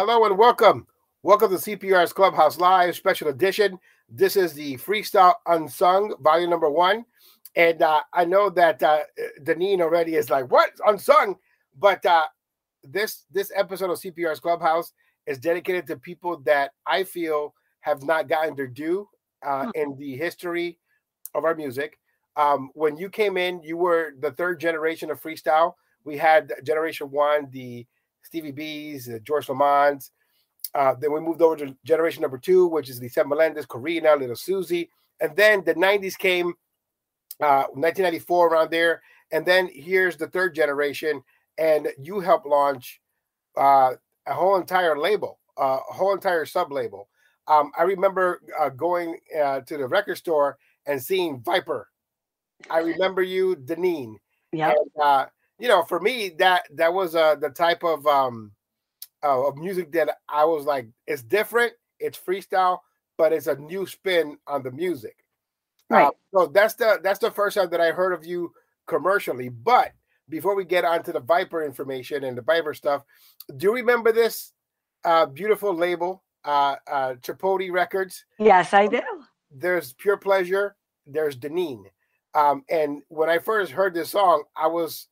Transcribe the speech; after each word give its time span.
Hello 0.00 0.24
and 0.24 0.38
welcome. 0.38 0.86
Welcome 1.22 1.50
to 1.50 1.58
CPR's 1.58 2.14
Clubhouse 2.14 2.56
Live 2.56 2.96
special 2.96 3.28
edition. 3.28 3.78
This 4.08 4.34
is 4.34 4.54
the 4.54 4.78
Freestyle 4.78 5.34
Unsung, 5.46 6.14
volume 6.22 6.48
number 6.48 6.70
one. 6.70 7.04
And 7.54 7.82
uh, 7.82 8.00
I 8.14 8.24
know 8.24 8.48
that 8.48 8.82
uh, 8.82 9.00
Deneen 9.42 9.82
already 9.82 10.14
is 10.14 10.30
like, 10.30 10.50
what? 10.50 10.70
Unsung? 10.86 11.36
But 11.78 12.06
uh, 12.06 12.24
this 12.82 13.26
this 13.30 13.52
episode 13.54 13.90
of 13.90 13.98
CPR's 13.98 14.40
Clubhouse 14.40 14.94
is 15.26 15.38
dedicated 15.38 15.86
to 15.88 15.98
people 15.98 16.38
that 16.46 16.70
I 16.86 17.04
feel 17.04 17.52
have 17.80 18.02
not 18.02 18.26
gotten 18.26 18.56
their 18.56 18.68
due 18.68 19.06
uh, 19.42 19.64
hmm. 19.66 19.70
in 19.74 19.96
the 19.98 20.16
history 20.16 20.78
of 21.34 21.44
our 21.44 21.54
music. 21.54 21.98
Um, 22.36 22.70
when 22.72 22.96
you 22.96 23.10
came 23.10 23.36
in, 23.36 23.62
you 23.62 23.76
were 23.76 24.14
the 24.18 24.32
third 24.32 24.60
generation 24.60 25.10
of 25.10 25.22
freestyle. 25.22 25.74
We 26.04 26.16
had 26.16 26.54
generation 26.64 27.10
one, 27.10 27.50
the 27.50 27.86
Stevie 28.22 28.52
B's, 28.52 29.06
the 29.06 29.20
George 29.20 29.46
Lamonds. 29.46 30.10
Uh, 30.74 30.94
then 30.94 31.12
we 31.12 31.20
moved 31.20 31.42
over 31.42 31.56
to 31.56 31.76
generation 31.84 32.22
number 32.22 32.38
two, 32.38 32.66
which 32.66 32.88
is 32.88 33.00
Lisette 33.00 33.28
Melendez, 33.28 33.66
Corina, 33.66 34.18
Little 34.18 34.36
Susie. 34.36 34.90
And 35.20 35.34
then 35.36 35.64
the 35.64 35.74
90s 35.74 36.16
came, 36.16 36.54
uh, 37.40 37.66
1994 37.72 38.48
around 38.48 38.70
there. 38.70 39.02
And 39.32 39.44
then 39.44 39.68
here's 39.72 40.16
the 40.16 40.28
third 40.28 40.54
generation. 40.54 41.22
And 41.58 41.88
you 41.98 42.20
helped 42.20 42.46
launch 42.46 43.00
uh, 43.56 43.94
a 44.26 44.34
whole 44.34 44.56
entire 44.56 44.98
label, 44.98 45.40
uh, 45.58 45.78
a 45.88 45.92
whole 45.92 46.14
entire 46.14 46.46
sub 46.46 46.72
label. 46.72 47.08
Um, 47.48 47.72
I 47.76 47.82
remember 47.82 48.40
uh, 48.58 48.68
going 48.68 49.18
uh, 49.38 49.60
to 49.60 49.76
the 49.76 49.86
record 49.86 50.16
store 50.16 50.56
and 50.86 51.02
seeing 51.02 51.40
Viper. 51.40 51.88
I 52.68 52.78
remember 52.78 53.22
you, 53.22 53.56
Deneen. 53.56 54.16
Yeah. 54.52 54.74
You 55.60 55.68
know, 55.68 55.82
for 55.82 56.00
me, 56.00 56.30
that 56.38 56.64
that 56.74 56.92
was 56.92 57.14
uh, 57.14 57.36
the 57.36 57.50
type 57.50 57.84
of 57.84 58.06
um, 58.06 58.52
uh, 59.22 59.46
of 59.46 59.56
music 59.56 59.92
that 59.92 60.16
I 60.28 60.44
was 60.44 60.64
like, 60.64 60.88
it's 61.06 61.22
different, 61.22 61.72
it's 61.98 62.18
freestyle, 62.18 62.78
but 63.18 63.32
it's 63.32 63.46
a 63.46 63.56
new 63.56 63.86
spin 63.86 64.38
on 64.46 64.62
the 64.62 64.70
music. 64.70 65.16
Uh, 65.90 65.94
right. 65.94 66.06
Uh, 66.06 66.10
so 66.32 66.46
that's 66.46 66.74
the 66.74 67.00
that's 67.02 67.18
the 67.18 67.30
first 67.30 67.56
time 67.56 67.70
that 67.70 67.80
I 67.80 67.90
heard 67.90 68.12
of 68.12 68.24
you 68.24 68.52
commercially. 68.86 69.50
But 69.50 69.92
before 70.28 70.54
we 70.54 70.64
get 70.64 70.84
onto 70.84 71.12
the 71.12 71.20
Viper 71.20 71.62
information 71.64 72.24
and 72.24 72.38
the 72.38 72.42
Viper 72.42 72.72
stuff, 72.72 73.04
do 73.56 73.66
you 73.66 73.74
remember 73.74 74.12
this 74.12 74.52
uh, 75.04 75.26
beautiful 75.26 75.74
label, 75.74 76.22
uh, 76.44 76.76
uh, 76.90 77.14
Tripodi 77.20 77.70
Records? 77.70 78.24
Yes, 78.38 78.72
I 78.72 78.86
do. 78.86 79.02
There's 79.50 79.92
Pure 79.94 80.18
Pleasure. 80.18 80.76
There's 81.06 81.36
Deneen. 81.36 81.84
Um, 82.34 82.64
and 82.70 83.02
when 83.08 83.28
I 83.28 83.38
first 83.38 83.72
heard 83.72 83.92
this 83.92 84.10
song, 84.10 84.44
I 84.56 84.68
was 84.68 85.08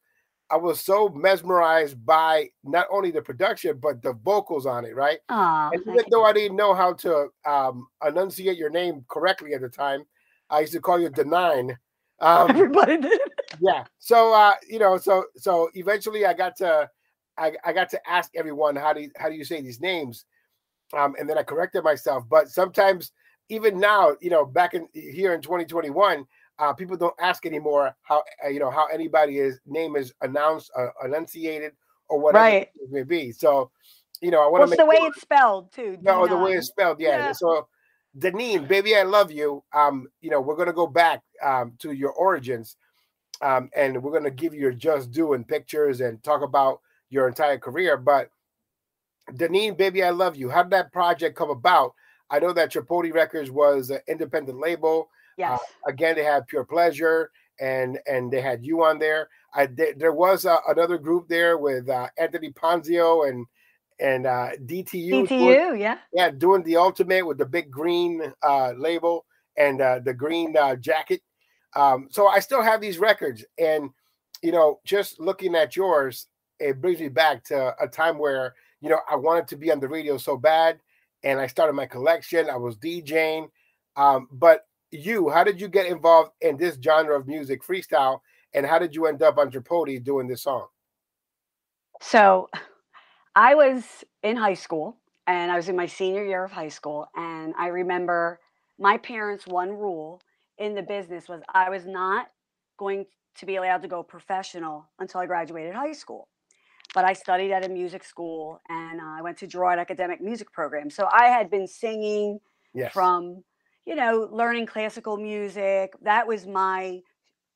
I 0.51 0.57
was 0.57 0.81
so 0.81 1.09
mesmerized 1.11 2.05
by 2.07 2.49
not 2.65 2.87
only 2.91 3.11
the 3.11 3.21
production 3.21 3.79
but 3.79 4.03
the 4.03 4.15
vocals 4.15 4.67
on 4.67 4.85
it, 4.85 4.95
right? 4.97 5.19
Aww, 5.31 5.73
and 5.73 5.83
even 5.83 6.05
though 6.11 6.25
I 6.25 6.33
didn't 6.33 6.57
know 6.57 6.75
how 6.75 6.95
to 6.95 7.29
um, 7.47 7.87
enunciate 8.07 8.57
your 8.57 8.71
name 8.71 9.05
correctly 9.09 9.55
at 9.55 9.61
the 9.61 9.69
time, 9.69 10.05
I 10.51 10.61
used 10.61 10.73
to 10.73 10.81
call 10.81 11.01
you 11.01 11.11
Denine. 11.11 11.77
Um, 12.21 12.51
Everybody 12.51 12.97
did. 12.99 13.21
yeah. 13.61 13.85
So 14.01 14.35
uh, 14.35 14.55
you 14.69 14.81
know, 14.81 14.99
so 14.99 15.27
so 15.37 15.71
eventually 15.75 16.27
I 16.27 16.35
got 16.35 16.57
to 16.57 16.91
I, 17.39 17.53
I 17.65 17.73
got 17.73 17.89
to 17.91 18.11
ask 18.11 18.31
everyone 18.35 18.77
how 18.77 18.93
do 18.93 19.03
you, 19.03 19.11
how 19.17 19.29
do 19.29 19.37
you 19.37 19.45
say 19.45 19.61
these 19.62 19.81
names, 19.81 20.25
um, 20.97 21.15
and 21.19 21.31
then 21.31 21.39
I 21.39 21.45
corrected 21.45 21.85
myself. 21.85 22.25
But 22.29 22.49
sometimes 22.49 23.12
even 23.49 23.79
now, 23.79 24.17
you 24.21 24.31
know, 24.31 24.45
back 24.45 24.75
in 24.75 24.89
here 24.93 25.33
in 25.33 25.41
2021, 25.41 26.27
uh, 26.59 26.73
people 26.73 26.97
don't 26.97 27.14
ask 27.20 27.47
anymore 27.47 27.95
how 28.03 28.23
uh, 28.45 28.48
you 28.48 28.59
know 28.61 28.70
how 28.70 28.87
anybody's 28.87 29.61
name 29.67 29.97
is 29.97 30.12
announced, 30.23 30.70
uh, 30.77 30.89
enunciated, 31.05 31.73
or 32.09 32.19
whatever 32.19 32.45
right. 32.45 32.69
it 32.75 32.91
may 32.91 33.03
be. 33.03 33.33
So, 33.33 33.70
you 34.20 34.31
know, 34.31 34.42
I 34.42 34.48
want 34.48 34.61
to 34.61 34.61
well, 34.61 34.69
make 34.70 34.78
the 34.78 34.87
way 34.87 34.97
sure, 34.97 35.09
it's 35.09 35.20
spelled 35.20 35.73
too. 35.73 35.98
No, 36.00 36.27
the 36.27 36.37
way 36.37 36.53
it's 36.53 36.69
spelled, 36.69 37.00
yeah. 37.00 37.19
yeah. 37.19 37.33
So, 37.33 37.69
Deneen, 38.19 38.67
baby, 38.67 38.97
I 38.97 39.03
love 39.03 39.31
you. 39.31 39.62
Um, 39.73 40.09
you 40.20 40.31
know, 40.31 40.41
we're 40.41 40.56
gonna 40.56 40.73
go 40.73 40.87
back 40.87 41.23
um 41.45 41.75
to 41.78 41.92
your 41.92 42.12
origins, 42.12 42.77
um, 43.41 43.71
and 43.77 44.03
we're 44.03 44.12
gonna 44.12 44.31
give 44.31 44.54
you 44.54 44.60
your 44.60 44.72
just 44.72 45.10
due 45.10 45.34
in 45.34 45.44
pictures 45.44 46.00
and 46.00 46.22
talk 46.22 46.43
about 46.43 46.81
your 47.10 47.28
entire 47.28 47.59
career. 47.59 47.97
But 47.97 48.31
Deneen, 49.33 49.77
baby, 49.77 50.03
I 50.03 50.10
love 50.10 50.37
you. 50.37 50.49
How 50.49 50.62
did 50.62 50.72
that 50.72 50.93
project 50.93 51.37
come 51.37 51.50
about? 51.50 51.94
I 52.31 52.38
know 52.38 52.53
that 52.53 52.72
Tripodi 52.72 53.12
Records 53.12 53.50
was 53.50 53.91
an 53.91 54.00
independent 54.06 54.59
label. 54.59 55.09
Yes. 55.38 55.60
Uh, 55.60 55.91
again, 55.91 56.16
they 56.16 56.25
had 56.25 56.47
Pure 56.47 56.65
Pleasure, 56.65 57.31
and 57.60 57.99
and 58.06 58.31
they 58.31 58.41
had 58.41 58.65
you 58.65 58.82
on 58.82 58.99
there. 58.99 59.28
I 59.54 59.66
there 59.66 60.12
was 60.12 60.44
uh, 60.44 60.59
another 60.69 60.99
group 60.99 61.28
there 61.28 61.56
with 61.59 61.88
uh, 61.88 62.09
Anthony 62.19 62.50
Ponzio 62.53 63.28
and 63.28 63.47
and 64.00 64.27
uh, 64.27 64.50
DTU. 64.65 65.10
DTU, 65.10 65.28
doing, 65.28 65.81
yeah, 65.81 65.98
yeah, 66.12 66.31
doing 66.31 66.62
the 66.62 66.77
ultimate 66.77 67.27
with 67.27 67.38
the 67.38 67.47
big 67.47 67.71
green 67.71 68.32
uh, 68.43 68.72
label 68.77 69.25
and 69.56 69.81
uh, 69.81 70.00
the 70.04 70.15
green 70.15 70.56
uh, 70.56 70.77
jacket. 70.77 71.22
Um, 71.75 72.09
so 72.10 72.28
I 72.28 72.41
still 72.41 72.62
have 72.62 72.81
these 72.81 72.98
records, 72.98 73.44
and 73.59 73.91
you 74.43 74.53
know, 74.53 74.81
just 74.84 75.21
looking 75.21 75.54
at 75.54 75.77
yours, 75.77 76.27
it 76.60 76.81
brings 76.81 77.00
me 77.00 77.09
back 77.09 77.44
to 77.44 77.75
a 77.81 77.88
time 77.88 78.19
where 78.19 78.54
you 78.81 78.88
know 78.88 79.00
I 79.10 79.16
wanted 79.16 79.48
to 79.48 79.56
be 79.56 79.71
on 79.71 79.81
the 79.81 79.88
radio 79.88 80.16
so 80.16 80.37
bad, 80.37 80.78
and 81.22 81.41
I 81.41 81.47
started 81.47 81.72
my 81.72 81.87
collection. 81.87 82.48
I 82.48 82.56
was 82.56 82.77
DJing, 82.77 83.48
um, 83.97 84.28
but 84.31 84.68
you, 84.91 85.28
how 85.31 85.44
did 85.44 85.60
you 85.60 85.69
get 85.69 85.87
involved 85.87 86.32
in 86.41 86.56
this 86.56 86.78
genre 86.82 87.19
of 87.19 87.26
music, 87.26 87.62
freestyle, 87.62 88.21
and 88.54 88.66
how 88.66 88.78
did 88.78 88.94
you 88.94 89.06
end 89.06 89.22
up 89.22 89.38
on 89.38 89.50
Tripodi 89.50 90.03
doing 90.03 90.26
this 90.26 90.43
song? 90.43 90.69
So, 92.00 92.49
I 93.34 93.54
was 93.54 94.04
in 94.22 94.37
high 94.37 94.54
school, 94.54 94.97
and 95.27 95.53
I 95.53 95.56
was 95.56 95.69
in 95.69 95.77
my 95.77 95.87
senior 95.87 96.25
year 96.25 96.44
of 96.44 96.53
high 96.53 96.69
school, 96.69 97.06
and 97.15 97.54
I 97.59 97.69
remember 97.69 98.41
my 98.78 98.97
parents' 98.98 99.47
one 99.47 99.71
rule 99.71 100.21
in 100.59 100.75
the 100.75 100.82
business 100.82 101.28
was 101.28 101.43
I 101.53 101.71
was 101.71 101.87
not 101.87 102.28
going 102.78 103.06
to 103.37 103.47
be 103.47 103.56
allowed 103.56 103.82
to 103.82 103.88
go 103.88 104.03
professional 104.03 104.88
until 104.98 105.21
I 105.21 105.27
graduated 105.27 105.75
high 105.75 105.93
school. 105.93 106.28
But 106.94 107.04
I 107.04 107.12
studied 107.12 107.53
at 107.53 107.65
a 107.65 107.69
music 107.69 108.03
school 108.03 108.60
and 108.69 109.00
uh, 109.00 109.19
I 109.19 109.22
went 109.22 109.37
to 109.38 109.47
Girard 109.47 109.78
Academic 109.78 110.21
Music 110.21 110.50
Program. 110.53 110.91
So 110.91 111.09
I 111.12 111.27
had 111.27 111.50
been 111.50 111.66
singing 111.66 112.41
yes. 112.72 112.93
from 112.93 113.44
you 113.88 113.94
know, 113.94 114.28
learning 114.31 114.66
classical 114.66 115.16
music. 115.16 115.94
That 116.03 116.26
was 116.26 116.47
my 116.47 117.00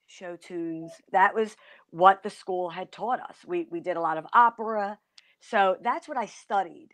show 0.06 0.34
tunes. 0.36 0.90
That 1.12 1.34
was 1.34 1.56
what 1.90 2.22
the 2.22 2.30
school 2.30 2.70
had 2.70 2.90
taught 2.90 3.20
us. 3.20 3.36
We 3.46 3.68
we 3.70 3.80
did 3.80 3.98
a 3.98 4.00
lot 4.00 4.16
of 4.16 4.24
opera. 4.32 4.98
So 5.40 5.76
that's 5.82 6.08
what 6.08 6.16
I 6.16 6.24
studied. 6.24 6.88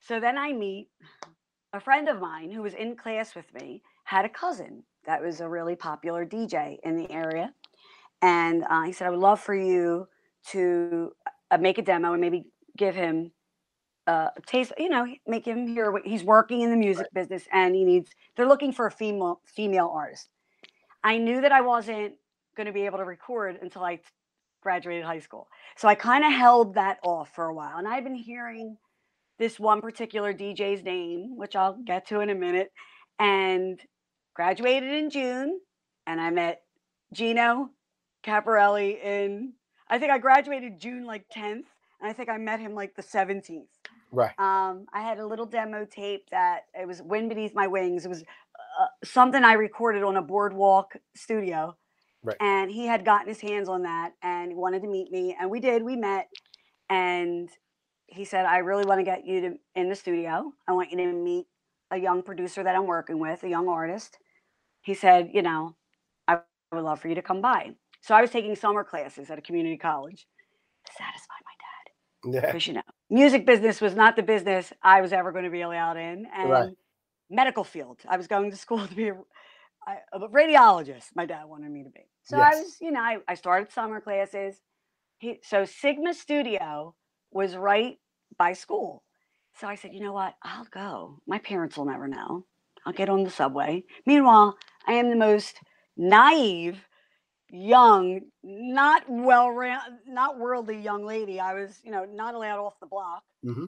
So 0.00 0.20
then 0.20 0.38
I 0.38 0.52
meet 0.52 0.90
a 1.72 1.80
friend 1.80 2.08
of 2.08 2.20
mine 2.20 2.52
who 2.52 2.62
was 2.62 2.74
in 2.74 2.94
class 2.94 3.34
with 3.34 3.52
me, 3.52 3.82
had 4.04 4.24
a 4.24 4.28
cousin 4.28 4.84
that 5.06 5.20
was 5.20 5.40
a 5.40 5.48
really 5.48 5.74
popular 5.74 6.24
DJ 6.24 6.76
in 6.84 6.96
the 6.96 7.10
area. 7.10 7.52
And 8.22 8.62
uh, 8.70 8.82
he 8.82 8.92
said, 8.92 9.08
I 9.08 9.10
would 9.10 9.18
love 9.18 9.40
for 9.40 9.56
you 9.56 10.06
to 10.50 11.10
uh, 11.50 11.58
make 11.58 11.78
a 11.78 11.82
demo 11.82 12.12
and 12.12 12.20
maybe 12.20 12.44
give 12.76 12.94
him 12.94 13.32
uh, 14.08 14.30
taste, 14.46 14.72
you 14.78 14.88
know, 14.88 15.06
make 15.26 15.44
him 15.44 15.66
hear 15.66 15.90
what 15.92 16.06
he's 16.06 16.24
working 16.24 16.62
in 16.62 16.70
the 16.70 16.76
music 16.76 17.02
right. 17.02 17.14
business 17.14 17.46
and 17.52 17.74
he 17.74 17.84
needs, 17.84 18.10
they're 18.36 18.48
looking 18.48 18.72
for 18.72 18.86
a 18.86 18.90
female, 18.90 19.40
female 19.44 19.92
artist. 19.94 20.30
I 21.04 21.18
knew 21.18 21.42
that 21.42 21.52
I 21.52 21.60
wasn't 21.60 22.14
going 22.56 22.66
to 22.66 22.72
be 22.72 22.86
able 22.86 22.98
to 22.98 23.04
record 23.04 23.58
until 23.60 23.84
I 23.84 24.00
graduated 24.62 25.04
high 25.04 25.18
school. 25.18 25.46
So 25.76 25.88
I 25.88 25.94
kind 25.94 26.24
of 26.24 26.32
held 26.32 26.74
that 26.74 26.98
off 27.02 27.34
for 27.34 27.44
a 27.44 27.54
while. 27.54 27.76
And 27.76 27.86
I've 27.86 28.02
been 28.02 28.14
hearing 28.14 28.78
this 29.38 29.60
one 29.60 29.82
particular 29.82 30.32
DJ's 30.32 30.82
name, 30.82 31.36
which 31.36 31.54
I'll 31.54 31.74
get 31.74 32.08
to 32.08 32.20
in 32.20 32.30
a 32.30 32.34
minute, 32.34 32.72
and 33.18 33.78
graduated 34.34 34.90
in 34.90 35.10
June. 35.10 35.60
And 36.06 36.18
I 36.18 36.30
met 36.30 36.62
Gino 37.12 37.70
Caparelli 38.24 38.98
in, 39.04 39.52
I 39.88 39.98
think 39.98 40.10
I 40.10 40.18
graduated 40.18 40.80
June 40.80 41.04
like 41.04 41.26
10th. 41.28 41.64
And 42.00 42.08
I 42.08 42.12
think 42.12 42.28
I 42.28 42.38
met 42.38 42.60
him 42.60 42.74
like 42.74 42.94
the 42.94 43.02
17th. 43.02 43.66
Right. 44.10 44.32
Um, 44.38 44.86
I 44.92 45.02
had 45.02 45.18
a 45.18 45.26
little 45.26 45.46
demo 45.46 45.84
tape 45.84 46.28
that 46.30 46.66
it 46.74 46.86
was 46.86 47.02
"Wind 47.02 47.28
Beneath 47.28 47.54
My 47.54 47.66
Wings." 47.66 48.04
It 48.04 48.08
was 48.08 48.22
uh, 48.22 48.86
something 49.04 49.44
I 49.44 49.52
recorded 49.54 50.02
on 50.02 50.16
a 50.16 50.22
boardwalk 50.22 50.96
studio, 51.14 51.76
right. 52.22 52.36
and 52.40 52.70
he 52.70 52.86
had 52.86 53.04
gotten 53.04 53.28
his 53.28 53.40
hands 53.40 53.68
on 53.68 53.82
that 53.82 54.12
and 54.22 54.56
wanted 54.56 54.82
to 54.82 54.88
meet 54.88 55.10
me, 55.10 55.36
and 55.38 55.50
we 55.50 55.60
did. 55.60 55.82
We 55.82 55.96
met, 55.96 56.28
and 56.88 57.50
he 58.06 58.24
said, 58.24 58.46
"I 58.46 58.58
really 58.58 58.84
want 58.84 59.00
to 59.00 59.04
get 59.04 59.26
you 59.26 59.40
to 59.42 59.54
in 59.74 59.88
the 59.90 59.96
studio. 59.96 60.52
I 60.66 60.72
want 60.72 60.90
you 60.90 60.96
to 60.98 61.12
meet 61.12 61.46
a 61.90 61.98
young 61.98 62.22
producer 62.22 62.62
that 62.64 62.74
I'm 62.76 62.86
working 62.86 63.18
with, 63.18 63.42
a 63.44 63.48
young 63.48 63.68
artist." 63.68 64.18
He 64.82 64.94
said, 64.94 65.30
"You 65.34 65.42
know, 65.42 65.76
I 66.28 66.40
would 66.72 66.82
love 66.84 67.00
for 67.00 67.08
you 67.08 67.14
to 67.16 67.22
come 67.22 67.42
by." 67.42 67.74
So 68.00 68.14
I 68.14 68.22
was 68.22 68.30
taking 68.30 68.56
summer 68.56 68.84
classes 68.84 69.30
at 69.30 69.38
a 69.38 69.42
community 69.42 69.76
college 69.76 70.26
to 70.86 70.92
satisfy 70.92 71.34
my 71.44 71.52
dad. 71.60 72.34
yeah. 72.34 72.52
Because 72.52 72.66
you 72.66 72.74
know, 72.74 72.82
music 73.10 73.46
business 73.46 73.80
was 73.80 73.94
not 73.94 74.16
the 74.16 74.22
business 74.22 74.72
I 74.82 75.00
was 75.00 75.12
ever 75.12 75.32
going 75.32 75.44
to 75.44 75.50
be 75.50 75.62
allowed 75.62 75.96
in, 75.96 76.26
and 76.34 76.50
right. 76.50 76.70
medical 77.30 77.64
field. 77.64 78.00
I 78.08 78.16
was 78.16 78.26
going 78.26 78.50
to 78.50 78.56
school 78.56 78.86
to 78.86 78.94
be 78.94 79.08
a, 79.08 79.16
a 80.12 80.28
radiologist. 80.28 81.06
My 81.14 81.26
dad 81.26 81.44
wanted 81.46 81.70
me 81.70 81.84
to 81.84 81.90
be. 81.90 82.06
So 82.22 82.36
yes. 82.36 82.54
I 82.54 82.60
was, 82.60 82.76
you 82.80 82.90
know, 82.90 83.00
I, 83.00 83.18
I 83.26 83.34
started 83.34 83.72
summer 83.72 84.00
classes. 84.00 84.56
He, 85.18 85.40
so 85.42 85.64
Sigma 85.64 86.14
Studio 86.14 86.94
was 87.30 87.56
right 87.56 87.98
by 88.36 88.52
school. 88.52 89.02
So 89.54 89.66
I 89.66 89.74
said, 89.74 89.92
you 89.92 90.00
know 90.00 90.12
what? 90.12 90.34
I'll 90.42 90.66
go. 90.70 91.20
My 91.26 91.38
parents 91.38 91.76
will 91.76 91.86
never 91.86 92.06
know. 92.06 92.44
I'll 92.86 92.92
get 92.92 93.08
on 93.08 93.24
the 93.24 93.30
subway. 93.30 93.84
Meanwhile, 94.06 94.56
I 94.86 94.92
am 94.92 95.10
the 95.10 95.16
most 95.16 95.58
naive, 95.96 96.86
young, 97.50 98.20
not 98.42 99.04
well, 99.08 99.54
not 100.06 100.38
worldly 100.38 100.78
young 100.78 101.04
lady. 101.04 101.40
I 101.40 101.54
was, 101.54 101.78
you 101.82 101.90
know, 101.90 102.04
not 102.04 102.34
allowed 102.34 102.60
off 102.60 102.78
the 102.80 102.86
block. 102.86 103.22
Mm-hmm. 103.44 103.64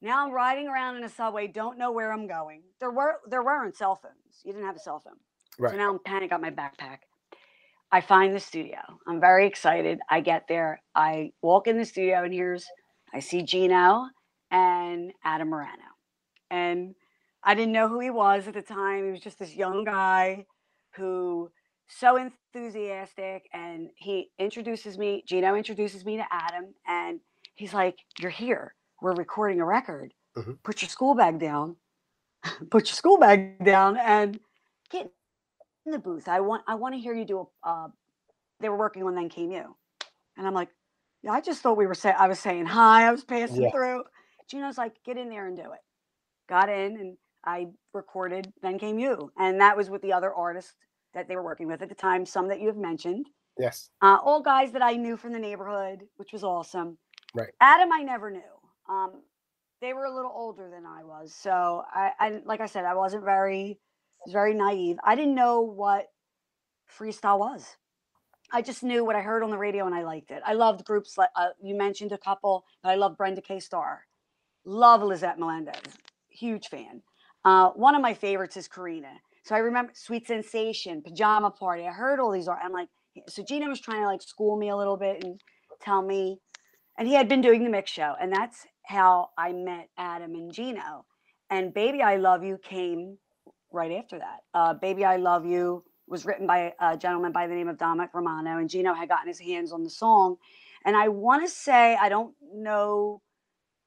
Now 0.00 0.26
I'm 0.26 0.32
riding 0.32 0.66
around 0.66 0.96
in 0.96 1.04
a 1.04 1.08
subway, 1.08 1.46
don't 1.46 1.78
know 1.78 1.92
where 1.92 2.12
I'm 2.12 2.26
going. 2.26 2.62
There 2.80 2.90
were 2.90 3.20
there 3.28 3.42
weren't 3.42 3.76
cell 3.76 3.94
phones. 3.94 4.42
You 4.44 4.52
didn't 4.52 4.66
have 4.66 4.76
a 4.76 4.80
cell 4.80 4.98
phone. 4.98 5.14
Right. 5.58 5.70
So 5.70 5.76
now 5.76 5.90
I'm 5.90 6.00
panic 6.00 6.30
got 6.30 6.40
my 6.40 6.50
backpack. 6.50 6.98
I 7.92 8.00
find 8.00 8.34
the 8.34 8.40
studio. 8.40 8.78
I'm 9.06 9.20
very 9.20 9.46
excited. 9.46 10.00
I 10.08 10.20
get 10.20 10.48
there. 10.48 10.82
I 10.94 11.32
walk 11.42 11.68
in 11.68 11.78
the 11.78 11.84
studio 11.84 12.24
and 12.24 12.32
here's 12.32 12.66
I 13.14 13.20
see 13.20 13.42
Gino 13.42 14.08
and 14.50 15.12
Adam 15.24 15.50
Marano. 15.50 15.92
And 16.50 16.94
I 17.44 17.54
didn't 17.54 17.72
know 17.72 17.88
who 17.88 18.00
he 18.00 18.10
was 18.10 18.48
at 18.48 18.54
the 18.54 18.62
time. 18.62 19.04
He 19.04 19.10
was 19.10 19.20
just 19.20 19.38
this 19.38 19.54
young 19.54 19.84
guy 19.84 20.46
who 20.96 21.50
so 21.88 22.16
enthusiastic 22.16 23.48
and 23.52 23.90
he 23.96 24.30
introduces 24.38 24.98
me, 24.98 25.22
Gino 25.26 25.54
introduces 25.54 26.04
me 26.04 26.16
to 26.16 26.24
Adam 26.30 26.74
and 26.86 27.20
he's 27.54 27.74
like, 27.74 27.98
"You're 28.18 28.30
here. 28.30 28.74
We're 29.00 29.14
recording 29.14 29.60
a 29.60 29.64
record. 29.64 30.14
Mm-hmm. 30.36 30.52
Put 30.62 30.82
your 30.82 30.88
school 30.88 31.14
bag 31.14 31.38
down. 31.38 31.76
Put 32.70 32.88
your 32.88 32.94
school 32.94 33.18
bag 33.18 33.64
down 33.64 33.96
and 33.98 34.38
get 34.90 35.10
in 35.86 35.92
the 35.92 35.98
booth. 35.98 36.28
I 36.28 36.40
want 36.40 36.62
I 36.66 36.74
want 36.74 36.94
to 36.94 37.00
hear 37.00 37.14
you 37.14 37.24
do 37.24 37.48
a 37.64 37.68
uh, 37.68 37.88
they 38.60 38.68
were 38.68 38.78
working 38.78 39.02
on 39.02 39.14
then 39.14 39.28
came 39.28 39.50
you." 39.50 39.76
And 40.36 40.46
I'm 40.46 40.54
like, 40.54 40.70
"Yeah, 41.22 41.32
I 41.32 41.40
just 41.40 41.62
thought 41.62 41.76
we 41.76 41.86
were 41.86 41.94
saying 41.94 42.16
I 42.18 42.28
was 42.28 42.38
saying 42.38 42.66
hi. 42.66 43.06
I 43.06 43.10
was 43.10 43.24
passing 43.24 43.62
Yeah. 43.62 43.70
through." 43.70 44.04
Gino's 44.48 44.78
like, 44.78 44.94
"Get 45.04 45.18
in 45.18 45.28
there 45.28 45.46
and 45.46 45.56
do 45.56 45.72
it." 45.72 45.80
Got 46.48 46.68
in 46.68 46.96
and 46.98 47.16
I 47.44 47.68
recorded 47.92 48.52
Then 48.62 48.78
Came 48.78 48.98
You. 48.98 49.32
And 49.38 49.60
that 49.60 49.76
was 49.76 49.90
with 49.90 50.02
the 50.02 50.12
other 50.12 50.32
artists 50.32 50.74
that 51.14 51.28
they 51.28 51.36
were 51.36 51.42
working 51.42 51.66
with 51.66 51.82
at 51.82 51.88
the 51.88 51.94
time, 51.94 52.24
some 52.26 52.48
that 52.48 52.60
you 52.60 52.68
have 52.68 52.76
mentioned. 52.76 53.26
Yes. 53.58 53.90
Uh, 54.00 54.18
all 54.22 54.42
guys 54.42 54.72
that 54.72 54.82
I 54.82 54.94
knew 54.94 55.16
from 55.16 55.32
the 55.32 55.38
neighborhood, 55.38 56.04
which 56.16 56.32
was 56.32 56.42
awesome. 56.44 56.98
Right. 57.34 57.50
Adam, 57.60 57.92
I 57.92 58.02
never 58.02 58.30
knew. 58.30 58.40
Um, 58.88 59.22
they 59.80 59.92
were 59.92 60.04
a 60.04 60.14
little 60.14 60.32
older 60.34 60.70
than 60.70 60.86
I 60.86 61.04
was. 61.04 61.34
So 61.34 61.82
I, 61.92 62.12
I 62.18 62.40
like 62.44 62.60
I 62.60 62.66
said, 62.66 62.84
I 62.84 62.94
wasn't 62.94 63.24
very, 63.24 63.78
was 64.24 64.32
very 64.32 64.54
naive. 64.54 64.96
I 65.04 65.14
didn't 65.14 65.34
know 65.34 65.60
what 65.60 66.06
freestyle 66.98 67.38
was. 67.38 67.76
I 68.52 68.62
just 68.62 68.82
knew 68.82 69.04
what 69.04 69.16
I 69.16 69.22
heard 69.22 69.42
on 69.42 69.50
the 69.50 69.58
radio 69.58 69.86
and 69.86 69.94
I 69.94 70.02
liked 70.02 70.30
it. 70.30 70.42
I 70.46 70.52
loved 70.52 70.84
groups 70.84 71.16
like 71.16 71.30
uh, 71.36 71.48
you 71.62 71.74
mentioned 71.74 72.12
a 72.12 72.18
couple, 72.18 72.64
but 72.82 72.90
I 72.90 72.96
love 72.96 73.16
Brenda 73.16 73.40
K. 73.40 73.60
Starr. 73.60 74.04
Love 74.64 75.02
Lisette 75.02 75.38
Melendez. 75.38 75.80
Huge 76.28 76.68
fan. 76.68 77.02
Uh, 77.44 77.70
one 77.70 77.94
of 77.94 78.02
my 78.02 78.14
favorites 78.14 78.56
is 78.56 78.68
Corina. 78.68 79.14
So 79.44 79.54
I 79.54 79.58
remember 79.58 79.92
Sweet 79.94 80.26
Sensation, 80.26 81.02
Pajama 81.02 81.50
Party. 81.50 81.86
I 81.86 81.92
heard 81.92 82.20
all 82.20 82.30
these. 82.30 82.48
I'm 82.48 82.72
like, 82.72 82.88
so 83.28 83.42
Gina 83.42 83.68
was 83.68 83.80
trying 83.80 84.02
to 84.02 84.06
like 84.06 84.22
school 84.22 84.56
me 84.56 84.68
a 84.68 84.76
little 84.76 84.96
bit 84.96 85.22
and 85.24 85.40
tell 85.80 86.02
me, 86.02 86.38
and 86.98 87.08
he 87.08 87.14
had 87.14 87.28
been 87.28 87.40
doing 87.40 87.64
the 87.64 87.70
mix 87.70 87.90
show, 87.90 88.14
and 88.20 88.32
that's 88.32 88.66
how 88.86 89.30
I 89.36 89.52
met 89.52 89.88
Adam 89.98 90.34
and 90.34 90.52
Gino. 90.52 91.04
And 91.50 91.74
Baby 91.74 92.02
I 92.02 92.16
Love 92.16 92.44
You 92.44 92.58
came 92.62 93.18
right 93.72 93.92
after 93.92 94.18
that. 94.18 94.40
Uh, 94.54 94.74
Baby 94.74 95.04
I 95.04 95.16
Love 95.16 95.44
You 95.44 95.84
was 96.06 96.24
written 96.24 96.46
by 96.46 96.72
a 96.80 96.96
gentleman 96.96 97.32
by 97.32 97.46
the 97.46 97.54
name 97.54 97.68
of 97.68 97.78
Dominic 97.78 98.10
Romano, 98.14 98.58
and 98.58 98.70
Gino 98.70 98.94
had 98.94 99.08
gotten 99.08 99.28
his 99.28 99.40
hands 99.40 99.72
on 99.72 99.82
the 99.82 99.90
song. 99.90 100.36
And 100.84 100.96
I 100.96 101.08
want 101.08 101.44
to 101.44 101.50
say, 101.50 101.96
I 102.00 102.08
don't 102.08 102.34
know 102.54 103.22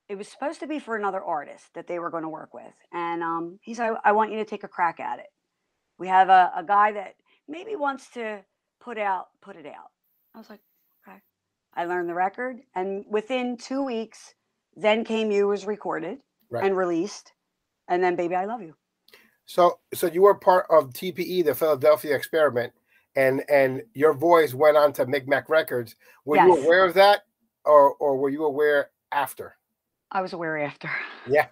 it 0.07 0.17
was 0.17 0.27
supposed 0.27 0.59
to 0.59 0.67
be 0.67 0.79
for 0.79 0.95
another 0.95 1.23
artist 1.23 1.73
that 1.73 1.87
they 1.87 1.99
were 1.99 2.11
going 2.11 2.23
to 2.23 2.29
work 2.29 2.53
with. 2.53 2.73
And 2.93 3.23
um, 3.23 3.59
he 3.61 3.73
said, 3.73 3.93
I 4.03 4.11
want 4.11 4.31
you 4.31 4.37
to 4.37 4.45
take 4.45 4.63
a 4.63 4.67
crack 4.67 4.99
at 4.99 5.19
it. 5.19 5.25
We 5.97 6.07
have 6.07 6.29
a, 6.29 6.51
a 6.55 6.63
guy 6.63 6.91
that 6.93 7.15
maybe 7.47 7.75
wants 7.75 8.09
to 8.11 8.43
put 8.81 8.97
out, 8.97 9.27
put 9.41 9.55
it 9.55 9.65
out. 9.65 9.91
I 10.33 10.37
was 10.37 10.49
like, 10.49 10.59
okay. 11.07 11.17
I 11.75 11.85
learned 11.85 12.09
the 12.09 12.13
record. 12.13 12.57
And 12.75 13.05
within 13.09 13.57
two 13.57 13.83
weeks, 13.83 14.33
Then 14.75 15.03
Came 15.05 15.31
You 15.31 15.47
was 15.47 15.65
recorded 15.65 16.19
Right. 16.49 16.63
and 16.65 16.75
released. 16.77 17.31
And 17.87 18.03
then 18.03 18.15
Baby 18.15 18.35
I 18.35 18.45
Love 18.45 18.61
You. 18.61 18.75
So, 19.45 19.79
so 19.93 20.07
you 20.07 20.23
were 20.23 20.35
part 20.35 20.65
of 20.69 20.91
TPE, 20.91 21.45
the 21.45 21.53
Philadelphia 21.55 22.15
experiment, 22.15 22.73
and 23.15 23.43
and 23.47 23.83
your 23.93 24.13
voice 24.13 24.53
went 24.55 24.75
on 24.75 24.91
to 24.93 25.05
Micmac 25.05 25.49
Records. 25.49 25.95
Were 26.25 26.37
you 26.37 26.57
aware 26.65 26.83
of 26.83 26.95
that, 26.95 27.21
or 27.63 27.93
or 27.95 28.17
were 28.17 28.29
you 28.29 28.43
aware 28.43 28.89
after? 29.11 29.55
I 30.11 30.21
was 30.21 30.33
aware 30.33 30.57
after. 30.57 30.89
Yeah. 31.29 31.45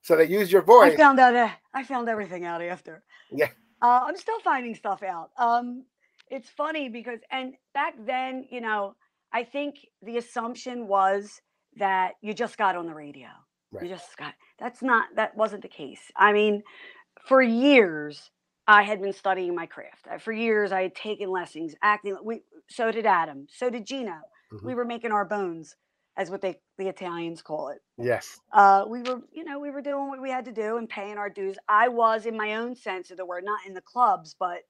So 0.00 0.16
they 0.16 0.24
used 0.24 0.50
your 0.50 0.62
voice. 0.62 0.94
I 0.94 0.96
found 0.96 1.20
out. 1.20 1.36
Uh, 1.36 1.50
I 1.74 1.82
found 1.84 2.08
everything 2.08 2.46
out 2.46 2.62
after. 2.62 3.02
Yeah. 3.30 3.48
Uh, 3.84 4.00
I'm 4.06 4.16
still 4.16 4.40
finding 4.40 4.74
stuff 4.74 5.02
out. 5.02 5.28
Um, 5.38 5.84
it's 6.30 6.48
funny 6.48 6.88
because, 6.88 7.18
and 7.30 7.52
back 7.74 7.94
then, 8.06 8.46
you 8.50 8.62
know, 8.62 8.94
I 9.30 9.44
think 9.44 9.74
the 10.00 10.16
assumption 10.16 10.88
was 10.88 11.42
that 11.76 12.12
you 12.22 12.32
just 12.32 12.56
got 12.56 12.76
on 12.76 12.86
the 12.86 12.94
radio. 12.94 13.28
Right. 13.72 13.82
You 13.84 13.90
just 13.90 14.16
got. 14.16 14.32
That's 14.58 14.80
not. 14.80 15.08
That 15.16 15.36
wasn't 15.36 15.60
the 15.60 15.68
case. 15.68 16.00
I 16.16 16.32
mean, 16.32 16.62
for 17.28 17.42
years 17.42 18.30
I 18.66 18.82
had 18.84 19.02
been 19.02 19.12
studying 19.12 19.54
my 19.54 19.66
craft. 19.66 20.06
Uh, 20.10 20.16
For 20.16 20.32
years 20.32 20.72
I 20.72 20.82
had 20.82 20.94
taken 20.94 21.28
lessons, 21.30 21.74
acting. 21.82 22.16
We 22.24 22.40
so 22.70 22.90
did 22.90 23.04
Adam. 23.04 23.46
So 23.50 23.68
did 23.68 23.84
Gino. 23.86 24.16
Mhm. 24.52 24.64
We 24.64 24.74
were 24.74 24.86
making 24.86 25.12
our 25.12 25.26
bones, 25.26 25.76
as 26.16 26.30
what 26.30 26.40
they 26.42 26.58
the 26.78 26.88
Italians 26.88 27.42
call 27.42 27.68
it 27.68 27.80
Yes. 27.98 28.40
uh, 28.52 28.84
we 28.88 29.02
were, 29.02 29.20
you 29.32 29.44
know, 29.44 29.58
we 29.58 29.70
were 29.70 29.82
doing 29.82 30.08
what 30.08 30.22
we 30.22 30.30
had 30.30 30.44
to 30.46 30.52
do 30.52 30.76
and 30.78 30.88
paying 30.88 31.18
our 31.18 31.28
dues. 31.30 31.56
I 31.68 31.88
was, 31.88 32.26
in 32.26 32.36
my 32.36 32.54
own 32.54 32.76
sense 32.76 33.10
of 33.10 33.16
the 33.16 33.26
word, 33.26 33.44
not 33.44 33.66
in 33.66 33.74
the 33.74 33.80
clubs, 33.82 34.36
but, 34.38 34.60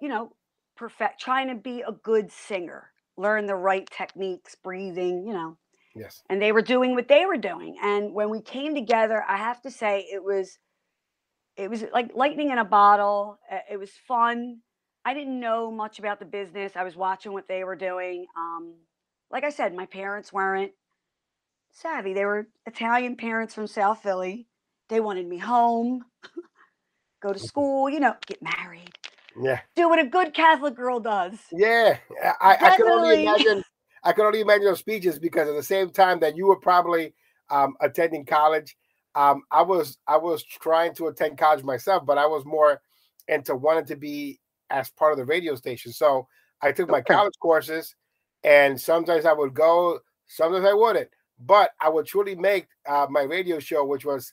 you 0.00 0.08
know, 0.08 0.32
perfect, 0.76 1.20
trying 1.20 1.48
to 1.48 1.54
be 1.54 1.82
a 1.82 1.92
good 1.92 2.32
singer, 2.32 2.92
learn 3.16 3.46
the 3.46 3.54
right 3.54 3.88
techniques, 3.90 4.56
breathing, 4.62 5.26
you 5.26 5.32
know, 5.34 5.58
Yes. 5.94 6.22
and 6.30 6.40
they 6.42 6.52
were 6.52 6.62
doing 6.62 6.94
what 6.94 7.08
they 7.08 7.26
were 7.26 7.36
doing. 7.36 7.76
And 7.82 8.14
when 8.14 8.30
we 8.30 8.40
came 8.42 8.74
together, 8.74 9.24
I 9.28 9.36
have 9.36 9.60
to 9.62 9.70
say 9.70 10.06
it 10.12 10.24
was, 10.24 10.58
it 11.56 11.70
was 11.70 11.84
like 11.92 12.12
lightning 12.14 12.50
in 12.50 12.58
a 12.58 12.64
bottle. 12.64 13.38
It 13.70 13.78
was 13.78 13.90
fun. 14.08 14.60
I 15.04 15.14
didn't 15.14 15.40
know 15.40 15.70
much 15.70 15.98
about 15.98 16.20
the 16.20 16.26
business. 16.26 16.72
I 16.76 16.84
was 16.84 16.96
watching 16.96 17.32
what 17.32 17.48
they 17.48 17.64
were 17.64 17.76
doing. 17.76 18.26
Um, 18.36 18.74
like 19.30 19.44
I 19.44 19.50
said, 19.50 19.74
my 19.74 19.86
parents 19.86 20.32
weren't 20.32 20.72
savvy. 21.72 22.14
They 22.14 22.24
were 22.24 22.48
Italian 22.66 23.16
parents 23.16 23.54
from 23.54 23.66
South 23.66 24.02
Philly. 24.02 24.46
They 24.88 25.00
wanted 25.00 25.26
me 25.26 25.38
home, 25.38 26.04
go 27.22 27.32
to 27.32 27.38
school, 27.38 27.88
you 27.88 28.00
know, 28.00 28.14
get 28.26 28.42
married, 28.42 28.90
Yeah. 29.40 29.60
do 29.76 29.88
what 29.88 30.00
a 30.00 30.06
good 30.06 30.34
Catholic 30.34 30.74
girl 30.74 31.00
does. 31.00 31.38
Yeah. 31.52 31.98
I, 32.40 32.58
I 32.60 32.76
can 32.76 32.88
only 32.88 33.22
imagine. 33.22 33.62
I 34.02 34.12
can 34.12 34.24
only 34.24 34.40
imagine 34.40 34.64
those 34.64 34.78
speeches 34.78 35.18
because 35.18 35.48
at 35.48 35.54
the 35.54 35.62
same 35.62 35.90
time 35.90 36.20
that 36.20 36.36
you 36.36 36.46
were 36.46 36.58
probably 36.58 37.14
um, 37.50 37.74
attending 37.82 38.24
college, 38.24 38.76
um, 39.14 39.42
I 39.50 39.62
was 39.62 39.98
I 40.08 40.16
was 40.16 40.42
trying 40.42 40.94
to 40.94 41.08
attend 41.08 41.38
college 41.38 41.62
myself, 41.64 42.06
but 42.06 42.18
I 42.18 42.26
was 42.26 42.44
more 42.44 42.80
into 43.28 43.54
wanting 43.54 43.86
to 43.86 43.96
be 43.96 44.40
as 44.70 44.90
part 44.90 45.12
of 45.12 45.18
the 45.18 45.24
radio 45.24 45.54
station. 45.54 45.92
So 45.92 46.26
I 46.62 46.72
took 46.72 46.88
my 46.88 47.00
college 47.02 47.34
courses, 47.40 47.94
and 48.44 48.80
sometimes 48.80 49.26
I 49.26 49.32
would 49.32 49.54
go, 49.54 50.00
sometimes 50.26 50.64
I 50.64 50.72
wouldn't. 50.72 51.08
But 51.38 51.70
I 51.80 51.88
would 51.88 52.06
truly 52.06 52.34
make 52.34 52.68
uh, 52.86 53.06
my 53.08 53.22
radio 53.22 53.58
show, 53.58 53.84
which 53.84 54.04
was 54.04 54.32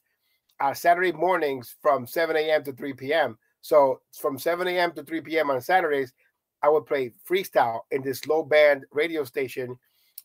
uh, 0.59 0.73
Saturday 0.73 1.11
mornings 1.11 1.75
from 1.81 2.05
7 2.05 2.35
a.m. 2.35 2.63
to 2.65 2.73
3 2.73 2.93
p.m. 2.93 3.37
So 3.61 4.01
from 4.19 4.37
7 4.37 4.67
a.m. 4.67 4.91
to 4.93 5.03
3 5.03 5.21
p.m. 5.21 5.49
on 5.49 5.61
Saturdays, 5.61 6.13
I 6.61 6.69
would 6.69 6.85
play 6.85 7.13
freestyle 7.27 7.81
in 7.91 8.01
this 8.01 8.27
low 8.27 8.43
band 8.43 8.85
radio 8.91 9.23
station. 9.23 9.77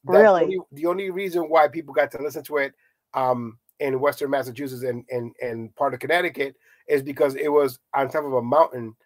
that 0.04 0.18
Really? 0.18 0.40
The 0.40 0.44
only, 0.44 0.58
the 0.72 0.86
only 0.86 1.10
reason 1.10 1.42
why 1.42 1.68
people 1.68 1.94
got 1.94 2.10
to 2.12 2.22
listen 2.22 2.42
to 2.44 2.56
it 2.58 2.72
um, 3.14 3.58
in 3.80 4.00
Western 4.00 4.30
Massachusetts 4.30 4.82
and, 4.82 5.04
and, 5.10 5.32
and 5.40 5.74
part 5.76 5.94
of 5.94 6.00
Connecticut 6.00 6.56
is 6.88 7.02
because 7.02 7.36
it 7.36 7.48
was 7.48 7.78
on 7.94 8.08
top 8.08 8.24
of 8.24 8.32
a 8.32 8.42
mountain 8.42 8.96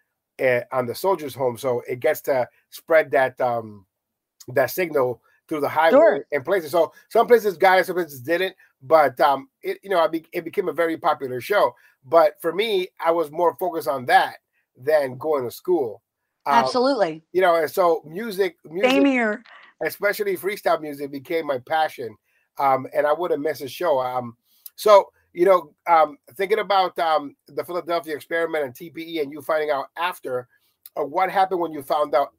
uh, 0.41 0.61
on 0.71 0.85
the 0.85 0.95
soldiers' 0.95 1.35
home. 1.35 1.57
So 1.57 1.81
it 1.87 1.99
gets 1.99 2.21
to 2.21 2.47
spread 2.69 3.11
that 3.11 3.39
um, 3.41 3.85
that 4.53 4.71
signal 4.71 5.21
through 5.47 5.61
the 5.61 5.69
highway 5.69 5.91
Sure. 5.91 6.25
and 6.31 6.43
places. 6.45 6.71
So 6.71 6.91
some 7.09 7.27
places 7.27 7.57
got 7.57 7.79
it, 7.79 7.85
some 7.85 7.95
places 7.95 8.21
didn't. 8.21 8.55
But 8.81 9.19
um, 9.19 9.49
it 9.63 9.79
you 9.83 9.89
know, 9.89 9.99
I 9.99 10.07
be, 10.07 10.25
it 10.33 10.43
became 10.43 10.69
a 10.69 10.73
very 10.73 10.97
popular 10.97 11.41
show. 11.41 11.73
But 12.05 12.39
for 12.41 12.53
me, 12.53 12.89
I 13.03 13.11
was 13.11 13.31
more 13.31 13.55
focused 13.55 13.87
on 13.87 14.05
that 14.05 14.37
than 14.77 15.17
going 15.17 15.43
to 15.43 15.51
school. 15.51 16.01
Um, 16.45 16.55
Absolutely. 16.55 17.23
you 17.33 17.41
know, 17.41 17.55
and 17.55 17.69
so 17.69 18.01
music, 18.05 18.57
music, 18.63 18.91
Same 18.91 19.05
here. 19.05 19.43
especially 19.81 20.37
freestyle 20.37 20.79
music, 20.79 21.11
became 21.11 21.47
my 21.47 21.57
passion. 21.59 22.15
Um, 22.59 22.87
and 22.93 23.05
I 23.05 23.13
wouldn't 23.13 23.41
miss 23.41 23.61
a 23.61 23.67
show. 23.67 23.99
Um, 23.99 24.37
so 24.75 25.09
you 25.33 25.45
know, 25.45 25.73
um, 25.87 26.17
thinking 26.35 26.59
about 26.59 26.97
um, 26.99 27.35
the 27.47 27.63
Philadelphia 27.63 28.15
experiment 28.15 28.63
and 28.65 28.73
TPE, 28.73 29.21
and 29.21 29.31
you 29.31 29.41
finding 29.41 29.69
out 29.69 29.87
after, 29.97 30.47
uh, 30.97 31.03
what 31.03 31.29
happened 31.29 31.59
when 31.59 31.71
you 31.71 31.83
found 31.83 32.15
out 32.15 32.29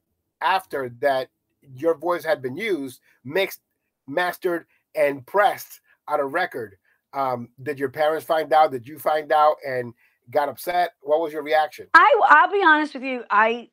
after 0.41 0.89
that 1.01 1.29
your 1.63 1.97
voice 1.97 2.25
had 2.25 2.43
been 2.43 2.57
used, 2.57 3.01
mixed, 3.25 3.61
mastered, 4.07 4.67
and 4.95 5.27
pressed 5.27 5.81
on 6.07 6.21
a 6.21 6.27
record. 6.27 6.77
Um, 7.13 7.49
did 7.63 7.79
your 7.79 7.89
parents 7.89 8.27
find 8.27 8.53
out? 8.53 8.71
Did 8.71 8.87
you 8.87 8.99
find 8.99 9.33
out 9.33 9.57
and 9.67 9.95
got 10.31 10.49
upset? 10.49 10.93
What 11.01 11.21
was 11.21 11.33
your 11.33 11.43
reaction? 11.43 11.87
I 11.95 12.21
I'll 12.27 12.53
be 12.53 12.63
honest 12.65 12.95
with 12.95 13.03
you. 13.03 13.25
I 13.31 13.71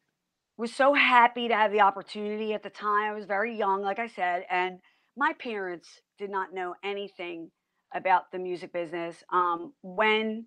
was 0.57 0.73
so 0.73 0.93
happy 0.93 1.47
to 1.49 1.55
have 1.55 1.71
the 1.71 1.81
opportunity 1.81 2.53
at 2.53 2.63
the 2.63 2.69
time. 2.69 3.11
I 3.11 3.13
was 3.13 3.25
very 3.25 3.57
young, 3.57 3.81
like 3.81 3.99
I 3.99 4.07
said, 4.07 4.45
and 4.49 4.79
my 5.17 5.33
parents 5.33 6.01
did 6.17 6.29
not 6.29 6.53
know 6.53 6.75
anything 6.83 7.51
about 7.93 8.31
the 8.31 8.39
music 8.39 8.71
business. 8.71 9.23
Um, 9.31 9.73
when 9.81 10.45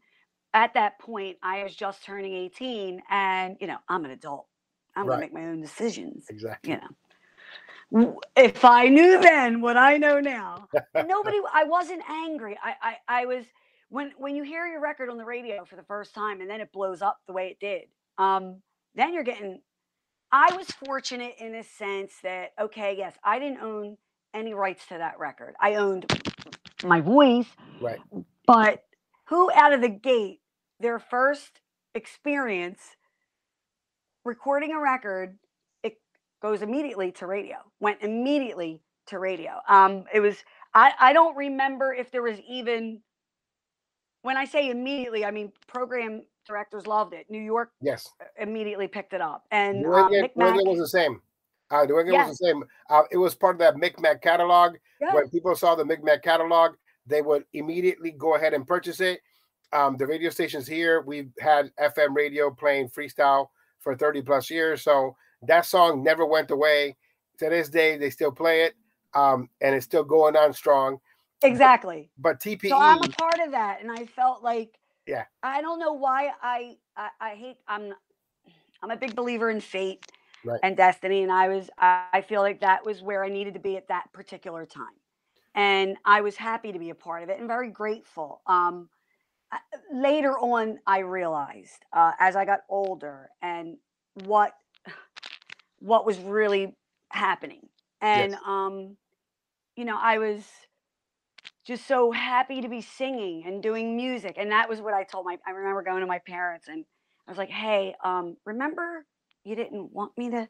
at 0.55 0.75
that 0.75 0.99
point 0.99 1.37
I 1.43 1.63
was 1.63 1.75
just 1.75 2.05
turning 2.05 2.33
18 2.33 3.03
and 3.11 3.57
you 3.61 3.67
know, 3.67 3.79
I'm 3.89 4.05
an 4.05 4.13
adult. 4.13 4.47
I'm 4.97 5.07
right. 5.07 5.17
gonna 5.17 5.21
make 5.21 5.35
my 5.35 5.47
own 5.47 5.61
decisions. 5.61 6.27
Exactly. 6.31 6.73
You 6.73 6.79
know. 6.79 6.89
If 8.37 8.65
I 8.65 8.89
knew 8.89 9.21
then 9.21 9.61
what 9.61 9.77
I 9.77 9.97
know 9.97 10.21
now, 10.21 10.69
nobody 10.95 11.39
I 11.53 11.65
wasn't 11.65 12.03
angry. 12.09 12.59
I, 12.63 12.75
I 12.83 13.23
I 13.23 13.27
was 13.27 13.47
when 13.89 14.13
when 14.19 14.37
you 14.37 14.43
hear 14.43 14.67
your 14.67 14.81
record 14.81 15.09
on 15.11 15.17
the 15.17 15.25
radio 15.25 15.65
for 15.65 15.77
the 15.77 15.83
first 15.83 16.15
time 16.15 16.41
and 16.41 16.51
then 16.51 16.61
it 16.61 16.73
blows 16.73 17.01
up 17.03 17.19
the 17.27 17.33
way 17.33 17.49
it 17.49 17.61
did, 17.61 17.85
um, 18.19 18.63
then 18.95 19.15
you're 19.15 19.25
getting 19.25 19.61
I 20.31 20.55
was 20.55 20.67
fortunate 20.67 21.37
in 21.39 21.55
a 21.55 21.65
sense 21.65 22.13
that 22.23 22.51
okay, 22.61 22.95
yes, 22.97 23.15
I 23.25 23.39
didn't 23.39 23.61
own 23.63 23.97
any 24.35 24.53
rights 24.53 24.87
to 24.89 24.99
that 24.99 25.19
record. 25.19 25.55
I 25.61 25.77
owned 25.77 26.07
my 26.85 27.01
voice. 27.01 27.47
Right. 27.81 27.99
But 28.47 28.85
who 29.27 29.51
out 29.53 29.73
of 29.73 29.81
the 29.81 29.89
gate, 29.89 30.41
their 30.81 30.99
first 30.99 31.61
experience 31.95 32.81
recording 34.25 34.73
a 34.73 34.81
record, 34.81 35.31
it 35.31 35.48
goes 36.41 36.63
immediately 36.63 37.13
to 37.13 37.27
radio, 37.27 37.57
went 37.81 38.03
immediately 38.03 38.83
to 39.07 39.19
radio. 39.19 39.61
Um, 39.69 40.05
it 40.13 40.21
was, 40.21 40.37
I, 40.75 40.93
I 41.01 41.13
don't 41.13 41.37
remember 41.37 41.93
if 41.93 42.11
there 42.11 42.23
was 42.23 42.39
even, 42.49 43.01
when 44.23 44.37
I 44.37 44.45
say 44.45 44.71
immediately, 44.71 45.25
I 45.25 45.31
mean 45.31 45.53
program 45.67 46.23
directors 46.47 46.87
loved 46.87 47.15
it. 47.15 47.27
New 47.29 47.41
York 47.41 47.71
yes 47.81 48.09
immediately 48.39 48.89
picked 48.89 49.13
it 49.13 49.21
up. 49.21 49.45
And 49.51 49.83
New 49.83 49.97
England, 49.97 50.31
uh, 50.37 50.41
New 50.43 50.49
England 50.49 50.69
was 50.69 50.79
the 50.79 50.89
same. 50.89 51.21
Uh, 51.71 51.85
New 51.85 51.99
England 51.99 52.13
yes. 52.13 52.29
was 52.29 52.39
the 52.39 52.47
same. 52.47 52.65
Uh, 52.89 53.03
it 53.11 53.19
was 53.19 53.35
part 53.35 53.55
of 53.55 53.59
that 53.61 53.77
Micmac 53.77 54.23
catalog. 54.23 54.77
Yes. 55.01 55.15
When 55.15 55.29
people 55.29 55.55
saw 55.55 55.75
the 55.75 55.85
Micmac 55.85 56.23
catalog, 56.23 56.73
they 57.07 57.23
would 57.23 57.45
immediately 57.53 58.11
go 58.11 58.35
ahead 58.35 58.55
and 58.55 58.67
purchase 58.67 59.01
it. 59.01 59.21
Um, 59.73 59.97
the 59.99 60.07
radio 60.07 60.31
stations 60.31 60.67
here, 60.67 61.03
we've 61.03 61.31
had 61.39 61.71
FM 61.79 62.15
radio 62.15 62.51
playing 62.51 62.89
freestyle 62.89 63.49
for 63.81 63.95
30 63.95 64.23
plus 64.23 64.51
years. 64.51 64.83
So 64.83 65.15
that 65.43 65.67
song 65.67 66.03
never 66.03 66.27
went 66.27 66.51
away. 66.51 66.97
To 67.39 67.49
this 67.49 67.69
day, 67.69 67.97
they 67.97 68.11
still 68.11 68.33
play 68.33 68.63
it, 68.63 68.75
um, 69.15 69.49
and 69.61 69.75
it's 69.75 69.85
still 69.85 70.03
going 70.03 70.35
on 70.37 70.53
strong. 70.53 70.99
Exactly. 71.43 72.11
But, 72.19 72.41
but 72.41 72.51
TPE. 72.51 72.69
So 72.69 72.79
I'm 72.79 73.03
a 73.03 73.09
part 73.09 73.39
of 73.45 73.53
that, 73.53 73.81
and 73.81 73.91
I 73.91 74.07
felt 74.07 74.43
like. 74.43 74.79
Yeah. 75.07 75.25
I 75.43 75.63
don't 75.63 75.79
know 75.79 75.95
why 75.95 76.33
I 76.43 76.77
I, 76.97 77.09
I 77.21 77.35
hate 77.35 77.57
I'm 77.67 77.95
I'm 78.83 78.91
a 78.91 78.97
big 78.97 79.15
believer 79.15 79.51
in 79.51 79.61
fate 79.61 80.05
right. 80.45 80.61
and 80.63 80.77
destiny, 80.77 81.23
and 81.23 81.33
I 81.33 81.49
was 81.49 81.71
I 81.79 82.23
feel 82.29 82.43
like 82.43 82.61
that 82.61 82.85
was 82.85 83.03
where 83.03 83.25
I 83.25 83.29
needed 83.29 83.55
to 83.55 83.61
be 83.61 83.77
at 83.77 83.89
that 83.89 84.13
particular 84.13 84.67
time 84.67 84.99
and 85.59 85.97
I 86.05 86.21
was 86.21 86.37
happy 86.37 86.71
to 86.71 86.79
be 86.79 86.91
a 86.91 86.95
part 86.95 87.25
of 87.25 87.31
it 87.31 87.39
and 87.41 87.49
very 87.49 87.69
grateful. 87.69 88.43
Um, 88.47 88.89
later 89.93 90.39
on, 90.39 90.79
I 90.87 91.01
realized 91.01 91.85
uh, 91.93 92.13
as 92.21 92.37
I 92.37 92.45
got 92.45 92.61
older 92.69 93.29
and 93.43 93.77
what 94.25 94.53
what 95.81 96.07
was 96.07 96.19
really 96.19 96.75
happening, 97.11 97.69
and 98.01 98.33
yes. 98.33 98.41
um, 98.47 98.97
you 99.77 99.85
know, 99.85 99.99
I 100.01 100.19
was 100.19 100.45
just 101.67 101.87
so 101.87 102.11
happy 102.11 102.61
to 102.61 102.69
be 102.69 102.81
singing 102.81 103.45
and 103.47 103.63
doing 103.63 103.97
music, 103.97 104.37
and 104.39 104.51
that 104.53 104.69
was 104.69 104.81
what 104.81 104.95
I 104.95 105.05
told 105.05 105.27
my. 105.27 105.39
I 105.47 105.51
remember 105.51 105.83
going 105.83 106.01
to 106.01 106.07
my 106.07 106.21
parents 106.27 106.69
and 106.69 106.85
I 107.27 107.31
was 107.31 107.39
like, 107.39 107.51
"Hey, 107.51 107.95
um, 108.05 108.37
remember 108.45 109.05
you 109.45 109.55
didn't 109.55 109.93
want 109.93 110.17
me 110.19 110.31
to 110.31 110.49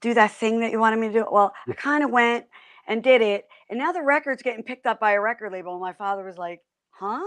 do 0.00 0.14
that 0.14 0.32
thing 0.32 0.60
that 0.60 0.70
you 0.70 0.78
wanted 0.78 0.98
me 0.98 1.08
to 1.08 1.12
do? 1.12 1.26
Well, 1.30 1.52
I 1.68 1.72
kind 1.72 2.04
of 2.04 2.10
went." 2.10 2.46
and 2.86 3.02
did 3.02 3.20
it. 3.20 3.46
And 3.68 3.78
now 3.78 3.92
the 3.92 4.02
record's 4.02 4.42
getting 4.42 4.62
picked 4.62 4.86
up 4.86 5.00
by 5.00 5.12
a 5.12 5.20
record 5.20 5.52
label. 5.52 5.72
And 5.72 5.80
my 5.80 5.92
father 5.92 6.24
was 6.24 6.38
like, 6.38 6.60
huh? 6.90 7.24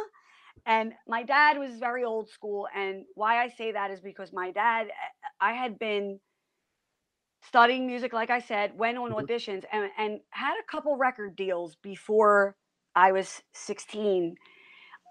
And 0.65 0.93
my 1.07 1.23
dad 1.23 1.57
was 1.57 1.71
very 1.79 2.03
old 2.03 2.29
school. 2.29 2.67
And 2.75 3.05
why 3.15 3.43
I 3.43 3.49
say 3.49 3.71
that 3.71 3.91
is 3.91 3.99
because 3.99 4.31
my 4.33 4.51
dad, 4.51 4.87
I 5.39 5.53
had 5.53 5.79
been 5.79 6.19
studying 7.41 7.88
music, 7.88 8.13
like 8.13 8.29
I 8.29 8.39
said, 8.39 8.77
went 8.77 8.98
on 8.98 9.12
mm-hmm. 9.12 9.25
auditions 9.25 9.63
and, 9.72 9.89
and 9.98 10.19
had 10.29 10.53
a 10.53 10.72
couple 10.72 10.98
record 10.98 11.36
deals 11.36 11.75
before 11.81 12.55
I 12.96 13.12
was 13.12 13.41
16. 13.53 14.36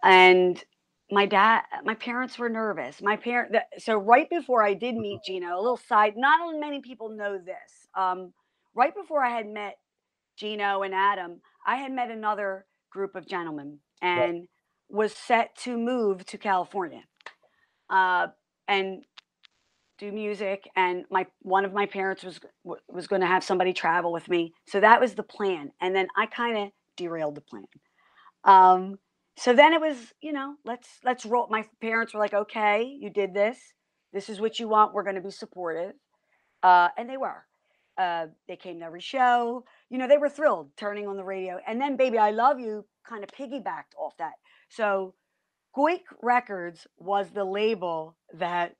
And 0.04 0.62
my 1.10 1.26
dad, 1.26 1.62
my 1.84 1.94
parents 1.94 2.38
were 2.38 2.48
nervous. 2.48 3.00
My 3.00 3.16
parent, 3.16 3.56
so 3.78 3.96
right 3.96 4.28
before 4.28 4.62
I 4.62 4.74
did 4.74 4.94
meet 4.94 5.20
mm-hmm. 5.28 5.32
Gino, 5.32 5.54
a 5.54 5.60
little 5.60 5.76
side, 5.76 6.14
not 6.16 6.58
many 6.58 6.80
people 6.80 7.08
know 7.10 7.38
this. 7.38 7.88
Um, 7.96 8.32
right 8.74 8.94
before 8.94 9.24
I 9.24 9.30
had 9.30 9.46
met 9.46 9.78
Gino 10.36 10.82
and 10.82 10.94
Adam, 10.94 11.40
I 11.66 11.76
had 11.76 11.92
met 11.92 12.10
another 12.10 12.66
group 12.90 13.16
of 13.16 13.26
gentlemen 13.26 13.78
and 14.00 14.32
right. 14.32 14.48
was 14.88 15.12
set 15.12 15.56
to 15.56 15.76
move 15.76 16.24
to 16.26 16.38
California 16.38 17.02
uh, 17.90 18.28
and 18.66 19.04
do 19.98 20.12
music. 20.12 20.68
And 20.76 21.04
my 21.10 21.26
one 21.42 21.64
of 21.64 21.72
my 21.72 21.86
parents 21.86 22.22
was 22.24 22.40
was 22.88 23.06
going 23.06 23.20
to 23.20 23.26
have 23.26 23.44
somebody 23.44 23.72
travel 23.72 24.12
with 24.12 24.28
me, 24.28 24.52
so 24.66 24.80
that 24.80 25.00
was 25.00 25.14
the 25.14 25.22
plan. 25.22 25.70
And 25.80 25.94
then 25.94 26.08
I 26.16 26.26
kind 26.26 26.58
of 26.58 26.68
derailed 26.96 27.34
the 27.34 27.40
plan. 27.42 27.64
Um, 28.44 28.98
so 29.36 29.52
then 29.52 29.72
it 29.72 29.80
was, 29.80 29.96
you 30.20 30.32
know, 30.32 30.54
let's 30.64 30.88
let's 31.04 31.24
roll. 31.26 31.46
My 31.50 31.64
parents 31.80 32.14
were 32.14 32.20
like, 32.20 32.34
"Okay, 32.34 32.96
you 33.00 33.10
did 33.10 33.34
this. 33.34 33.58
This 34.12 34.28
is 34.28 34.40
what 34.40 34.58
you 34.58 34.68
want. 34.68 34.94
We're 34.94 35.04
going 35.04 35.16
to 35.16 35.20
be 35.22 35.30
supportive," 35.30 35.92
uh, 36.62 36.88
and 36.96 37.08
they 37.08 37.16
were. 37.16 37.44
Uh, 37.96 38.28
they 38.46 38.56
came 38.56 38.78
to 38.78 38.84
every 38.86 39.00
show. 39.00 39.64
You 39.90 39.98
know, 39.98 40.06
they 40.06 40.18
were 40.18 40.28
thrilled 40.28 40.70
turning 40.76 41.08
on 41.08 41.16
the 41.16 41.24
radio. 41.24 41.58
And 41.66 41.80
then 41.80 41.96
Baby 41.96 42.16
I 42.18 42.30
Love 42.30 42.60
You 42.60 42.84
kind 43.08 43.24
of 43.24 43.30
piggybacked 43.30 43.96
off 43.98 44.16
that. 44.18 44.34
So 44.68 45.14
Goik 45.74 46.04
Records 46.22 46.86
was 46.96 47.30
the 47.30 47.44
label 47.44 48.16
that 48.34 48.76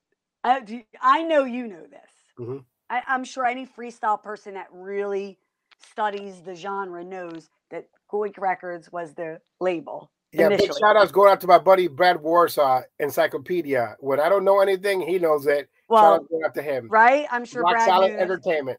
uh, 0.48 0.60
I 1.00 1.22
know 1.22 1.44
you 1.44 1.66
know 1.66 1.82
this. 1.82 2.10
Mm-hmm. 2.38 2.58
I, 2.90 3.02
I'm 3.06 3.24
sure 3.24 3.44
any 3.44 3.66
freestyle 3.66 4.22
person 4.22 4.54
that 4.54 4.68
really 4.72 5.38
studies 5.78 6.40
the 6.40 6.54
genre 6.54 7.04
knows 7.04 7.50
that 7.70 7.88
Goik 8.10 8.38
Records 8.38 8.90
was 8.90 9.14
the 9.14 9.40
label. 9.60 10.10
Yeah, 10.32 10.46
initially. 10.46 10.68
big 10.68 10.78
shout 10.78 10.96
outs 10.96 11.12
going 11.12 11.30
out 11.30 11.40
to 11.40 11.46
my 11.46 11.58
buddy 11.58 11.88
Brad 11.88 12.20
Warsaw, 12.22 12.82
Encyclopedia. 12.98 13.96
When 14.00 14.20
I 14.20 14.28
don't 14.28 14.44
know 14.44 14.60
anything, 14.60 15.00
he 15.00 15.18
knows 15.18 15.46
it. 15.46 15.68
Well, 15.88 16.02
shout 16.02 16.20
out 16.20 16.30
going 16.30 16.44
out 16.44 16.54
to 16.54 16.62
him. 16.62 16.88
Right? 16.88 17.26
I'm 17.30 17.44
sure 17.44 17.62
Rock 17.62 17.74
Brad 17.74 17.88
Solid 17.88 18.12
Entertainment. 18.12 18.78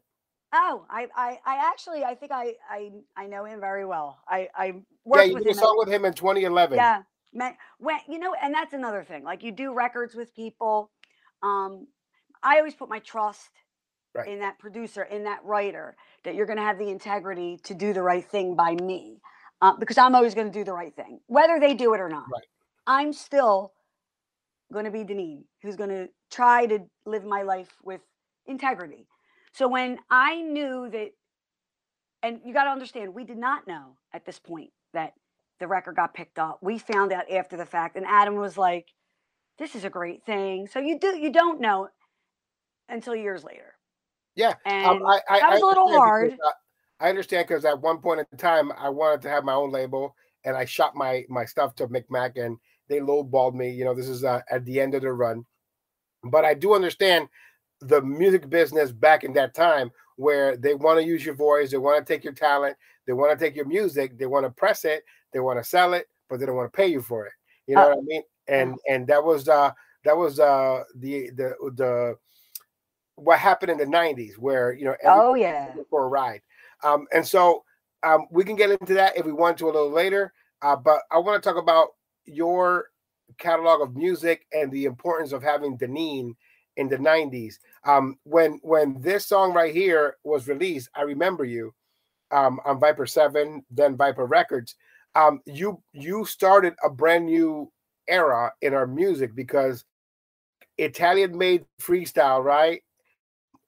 Oh, 0.52 0.84
I, 0.90 1.06
I, 1.14 1.38
I 1.46 1.70
actually, 1.70 2.02
I 2.02 2.14
think 2.14 2.32
I, 2.32 2.54
I, 2.68 2.90
I 3.16 3.26
know 3.26 3.44
him 3.44 3.60
very 3.60 3.84
well. 3.84 4.18
I, 4.26 4.48
I 4.54 4.72
worked 5.04 5.22
yeah, 5.22 5.22
you 5.24 5.34
with 5.34 5.44
did 5.44 5.52
him. 5.52 5.58
a 5.58 5.60
song 5.60 5.76
with 5.78 5.88
him 5.88 6.04
in 6.04 6.12
2011. 6.12 6.76
Yeah, 6.76 7.02
man, 7.32 7.54
when 7.78 7.98
you 8.08 8.18
know, 8.18 8.34
and 8.40 8.52
that's 8.52 8.72
another 8.72 9.04
thing. 9.04 9.22
Like 9.22 9.44
you 9.44 9.52
do 9.52 9.72
records 9.72 10.14
with 10.14 10.34
people. 10.34 10.90
Um, 11.42 11.86
I 12.42 12.58
always 12.58 12.74
put 12.74 12.88
my 12.88 12.98
trust 13.00 13.50
right. 14.14 14.28
in 14.28 14.40
that 14.40 14.58
producer, 14.58 15.02
in 15.02 15.24
that 15.24 15.40
writer, 15.44 15.96
that 16.24 16.34
you're 16.34 16.46
going 16.46 16.58
to 16.58 16.64
have 16.64 16.78
the 16.78 16.88
integrity 16.88 17.58
to 17.64 17.74
do 17.74 17.92
the 17.92 18.02
right 18.02 18.24
thing 18.24 18.54
by 18.56 18.74
me, 18.74 19.20
uh, 19.60 19.76
because 19.76 19.98
I'm 19.98 20.14
always 20.14 20.34
going 20.34 20.46
to 20.46 20.58
do 20.58 20.64
the 20.64 20.72
right 20.72 20.94
thing, 20.94 21.20
whether 21.26 21.58
they 21.60 21.74
do 21.74 21.94
it 21.94 22.00
or 22.00 22.08
not. 22.08 22.24
Right. 22.32 22.46
I'm 22.86 23.12
still 23.12 23.72
going 24.72 24.84
to 24.84 24.90
be 24.90 25.04
Deneen, 25.04 25.44
who's 25.62 25.76
going 25.76 25.90
to 25.90 26.08
try 26.30 26.66
to 26.66 26.80
live 27.04 27.24
my 27.24 27.42
life 27.42 27.70
with 27.82 28.00
integrity. 28.46 29.06
So 29.52 29.68
when 29.68 29.98
I 30.10 30.40
knew 30.40 30.88
that, 30.90 31.10
and 32.22 32.40
you 32.44 32.52
got 32.52 32.64
to 32.64 32.70
understand, 32.70 33.14
we 33.14 33.24
did 33.24 33.38
not 33.38 33.66
know 33.66 33.96
at 34.12 34.24
this 34.24 34.38
point 34.38 34.70
that 34.92 35.14
the 35.58 35.66
record 35.66 35.96
got 35.96 36.14
picked 36.14 36.38
up. 36.38 36.58
We 36.62 36.78
found 36.78 37.12
out 37.12 37.30
after 37.30 37.56
the 37.56 37.66
fact, 37.66 37.96
and 37.96 38.06
Adam 38.06 38.36
was 38.36 38.56
like, 38.56 38.88
"This 39.60 39.76
is 39.76 39.84
a 39.84 39.90
great 39.90 40.24
thing." 40.26 40.66
So 40.66 40.80
you 40.80 40.98
do 40.98 41.16
you 41.16 41.30
don't 41.30 41.60
know 41.60 41.88
until 42.88 43.14
years 43.14 43.44
later. 43.44 43.74
Yeah, 44.34 44.48
um, 44.48 44.56
and 44.64 44.86
um, 44.86 45.06
I, 45.06 45.20
I, 45.28 45.40
that 45.40 45.50
was 45.50 45.62
I 45.62 45.64
a 45.64 45.66
little 45.66 45.88
hard. 45.88 46.32
Uh, 46.32 46.50
I 46.98 47.08
understand 47.08 47.46
because 47.46 47.64
at 47.64 47.80
one 47.80 47.98
point 47.98 48.26
in 48.32 48.38
time, 48.38 48.72
I 48.76 48.88
wanted 48.88 49.22
to 49.22 49.28
have 49.28 49.44
my 49.44 49.54
own 49.54 49.70
label, 49.70 50.16
and 50.44 50.56
I 50.56 50.64
shot 50.64 50.96
my 50.96 51.24
my 51.28 51.44
stuff 51.44 51.76
to 51.76 51.86
Micmac, 51.88 52.36
and 52.36 52.58
they 52.88 52.98
lowballed 52.98 53.54
me. 53.54 53.70
You 53.70 53.84
know, 53.84 53.94
this 53.94 54.08
is 54.08 54.24
uh, 54.24 54.40
at 54.50 54.64
the 54.64 54.80
end 54.80 54.94
of 54.94 55.02
the 55.02 55.12
run, 55.12 55.44
but 56.24 56.44
I 56.44 56.54
do 56.54 56.74
understand 56.74 57.28
the 57.80 58.02
music 58.02 58.50
business 58.50 58.92
back 58.92 59.24
in 59.24 59.32
that 59.34 59.54
time 59.54 59.90
where 60.16 60.56
they 60.56 60.74
want 60.74 61.00
to 61.00 61.06
use 61.06 61.24
your 61.24 61.34
voice, 61.34 61.70
they 61.70 61.78
want 61.78 62.06
to 62.06 62.12
take 62.12 62.22
your 62.22 62.34
talent, 62.34 62.76
they 63.06 63.14
want 63.14 63.36
to 63.36 63.42
take 63.42 63.56
your 63.56 63.64
music, 63.64 64.18
they 64.18 64.26
want 64.26 64.44
to 64.44 64.50
press 64.50 64.84
it, 64.84 65.02
they 65.32 65.40
want 65.40 65.58
to 65.58 65.64
sell 65.64 65.94
it, 65.94 66.08
but 66.28 66.38
they 66.38 66.44
don't 66.44 66.56
want 66.56 66.70
to 66.70 66.76
pay 66.76 66.86
you 66.86 67.00
for 67.00 67.26
it. 67.26 67.32
You 67.66 67.76
know 67.76 67.84
uh, 67.84 67.88
what 67.88 67.98
I 67.98 68.02
mean? 68.02 68.22
And 68.50 68.76
and 68.88 69.06
that 69.06 69.22
was 69.22 69.48
uh 69.48 69.70
that 70.04 70.16
was 70.16 70.40
uh 70.40 70.84
the 70.96 71.30
the 71.30 71.54
the 71.76 72.16
what 73.16 73.38
happened 73.38 73.70
in 73.70 73.76
the 73.78 73.84
90s 73.84 74.38
where 74.38 74.72
you 74.72 74.86
know 74.86 74.96
oh 75.04 75.34
yeah 75.34 75.72
for 75.90 76.04
a 76.04 76.08
ride. 76.08 76.42
Um 76.82 77.06
and 77.12 77.26
so 77.26 77.64
um 78.02 78.26
we 78.30 78.44
can 78.44 78.56
get 78.56 78.70
into 78.70 78.94
that 78.94 79.16
if 79.16 79.26
we 79.26 79.32
want 79.32 79.58
to 79.58 79.66
a 79.66 79.72
little 79.72 79.90
later. 79.90 80.32
Uh, 80.62 80.76
but 80.76 81.02
I 81.10 81.18
want 81.18 81.42
to 81.42 81.48
talk 81.48 81.60
about 81.60 81.88
your 82.26 82.90
catalog 83.38 83.80
of 83.80 83.96
music 83.96 84.46
and 84.52 84.70
the 84.70 84.84
importance 84.84 85.32
of 85.32 85.42
having 85.42 85.78
Deneen 85.78 86.34
in 86.76 86.88
the 86.88 86.96
90s. 86.96 87.54
Um, 87.84 88.18
when 88.24 88.60
when 88.62 89.00
this 89.00 89.26
song 89.26 89.52
right 89.52 89.74
here 89.74 90.16
was 90.24 90.48
released, 90.48 90.90
I 90.94 91.02
remember 91.02 91.44
you 91.44 91.74
um, 92.30 92.60
on 92.64 92.80
Viper 92.80 93.06
7, 93.06 93.64
then 93.70 93.96
Viper 93.96 94.26
Records. 94.26 94.74
Um, 95.14 95.40
you 95.44 95.82
you 95.92 96.24
started 96.24 96.74
a 96.84 96.90
brand 96.90 97.26
new 97.26 97.70
era 98.10 98.52
in 98.60 98.74
our 98.74 98.86
music 98.86 99.34
because 99.34 99.84
Italian 100.78 101.36
made 101.36 101.64
freestyle, 101.80 102.42
right? 102.42 102.82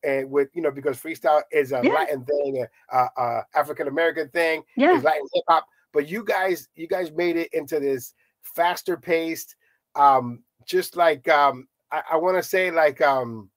And 0.05 0.31
with 0.31 0.49
you 0.55 0.63
know, 0.63 0.71
because 0.71 1.01
freestyle 1.01 1.43
is 1.53 1.73
a 1.73 1.81
yeah. 1.83 1.93
Latin 1.93 2.25
thing, 2.25 2.67
a, 2.91 3.07
a 3.17 3.47
African 3.55 3.89
American 3.89 4.29
thing, 4.31 4.63
yeah, 4.77 5.01
Latin 5.03 5.27
hip 5.33 5.45
hop. 5.49 5.67
But 5.93 6.09
you 6.09 6.25
guys, 6.25 6.69
you 6.75 6.89
guys 6.89 7.13
made 7.13 7.37
it 7.37 7.53
into 7.53 7.79
this 7.79 8.15
faster 8.43 8.97
paced, 8.97 9.55
um, 9.95 10.43
just 10.67 10.97
like 10.97 11.29
um, 11.29 11.69
I, 11.93 12.03
I 12.13 12.17
want 12.17 12.37
to 12.37 12.43
say 12.43 12.71
like 12.71 13.01
um, 13.01 13.49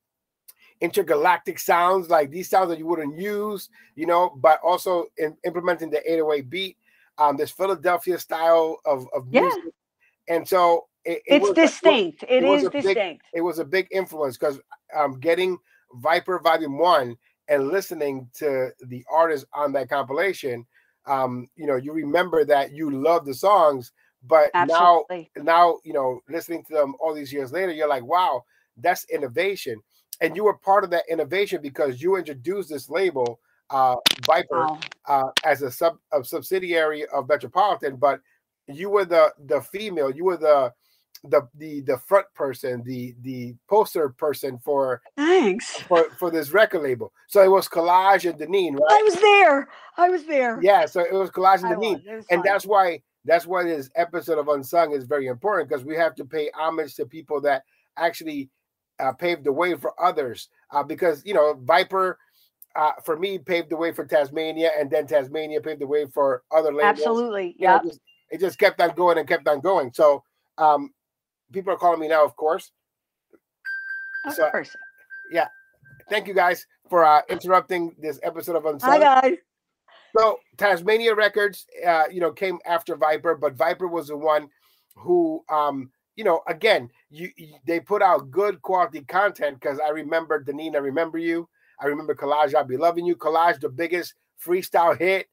intergalactic 0.82 1.58
sounds, 1.58 2.10
like 2.10 2.30
these 2.30 2.50
sounds 2.50 2.70
that 2.70 2.78
you 2.78 2.86
wouldn't 2.86 3.18
use, 3.18 3.70
you 3.96 4.06
know, 4.06 4.34
but 4.38 4.60
also 4.64 5.06
in, 5.18 5.36
implementing 5.46 5.90
the 5.90 6.00
808 6.12 6.50
beat, 6.50 6.78
um, 7.18 7.38
this 7.38 7.52
Philadelphia 7.52 8.20
style 8.20 8.78
of, 8.86 9.08
of 9.14 9.28
music. 9.28 9.52
Yeah. 9.64 9.72
And 10.28 10.48
so 10.48 10.88
it, 11.04 11.22
it 11.28 11.36
it's 11.36 11.48
was, 11.48 11.56
distinct. 11.56 12.24
It, 12.24 12.44
it 12.44 12.44
is 12.44 12.64
distinct. 12.64 12.96
Big, 12.96 13.20
it 13.34 13.42
was 13.42 13.60
a 13.60 13.66
big 13.66 13.88
influence 13.92 14.38
because 14.38 14.60
um, 14.96 15.20
getting 15.20 15.58
Viper 15.96 16.40
Volume 16.40 16.78
One 16.78 17.16
and 17.48 17.70
listening 17.70 18.28
to 18.40 18.72
the 18.88 19.04
artists 19.12 19.46
on 19.54 19.72
that 19.74 19.90
compilation, 19.90 20.66
um, 21.06 21.48
you 21.56 21.68
know, 21.68 21.76
you 21.76 21.94
remember 21.94 22.44
that 22.46 22.72
you 22.72 22.90
love 22.90 23.26
the 23.26 23.34
songs, 23.34 23.92
but 24.24 24.50
Absolutely. 24.54 25.30
now, 25.36 25.44
now, 25.44 25.78
you 25.84 25.94
know, 25.94 26.20
listening 26.28 26.64
to 26.66 26.74
them 26.74 26.96
all 27.00 27.14
these 27.14 27.32
years 27.32 27.52
later, 27.52 27.72
you're 27.72 27.88
like, 27.88 28.04
wow, 28.04 28.44
that's 28.78 29.06
innovation. 29.06 29.80
And 30.22 30.36
you 30.36 30.46
were 30.46 30.58
part 30.58 30.84
of 30.84 30.90
that 30.92 31.04
innovation 31.10 31.62
because 31.62 32.02
you 32.02 32.16
introduced 32.16 32.70
this 32.70 32.90
label, 32.90 33.40
uh, 33.70 33.96
Viper, 34.26 34.66
wow. 34.66 34.80
uh, 35.08 35.30
as 35.44 35.62
a 35.62 35.70
sub 35.70 35.98
a 36.12 36.24
subsidiary 36.24 37.06
of 37.08 37.28
Metropolitan, 37.28 37.98
but 37.98 38.22
you 38.68 38.90
were 38.90 39.06
the 39.06 39.34
the 39.46 39.62
female, 39.62 40.12
you 40.12 40.26
were 40.26 40.38
the 40.38 40.74
the 41.30 41.48
the 41.56 41.82
the 41.82 41.98
front 41.98 42.28
person, 42.34 42.84
the 42.84 43.16
the 43.22 43.56
poster 43.70 44.10
person 44.10 44.58
for 44.60 45.02
thanks 45.16 45.78
for 45.82 46.10
for 46.20 46.32
this 46.32 46.52
record 46.52 46.84
label. 46.84 47.12
So 47.28 47.44
it 47.44 47.50
was 47.50 47.68
Collage 47.68 48.30
and 48.30 48.40
Deneen, 48.40 48.74
right? 48.74 48.92
I 48.92 49.02
was 49.04 49.16
there. 49.16 49.68
I 49.98 50.10
was 50.10 50.26
there. 50.26 50.60
Yeah, 50.62 50.86
so 50.86 51.02
it 51.02 51.14
was 51.14 51.30
Collage 51.30 51.64
and 51.64 51.76
Deneen, 51.76 52.26
and 52.30 52.44
that's 52.44 52.66
why 52.66 53.02
that's 53.24 53.46
why 53.46 53.64
this 53.64 53.90
episode 53.96 54.38
of 54.38 54.48
Unsung 54.48 54.94
is 54.94 55.06
very 55.06 55.28
important 55.28 55.70
because 55.70 55.84
we 55.84 55.96
have 55.96 56.16
to 56.16 56.26
pay 56.26 56.50
homage 56.56 56.96
to 56.96 57.06
people 57.06 57.42
that 57.42 57.64
actually 57.98 58.50
uh, 59.00 59.12
paved 59.14 59.44
the 59.44 59.52
way 59.52 59.76
for 59.76 59.94
others. 60.02 60.50
Uh, 60.72 60.84
because 60.84 61.24
you 61.26 61.34
know, 61.34 61.60
Viper. 61.64 62.20
Uh, 62.78 62.92
for 63.06 63.16
me, 63.16 63.38
paved 63.38 63.70
the 63.70 63.78
way 63.78 63.94
for 63.94 64.06
Tazmania, 64.06 64.68
and 64.78 64.92
then 64.92 65.08
Tazmania 65.08 65.64
paved 65.64 65.80
the 65.80 65.88
way 65.88 66.06
for 66.08 66.44
other 66.52 66.74
labels. 66.74 67.00
Absolutely, 67.00 67.56
yeah. 67.58 67.80
It, 67.86 67.98
it 68.30 68.40
just 68.40 68.60
kept 68.60 68.82
on 68.82 68.96
going 68.96 69.18
and 69.18 69.28
kept 69.28 69.48
on 69.48 69.62
going. 69.62 69.92
So, 69.94 70.24
um, 70.58 70.94
people 71.52 71.74
are 71.74 71.78
calling 71.78 72.00
me 72.00 72.08
now, 72.08 72.26
of 72.26 72.36
course. 72.36 72.72
Of 74.26 74.34
so, 74.34 74.50
course. 74.50 74.76
Yeah. 75.32 75.48
Thank 76.10 76.28
you 76.28 76.34
guys 76.34 76.66
for 76.90 77.04
uh, 77.04 77.22
interrupting 77.30 77.96
this 78.00 78.20
episode 78.24 78.56
of 78.56 78.66
Unsung. 78.66 78.90
Hi 78.90 79.00
guys. 79.00 79.38
So 80.18 80.40
Tazmania 80.58 81.16
Records, 81.16 81.66
uh, 81.86 82.04
you 82.12 82.22
know, 82.22 82.32
came 82.32 82.60
after 82.66 82.96
Viper, 82.96 83.36
but 83.36 83.56
Viper 83.56 83.88
was 83.88 84.08
the 84.08 84.18
one 84.18 84.50
who, 84.96 85.44
um, 85.50 85.92
you 86.16 86.24
know, 86.24 86.42
again, 86.48 86.90
you, 87.10 87.30
you 87.36 87.56
they 87.66 87.80
put 87.80 88.02
out 88.02 88.32
good 88.32 88.62
quality 88.62 89.02
content 89.02 89.60
because 89.60 89.80
I 89.80 89.90
remember 89.90 90.44
Deneen, 90.44 90.76
I 90.76 90.80
remember 90.80 91.18
you. 91.18 91.50
I 91.82 91.88
remember 91.88 92.16
Collage, 92.16 92.56
I'll 92.56 92.64
be 92.64 92.78
loving 92.78 93.06
you. 93.06 93.18
Collage, 93.18 93.60
the 93.60 93.68
biggest 93.68 94.14
freestyle 94.44 94.98
hit 94.98 95.28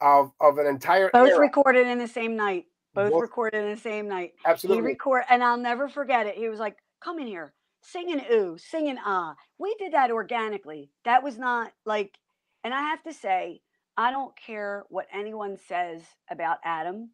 of 0.00 0.32
of 0.40 0.58
an 0.58 0.66
entire 0.66 1.10
both 1.12 1.30
era. 1.30 1.40
recorded 1.40 1.86
in 1.86 1.98
the 1.98 2.08
same 2.08 2.36
night. 2.36 2.66
Both, 2.94 3.12
both 3.12 3.22
recorded 3.22 3.64
in 3.64 3.74
the 3.74 3.80
same 3.80 4.08
night. 4.08 4.34
Absolutely. 4.46 4.82
He 4.82 4.86
record 4.86 5.24
and 5.28 5.42
I'll 5.42 5.56
never 5.56 5.88
forget 5.88 6.26
it. 6.26 6.36
He 6.36 6.48
was 6.48 6.60
like, 6.60 6.76
"Come 7.02 7.18
in 7.18 7.26
here, 7.26 7.52
sing 7.82 8.12
an 8.12 8.22
ooh, 8.32 8.56
sing 8.58 8.88
an 8.88 8.98
ah." 9.04 9.34
We 9.58 9.74
did 9.78 9.92
that 9.92 10.10
organically. 10.10 10.90
That 11.04 11.22
was 11.22 11.38
not 11.38 11.72
like, 11.84 12.18
and 12.62 12.72
I 12.72 12.82
have 12.82 13.02
to 13.04 13.12
say, 13.12 13.60
I 13.96 14.10
don't 14.10 14.34
care 14.36 14.84
what 14.88 15.06
anyone 15.12 15.56
says 15.68 16.02
about 16.30 16.58
Adam. 16.64 17.10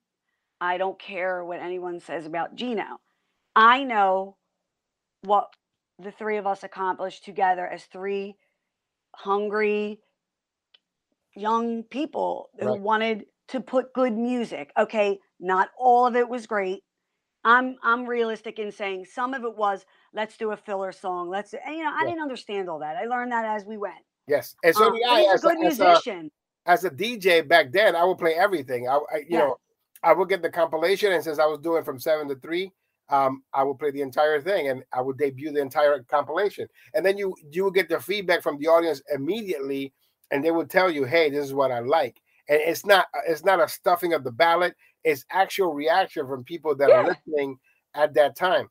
I 0.60 0.76
don't 0.76 0.98
care 0.98 1.44
what 1.44 1.60
anyone 1.60 2.00
says 2.00 2.26
about 2.26 2.54
Gino. 2.54 3.00
I 3.56 3.84
know 3.84 4.36
what 5.22 5.50
the 5.98 6.10
three 6.10 6.36
of 6.36 6.46
us 6.46 6.62
accomplished 6.62 7.24
together 7.24 7.66
as 7.66 7.84
three 7.84 8.36
hungry 9.14 10.00
young 11.36 11.82
people 11.84 12.50
who 12.58 12.66
right. 12.66 12.80
wanted 12.80 13.24
to 13.48 13.60
put 13.60 13.92
good 13.92 14.16
music. 14.16 14.72
Okay, 14.78 15.18
not 15.38 15.70
all 15.78 16.06
of 16.06 16.16
it 16.16 16.28
was 16.28 16.46
great. 16.46 16.82
I'm 17.44 17.76
I'm 17.82 18.06
realistic 18.06 18.58
in 18.58 18.70
saying 18.70 19.06
some 19.06 19.34
of 19.34 19.44
it 19.44 19.56
was 19.56 19.84
let's 20.12 20.36
do 20.36 20.52
a 20.52 20.56
filler 20.56 20.92
song. 20.92 21.30
Let's 21.30 21.54
and, 21.54 21.76
you 21.76 21.82
know 21.82 21.90
I 21.90 22.02
yeah. 22.02 22.10
didn't 22.10 22.22
understand 22.22 22.68
all 22.68 22.78
that. 22.80 22.96
I 22.96 23.06
learned 23.06 23.32
that 23.32 23.44
as 23.44 23.64
we 23.64 23.78
went. 23.78 23.94
Yes, 24.26 24.54
and 24.62 24.74
so 24.74 24.88
um, 24.88 24.98
I. 25.08 25.22
As 25.32 25.42
a 25.42 25.46
good 25.48 25.64
as 25.64 25.78
musician. 25.78 26.30
A, 26.66 26.70
as 26.70 26.84
a 26.84 26.90
DJ 26.90 27.46
back 27.46 27.72
then, 27.72 27.96
I 27.96 28.04
would 28.04 28.18
play 28.18 28.34
everything. 28.34 28.88
I, 28.88 28.96
I 29.12 29.16
you 29.18 29.26
yeah. 29.30 29.38
know 29.38 29.56
I 30.02 30.12
would 30.12 30.28
get 30.28 30.42
the 30.42 30.50
compilation, 30.50 31.12
and 31.12 31.24
since 31.24 31.38
I 31.38 31.46
was 31.46 31.58
doing 31.60 31.82
from 31.82 31.98
seven 31.98 32.28
to 32.28 32.36
three, 32.36 32.70
um, 33.08 33.42
I 33.52 33.64
would 33.64 33.78
play 33.78 33.90
the 33.90 34.02
entire 34.02 34.40
thing, 34.40 34.68
and 34.68 34.82
I 34.92 35.00
would 35.00 35.18
debut 35.18 35.50
the 35.50 35.60
entire 35.60 36.02
compilation. 36.04 36.68
And 36.94 37.04
then 37.04 37.16
you 37.16 37.34
you 37.50 37.64
would 37.64 37.74
get 37.74 37.88
the 37.88 38.00
feedback 38.00 38.42
from 38.42 38.58
the 38.58 38.68
audience 38.68 39.02
immediately, 39.12 39.92
and 40.30 40.44
they 40.44 40.50
would 40.50 40.70
tell 40.70 40.90
you, 40.90 41.04
"Hey, 41.04 41.30
this 41.30 41.44
is 41.44 41.54
what 41.54 41.70
I 41.70 41.80
like." 41.80 42.20
And 42.48 42.60
it's 42.60 42.84
not 42.84 43.06
it's 43.26 43.44
not 43.44 43.60
a 43.60 43.68
stuffing 43.68 44.12
of 44.12 44.24
the 44.24 44.32
ballot 44.32 44.74
it's 45.04 45.24
actual 45.30 45.72
reaction 45.72 46.26
from 46.26 46.44
people 46.44 46.74
that 46.76 46.88
yeah. 46.88 46.96
are 46.96 47.06
listening 47.06 47.58
at 47.94 48.14
that 48.14 48.36
time. 48.36 48.68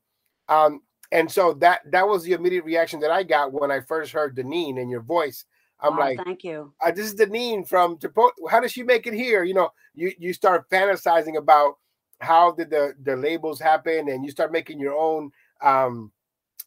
Um, 0.47 0.81
and 1.11 1.31
so 1.31 1.53
that 1.55 1.81
that 1.91 2.07
was 2.07 2.23
the 2.23 2.33
immediate 2.33 2.65
reaction 2.65 2.99
that 2.99 3.11
I 3.11 3.23
got 3.23 3.51
when 3.51 3.71
I 3.71 3.81
first 3.81 4.11
heard 4.11 4.35
Deneen 4.35 4.79
and 4.79 4.89
your 4.89 5.01
voice. 5.01 5.45
I'm 5.81 5.93
oh, 5.93 5.99
like, 5.99 6.19
thank 6.23 6.43
you. 6.43 6.73
Uh, 6.83 6.91
this 6.91 7.07
is 7.07 7.15
Deneen 7.15 7.67
from 7.67 7.97
Tripodi. 7.97 8.31
How 8.49 8.59
does 8.59 8.71
she 8.71 8.83
make 8.83 9.07
it 9.07 9.13
here? 9.13 9.43
You 9.43 9.55
know, 9.55 9.69
you 9.95 10.11
you 10.19 10.33
start 10.33 10.69
fantasizing 10.69 11.37
about 11.37 11.75
how 12.19 12.51
did 12.51 12.69
the 12.69 12.93
the 13.01 13.15
labels 13.15 13.59
happen, 13.59 14.09
and 14.09 14.23
you 14.23 14.29
start 14.29 14.51
making 14.51 14.79
your 14.79 14.93
own 14.93 15.31
um, 15.61 16.11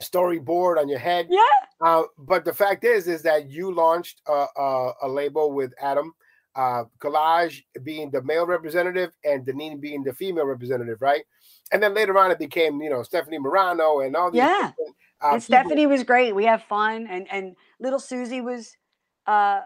storyboard 0.00 0.78
on 0.78 0.88
your 0.88 0.98
head. 0.98 1.26
Yeah. 1.30 1.40
Uh, 1.80 2.04
but 2.18 2.44
the 2.44 2.52
fact 2.52 2.84
is, 2.84 3.08
is 3.08 3.22
that 3.22 3.50
you 3.50 3.74
launched 3.74 4.22
a, 4.26 4.46
a, 4.56 4.92
a 5.02 5.08
label 5.08 5.52
with 5.52 5.72
Adam 5.80 6.12
uh, 6.54 6.84
Collage 6.98 7.64
being 7.82 8.10
the 8.10 8.22
male 8.22 8.46
representative 8.46 9.12
and 9.24 9.46
Deneen 9.46 9.80
being 9.80 10.02
the 10.02 10.12
female 10.12 10.44
representative, 10.44 11.00
right? 11.00 11.22
And 11.72 11.82
then 11.82 11.94
later 11.94 12.18
on, 12.18 12.30
it 12.30 12.38
became 12.38 12.80
you 12.82 12.90
know 12.90 13.02
Stephanie 13.02 13.38
Morano 13.38 14.00
and 14.00 14.14
all 14.14 14.30
these. 14.30 14.38
Yeah, 14.38 14.72
uh, 15.22 15.32
and 15.32 15.42
Stephanie 15.42 15.86
was 15.86 16.02
great. 16.02 16.34
We 16.34 16.44
have 16.44 16.62
fun, 16.64 17.06
and 17.08 17.26
and 17.30 17.56
little 17.80 18.00
Susie 18.00 18.40
was 18.40 18.76
uh, 19.26 19.62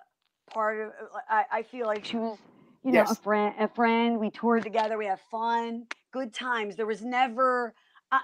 part 0.50 0.80
of. 0.80 0.92
I, 1.28 1.44
I 1.50 1.62
feel 1.62 1.86
like 1.86 2.04
she 2.04 2.16
was, 2.16 2.38
you 2.84 2.92
know, 2.92 3.00
yes. 3.00 3.10
a 3.10 3.16
friend. 3.16 3.54
A 3.58 3.68
friend. 3.68 4.20
We 4.20 4.30
toured 4.30 4.62
together. 4.62 4.96
We 4.96 5.06
have 5.06 5.20
fun, 5.30 5.86
good 6.12 6.32
times. 6.32 6.76
There 6.76 6.86
was 6.86 7.02
never. 7.02 7.74
Uh, 8.12 8.18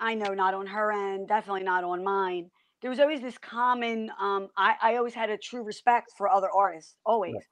I 0.00 0.14
know 0.14 0.34
not 0.34 0.54
on 0.54 0.66
her 0.66 0.90
end, 0.92 1.28
definitely 1.28 1.62
not 1.62 1.84
on 1.84 2.02
mine. 2.02 2.50
There 2.80 2.90
was 2.90 2.98
always 3.00 3.20
this 3.20 3.38
common. 3.38 4.10
Um, 4.18 4.48
I, 4.56 4.74
I 4.82 4.96
always 4.96 5.14
had 5.14 5.30
a 5.30 5.36
true 5.36 5.62
respect 5.62 6.12
for 6.16 6.28
other 6.28 6.48
artists, 6.50 6.96
always. 7.04 7.34
Right 7.34 7.44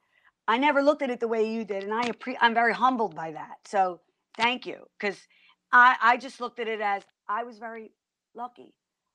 I 0.49 0.57
never 0.57 0.81
looked 0.81 1.03
at 1.03 1.11
it 1.11 1.19
the 1.19 1.27
way 1.27 1.47
you 1.47 1.63
did, 1.63 1.83
and 1.83 1.93
I 1.93 2.09
appre- 2.09 2.37
I'm 2.41 2.55
very 2.55 2.73
humbled 2.73 3.15
by 3.15 3.33
that. 3.33 3.57
So 3.67 4.01
thank 4.35 4.65
you, 4.65 4.87
because 4.99 5.19
I 5.71 5.95
I 6.01 6.17
just 6.17 6.41
looked 6.41 6.59
at 6.59 6.67
it 6.67 6.81
as 6.81 7.03
I 7.27 7.43
was 7.43 7.59
very 7.59 7.91
lucky. 8.33 8.73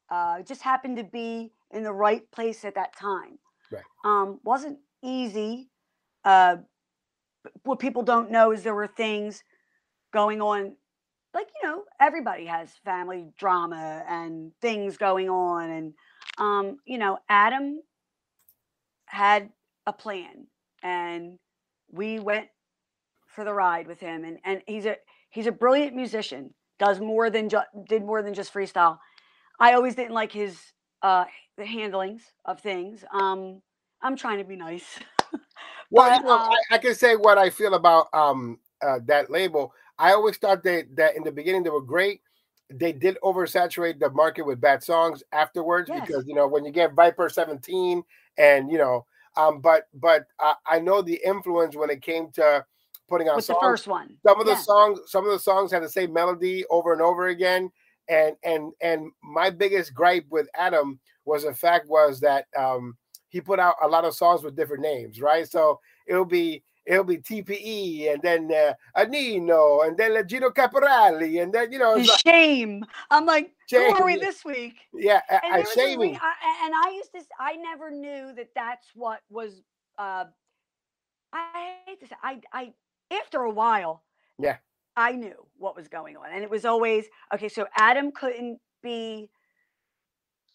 Uh, 0.09 0.43
just 0.43 0.63
happened 0.63 0.97
to 0.99 1.03
be 1.03 1.51
in 1.73 1.83
the 1.83 1.93
right 1.93 2.23
place 2.31 2.65
at 2.65 2.77
that 2.77 2.97
time. 2.97 3.41
Right. 3.73 3.83
Um, 4.05 4.39
wasn't 4.45 4.79
easy. 5.03 5.71
Uh, 6.25 6.59
what 7.65 7.81
people 7.81 8.05
don't 8.05 8.31
know 8.31 8.53
is 8.53 8.63
there 8.63 8.75
were 8.75 8.87
things 8.87 9.43
going 10.13 10.41
on 10.41 10.77
like 11.35 11.49
you 11.61 11.69
know 11.69 11.83
everybody 12.01 12.47
has 12.47 12.71
family 12.85 13.27
drama 13.37 14.05
and 14.09 14.53
things 14.61 14.97
going 14.97 15.29
on 15.29 15.71
and 15.71 15.95
um 16.39 16.79
you 16.87 16.97
know 16.97 17.19
adam 17.29 17.81
had 19.07 19.51
a 19.87 19.93
plan 19.93 20.47
and 20.83 21.39
we 21.91 22.19
went 22.19 22.49
for 23.27 23.45
the 23.45 23.53
ride 23.53 23.87
with 23.87 24.01
him 24.01 24.25
and 24.25 24.39
and 24.45 24.63
he's 24.67 24.87
a 24.87 24.97
he's 25.31 25.47
a 25.47 25.53
brilliant 25.53 25.95
musician 25.95 26.55
does 26.79 27.01
more 27.01 27.29
than 27.31 27.49
just 27.49 27.67
did 27.89 28.03
more 28.03 28.23
than 28.23 28.33
just 28.33 28.53
freestyle 28.55 28.99
i 29.59 29.75
always 29.75 29.95
didn't 29.95 30.15
like 30.15 30.33
his 30.33 30.59
uh 31.03 31.25
the 31.57 31.67
handlings 31.67 32.23
of 32.45 32.61
things 32.61 33.05
um 33.13 33.61
i'm 34.03 34.17
trying 34.17 34.39
to 34.39 34.45
be 34.45 34.57
nice 34.57 34.99
well 35.91 36.09
but, 36.09 36.17
you 36.17 36.25
know, 36.25 36.39
uh, 36.39 36.49
I, 36.71 36.75
I, 36.77 36.79
can 36.79 36.95
say 36.95 37.17
what 37.17 37.39
i 37.39 37.51
feel 37.51 37.75
about 37.75 38.09
um 38.13 38.59
uh, 38.85 38.99
that 39.07 39.31
label. 39.31 39.73
I 39.99 40.13
always 40.13 40.37
thought 40.37 40.63
that 40.65 40.95
that 40.97 41.17
in 41.17 41.23
the 41.23 41.33
beginning 41.33 41.63
they 41.63 41.71
were 41.71 41.81
great. 41.81 42.21
They 42.73 42.93
did 42.93 43.19
oversaturate 43.23 44.01
the 44.01 44.11
market 44.11 44.47
with 44.47 44.61
bad 44.61 44.83
songs 44.83 45.23
afterwards 45.33 45.91
Yes. 45.93 46.07
because 46.07 46.27
you 46.27 46.35
know 46.35 46.49
when 46.49 46.65
you 46.65 46.73
get 46.73 46.95
Viper 46.95 47.29
17 47.29 48.03
and 48.39 48.71
you 48.71 48.79
know, 48.79 49.05
um, 49.37 49.61
but 49.61 49.89
but 49.95 50.27
I, 50.41 50.55
I 50.67 50.79
know 50.81 51.03
the 51.03 51.21
influence 51.25 51.77
when 51.77 51.91
it 51.91 52.03
came 52.03 52.31
to 52.33 52.65
putting 53.09 53.29
out 53.29 53.37
With 53.37 53.47
the 53.47 53.57
first 53.61 53.87
one. 53.87 54.17
some 54.27 54.41
of 54.41 54.47
the 54.47 54.57
songs, 54.57 55.01
some 55.07 55.25
of 55.27 55.31
the 55.33 55.39
songs 55.39 55.71
had 55.71 55.83
the 55.83 55.89
same 55.89 56.13
melody 56.13 56.65
over 56.71 56.93
and 56.93 57.03
over 57.03 57.29
again. 57.29 57.71
And 58.09 58.35
and 58.43 58.73
and 58.81 59.13
my 59.23 59.51
biggest 59.51 59.95
gripe 59.95 60.25
with 60.31 60.49
Adam 60.57 60.99
was 61.27 61.45
the 61.45 61.55
fact 61.55 61.89
was 61.89 62.21
that 62.21 62.47
um, 62.59 62.97
he 63.29 63.41
put 63.41 63.59
out 63.59 63.77
a 63.83 63.89
lot 63.89 64.05
of 64.05 64.15
songs 64.15 64.43
with 64.43 64.57
different 64.57 64.83
names, 64.83 65.21
right? 65.21 65.49
So 65.51 65.81
it'll 66.07 66.25
be 66.25 66.63
it'll 66.87 67.05
be 67.05 67.19
TPE 67.19 68.13
and 68.13 68.23
then 68.23 68.51
uh, 68.53 68.75
Anino 68.97 69.87
and 69.87 69.97
then 69.97 70.27
Gino 70.27 70.51
Caporali 70.51 71.43
and 71.43 71.53
then 71.53 71.73
you 71.73 71.79
know 71.79 71.95
like, 71.95 72.21
Shame. 72.21 72.85
I'm 73.11 73.27
like, 73.27 73.53
who 73.71 73.79
are 73.79 74.05
we 74.05 74.13
Shame. 74.13 74.21
this 74.21 74.45
week? 74.45 74.77
yeah, 74.93 75.21
I, 75.31 75.41
And 75.45 75.55
I 75.55 75.59
a 75.59 75.67
shaming. 75.75 76.17
I, 76.17 76.65
and 76.65 76.75
I 76.85 76.93
used 76.95 77.13
to. 77.13 77.23
I 77.39 77.57
never 77.57 77.91
knew 77.91 78.33
that 78.37 78.49
that's 78.55 78.89
what 78.95 79.21
was. 79.31 79.63
Uh, 79.99 80.25
I 81.33 81.75
hate 81.87 82.01
to 82.01 82.07
say. 82.07 82.17
I. 82.23 82.41
I. 82.53 82.73
After 83.11 83.41
a 83.41 83.51
while. 83.51 84.03
Yeah. 84.39 84.57
I 84.97 85.13
knew 85.13 85.35
what 85.57 85.77
was 85.77 85.89
going 85.89 86.17
on, 86.17 86.27
and 86.33 86.43
it 86.43 86.51
was 86.51 86.65
always 86.65 87.07
okay. 87.33 87.49
So 87.49 87.67
Adam 87.77 88.13
couldn't 88.13 88.61
be 88.83 89.29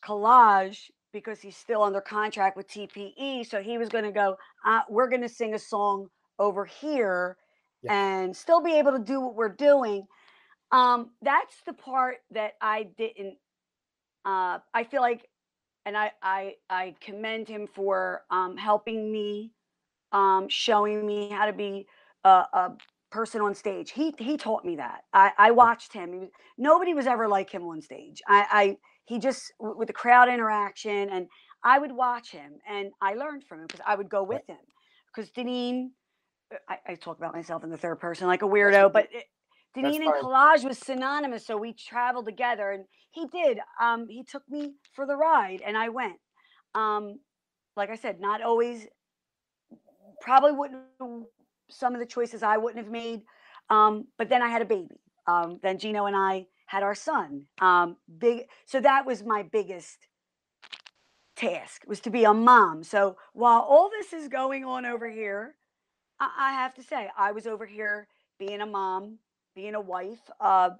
collage 0.04 0.89
because 1.12 1.42
he's 1.42 1.58
still 1.58 1.84
under 1.84 2.00
contract 2.00 2.56
with 2.56 2.68
TPE. 2.70 3.46
So 3.50 3.62
he 3.62 3.78
was 3.78 3.89
going 3.89 4.06
to 4.06 4.12
go. 4.12 4.38
Uh, 4.65 4.82
we're 4.89 5.10
going 5.10 5.22
to 5.22 5.30
sing 5.30 5.56
a 5.56 5.60
song 5.60 6.08
over 6.39 6.65
here, 6.65 7.38
Yeah. 7.84 7.93
and 7.93 8.36
still 8.36 8.62
be 8.62 8.78
able 8.80 8.93
to 8.93 8.99
do 8.99 9.21
what 9.21 9.36
we're 9.36 9.49
doing. 9.49 10.08
Um, 10.71 11.12
that's 11.21 11.62
the 11.65 11.73
part 11.73 12.17
that 12.32 12.54
I 12.62 12.84
didn't. 12.97 13.38
Uh, 14.25 14.60
I 14.73 14.84
feel 14.84 15.02
like, 15.02 15.28
and 15.86 15.97
I 15.97 16.12
I 16.21 16.56
I 16.69 16.95
commend 17.02 17.47
him 17.47 17.67
for 17.67 18.23
um, 18.30 18.58
helping 18.58 19.12
me, 19.12 19.54
um, 20.12 20.47
showing 20.49 21.06
me 21.06 21.30
how 21.30 21.45
to 21.45 21.54
be 21.54 21.88
a, 22.23 22.30
a 22.30 22.78
person 23.12 23.41
on 23.41 23.56
stage. 23.56 23.91
He 23.91 24.13
he 24.19 24.38
taught 24.38 24.65
me 24.65 24.75
that. 24.78 25.04
I 25.13 25.32
I 25.38 25.52
watched 25.52 25.93
him. 25.93 26.13
He 26.13 26.19
was, 26.19 26.30
nobody 26.58 26.93
was 26.93 27.08
ever 27.08 27.28
like 27.28 27.49
him 27.49 27.63
on 27.63 27.82
stage. 27.82 28.21
I 28.28 28.47
I 28.52 28.78
he 29.06 29.19
just 29.19 29.54
with 29.60 29.88
the 29.88 29.93
crowd 29.93 30.30
interaction 30.30 31.10
and 31.10 31.28
I 31.63 31.80
would 31.80 31.91
watch 31.91 32.32
him 32.32 32.60
and 32.69 32.91
I 33.02 33.15
learned 33.15 33.43
from 33.45 33.62
him 33.62 33.67
because 33.67 33.82
I 33.86 33.95
would 33.95 34.10
go 34.10 34.23
with 34.23 34.45
him 34.47 34.58
because 35.13 35.32
Deneen. 35.32 35.89
Uh, 36.52 36.58
I, 36.68 36.92
I 36.92 36.96
talk 36.96 37.18
about 37.18 37.34
myself 37.34 37.64
in 37.64 37.70
the 37.70 37.78
third 37.78 38.00
person 38.00 38.28
like 38.28 38.42
a 38.42 38.48
weirdo, 38.48 38.92
but 38.92 39.08
it, 39.12 39.26
Deneen 39.76 40.02
and 40.02 40.14
collage 40.14 40.64
was 40.64 40.80
synonymous, 40.80 41.46
so 41.46 41.56
we 41.56 41.74
traveled 41.74 42.26
together, 42.26 42.72
and 42.72 42.86
he 43.12 43.28
did. 43.28 43.60
Um, 43.82 44.08
he 44.10 44.24
took 44.24 44.44
me 44.50 44.74
for 44.94 45.06
the 45.06 45.16
ride, 45.16 45.62
and 45.66 45.78
I 45.78 45.90
went. 45.90 46.18
Um, 46.74 47.20
like 47.76 47.90
I 47.90 47.96
said, 47.96 48.20
not 48.20 48.42
always. 48.42 48.88
Probably 50.22 50.52
wouldn't. 50.52 50.82
Some 51.70 51.94
of 51.94 52.00
the 52.00 52.06
choices 52.06 52.42
I 52.42 52.58
wouldn't 52.58 52.84
have 52.84 52.92
made, 52.92 53.22
um, 53.70 54.08
but 54.18 54.28
then 54.28 54.42
I 54.42 54.48
had 54.50 54.64
a 54.64 54.66
baby. 54.66 55.00
Um, 55.28 55.60
then 55.62 55.78
Gino 55.78 56.08
and 56.08 56.16
I 56.16 56.48
had 56.66 56.82
our 56.82 56.96
son. 56.96 57.44
Um, 57.62 57.98
big. 58.18 58.46
So 58.66 58.82
that 58.82 59.06
was 59.06 59.24
my 59.24 59.44
biggest 59.44 60.08
task 61.36 61.84
was 61.88 62.02
to 62.02 62.10
be 62.10 62.26
a 62.26 62.34
mom. 62.34 62.84
So 62.84 63.16
while 63.34 63.62
all 63.62 63.90
this 63.90 64.14
is 64.14 64.28
going 64.28 64.66
on 64.66 64.86
over 64.86 65.10
here, 65.10 65.56
I, 66.19 66.29
I 66.38 66.51
have 66.53 66.73
to 66.75 66.84
say 66.84 67.10
I 67.17 67.32
was 67.32 67.47
over 67.47 67.65
here 67.65 68.08
being 68.39 68.62
a 68.62 68.65
mom, 68.65 69.19
being 69.55 69.75
a 69.75 69.82
wife, 69.82 70.19
uh, 70.39 70.71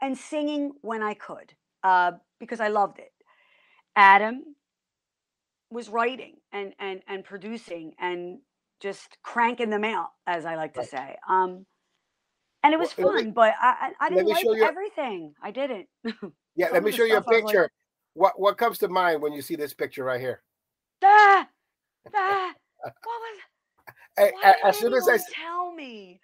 and 0.00 0.16
singing 0.16 0.72
when 0.82 1.02
I 1.02 1.14
could 1.14 1.52
uh, 1.82 2.12
because 2.40 2.60
I 2.60 2.68
loved 2.68 2.98
it. 2.98 3.12
Adam 3.96 4.56
was 5.70 5.88
writing 5.88 6.36
and 6.52 6.74
and 6.78 7.02
and 7.08 7.24
producing 7.24 7.94
and 7.98 8.38
just 8.80 9.16
cranking 9.22 9.70
them 9.70 9.84
out, 9.84 10.10
as 10.26 10.44
I 10.44 10.56
like 10.56 10.74
to 10.74 10.80
Right. 10.80 10.88
say. 10.88 11.16
Um, 11.28 11.66
and 12.64 12.74
it 12.74 12.78
was 12.80 12.96
Well, 12.98 13.12
fun, 13.12 13.32
but 13.32 13.54
I 13.60 13.92
I, 14.00 14.06
I 14.06 14.08
didn't 14.10 14.26
like 14.28 14.44
you- 14.44 14.64
everything. 14.64 15.34
I 15.42 15.50
didn't. 15.50 15.88
Yeah, 16.54 16.68
let 16.70 16.82
me 16.84 16.92
show 16.92 17.04
you 17.04 17.14
a 17.14 17.20
was 17.20 17.26
like- 17.26 17.44
picture. 17.46 17.70
What 18.14 18.38
what 18.38 18.58
comes 18.58 18.76
to 18.78 18.88
mind 18.88 19.22
when 19.22 19.32
you 19.32 19.40
see 19.40 19.56
this 19.56 19.72
picture 19.72 20.04
right 20.04 20.20
here? 20.20 20.42
ah, 21.02 21.48
ah, 22.14 22.54
what 22.82 22.94
was? 23.04 23.40
Why 24.16 24.54
as 24.64 24.78
soon 24.78 24.94
as 24.94 25.08
I 25.08 25.18
tell 25.34 25.72
me? 25.72 26.20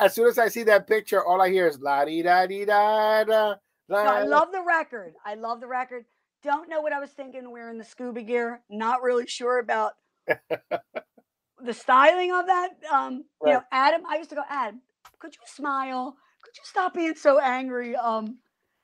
as 0.00 0.14
soon 0.14 0.26
as 0.26 0.38
I 0.38 0.48
see 0.48 0.62
that 0.64 0.86
picture, 0.86 1.24
all 1.24 1.40
I 1.40 1.50
hear 1.50 1.66
is 1.66 1.78
la 1.80 2.04
di 2.04 2.22
da 2.22 2.46
di 2.46 2.64
da 2.64 3.24
da. 3.24 3.54
No, 3.88 3.96
I 3.96 4.24
love 4.24 4.50
the 4.52 4.62
record. 4.62 5.14
I 5.24 5.34
love 5.34 5.60
the 5.60 5.66
record. 5.66 6.04
Don't 6.42 6.68
know 6.68 6.80
what 6.80 6.92
I 6.92 6.98
was 7.00 7.10
thinking 7.10 7.50
wearing 7.50 7.78
the 7.78 7.84
scuba 7.84 8.22
gear. 8.22 8.60
Not 8.68 9.02
really 9.02 9.26
sure 9.26 9.58
about 9.58 9.92
the 10.26 11.72
styling 11.72 12.32
of 12.32 12.46
that. 12.46 12.70
Um, 12.92 13.24
you 13.44 13.52
know, 13.52 13.62
Adam. 13.72 14.02
I 14.08 14.16
used 14.16 14.30
to 14.30 14.36
go, 14.36 14.42
Adam, 14.48 14.80
could 15.18 15.34
you 15.34 15.40
smile? 15.46 16.16
Could 16.42 16.56
you 16.56 16.62
stop 16.64 16.94
being 16.94 17.14
so 17.14 17.38
angry? 17.40 17.96
Um, 17.96 18.38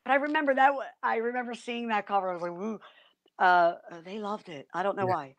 but 0.04 0.12
I 0.12 0.16
remember 0.16 0.54
that. 0.54 0.72
I 1.02 1.16
remember 1.16 1.54
seeing 1.54 1.88
that 1.88 2.06
cover. 2.06 2.30
I 2.30 2.34
was 2.34 2.42
like, 2.42 2.52
Woo. 2.56 2.80
Uh, 3.38 3.74
uh, 3.90 4.00
they 4.04 4.18
loved 4.18 4.48
it. 4.48 4.68
I 4.74 4.82
don't 4.82 4.96
know 4.96 5.06
Yeah. 5.06 5.12
why. 5.14 5.34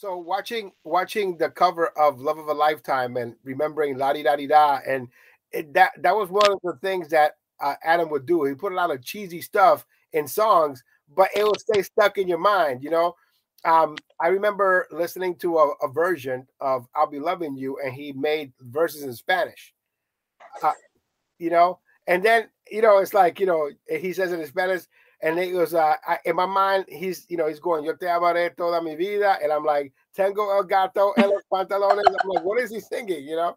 So 0.00 0.16
watching 0.16 0.72
watching 0.82 1.36
the 1.36 1.50
cover 1.50 1.88
of 1.88 2.22
Love 2.22 2.38
of 2.38 2.48
a 2.48 2.54
Lifetime 2.54 3.18
and 3.18 3.36
remembering 3.44 3.98
la 3.98 4.14
di 4.14 4.22
da 4.22 4.34
di 4.34 4.46
da 4.46 4.78
and 4.88 5.08
it, 5.52 5.74
that 5.74 5.90
that 6.00 6.16
was 6.16 6.30
one 6.30 6.50
of 6.50 6.58
the 6.64 6.78
things 6.80 7.08
that 7.08 7.32
uh, 7.60 7.74
Adam 7.84 8.08
would 8.08 8.24
do. 8.24 8.44
He 8.44 8.54
put 8.54 8.72
a 8.72 8.74
lot 8.74 8.90
of 8.90 9.04
cheesy 9.04 9.42
stuff 9.42 9.84
in 10.14 10.26
songs, 10.26 10.82
but 11.14 11.28
it 11.36 11.44
would 11.44 11.60
stay 11.60 11.82
stuck 11.82 12.16
in 12.16 12.28
your 12.28 12.38
mind. 12.38 12.82
You 12.82 12.88
know, 12.88 13.14
um, 13.66 13.94
I 14.18 14.28
remember 14.28 14.86
listening 14.90 15.36
to 15.40 15.58
a, 15.58 15.70
a 15.82 15.88
version 15.92 16.46
of 16.60 16.86
"I'll 16.94 17.06
Be 17.06 17.20
Loving 17.20 17.54
You" 17.54 17.78
and 17.84 17.92
he 17.92 18.12
made 18.12 18.54
verses 18.58 19.02
in 19.02 19.12
Spanish. 19.12 19.74
Uh, 20.62 20.72
you 21.38 21.50
know, 21.50 21.78
and 22.06 22.22
then 22.22 22.48
you 22.70 22.80
know 22.80 22.98
it's 22.98 23.12
like 23.12 23.38
you 23.38 23.44
know 23.44 23.70
he 23.86 24.14
says 24.14 24.32
it 24.32 24.40
in 24.40 24.46
Spanish. 24.46 24.84
And 25.22 25.38
it 25.38 25.52
was 25.54 25.74
uh, 25.74 25.96
I, 26.06 26.18
in 26.24 26.34
my 26.36 26.46
mind, 26.46 26.86
he's 26.88 27.26
you 27.28 27.36
know 27.36 27.46
he's 27.46 27.60
going, 27.60 27.84
yo 27.84 27.94
te 27.94 28.06
amaré 28.06 28.56
toda 28.56 28.80
mi 28.82 28.96
vida, 28.96 29.36
and 29.42 29.52
I'm 29.52 29.64
like, 29.64 29.92
tengo 30.14 30.50
el 30.56 30.64
gato 30.64 31.12
en 31.18 31.28
los 31.28 31.42
pantalones. 31.52 32.02
I'm 32.22 32.28
like, 32.28 32.44
what 32.44 32.58
is 32.60 32.70
he 32.70 32.80
singing? 32.80 33.24
You 33.24 33.36
know? 33.36 33.56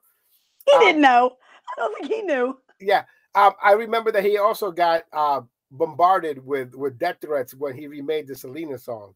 He 0.65 0.75
Um, 0.75 0.81
didn't 0.81 1.01
know. 1.01 1.37
I 1.77 1.79
don't 1.81 1.95
think 1.97 2.11
he 2.13 2.21
knew. 2.21 2.57
Yeah. 2.81 3.03
Um, 3.35 3.53
I 3.63 3.71
remember 3.73 4.11
that 4.11 4.23
he 4.23 4.37
also 4.37 4.71
got 4.71 5.03
uh, 5.13 5.41
bombarded 5.71 6.45
with 6.45 6.75
with 6.75 6.97
death 6.99 7.17
threats 7.21 7.55
when 7.55 7.75
he 7.75 7.87
remade 7.87 8.27
the 8.27 8.35
Selena 8.35 8.77
song, 8.77 9.15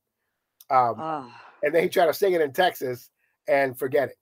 um, 0.70 0.96
Oh. 1.00 1.32
and 1.64 1.76
then 1.76 1.84
he 1.84 1.90
tried 1.90 2.06
to 2.08 2.14
sing 2.14 2.32
it 2.34 2.42
in 2.42 2.54
Texas 2.54 3.10
and 3.48 3.78
forget 3.78 4.10
it. 4.10 4.16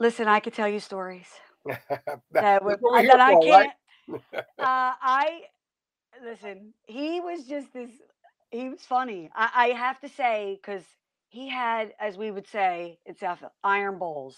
Listen, 0.00 0.28
I 0.28 0.40
could 0.40 0.54
tell 0.54 0.68
you 0.68 0.80
stories. 0.80 1.28
That- 1.66 2.22
that, 2.32 2.64
would, 2.64 2.78
that's 2.80 2.94
I- 2.94 3.06
that 3.06 3.20
I 3.20 3.34
can't. 3.40 3.72
uh, 4.32 4.40
I 4.58 5.42
listen. 6.24 6.72
He 6.86 7.20
was 7.20 7.44
just 7.44 7.72
this. 7.72 7.90
He 8.50 8.68
was 8.68 8.80
funny. 8.80 9.30
I, 9.34 9.50
I 9.54 9.66
have 9.68 10.00
to 10.00 10.08
say 10.08 10.58
because 10.60 10.84
he 11.28 11.48
had, 11.48 11.92
as 12.00 12.16
we 12.16 12.30
would 12.30 12.46
say 12.46 12.98
in 13.06 13.16
South, 13.16 13.42
iron 13.62 13.98
bowls, 13.98 14.36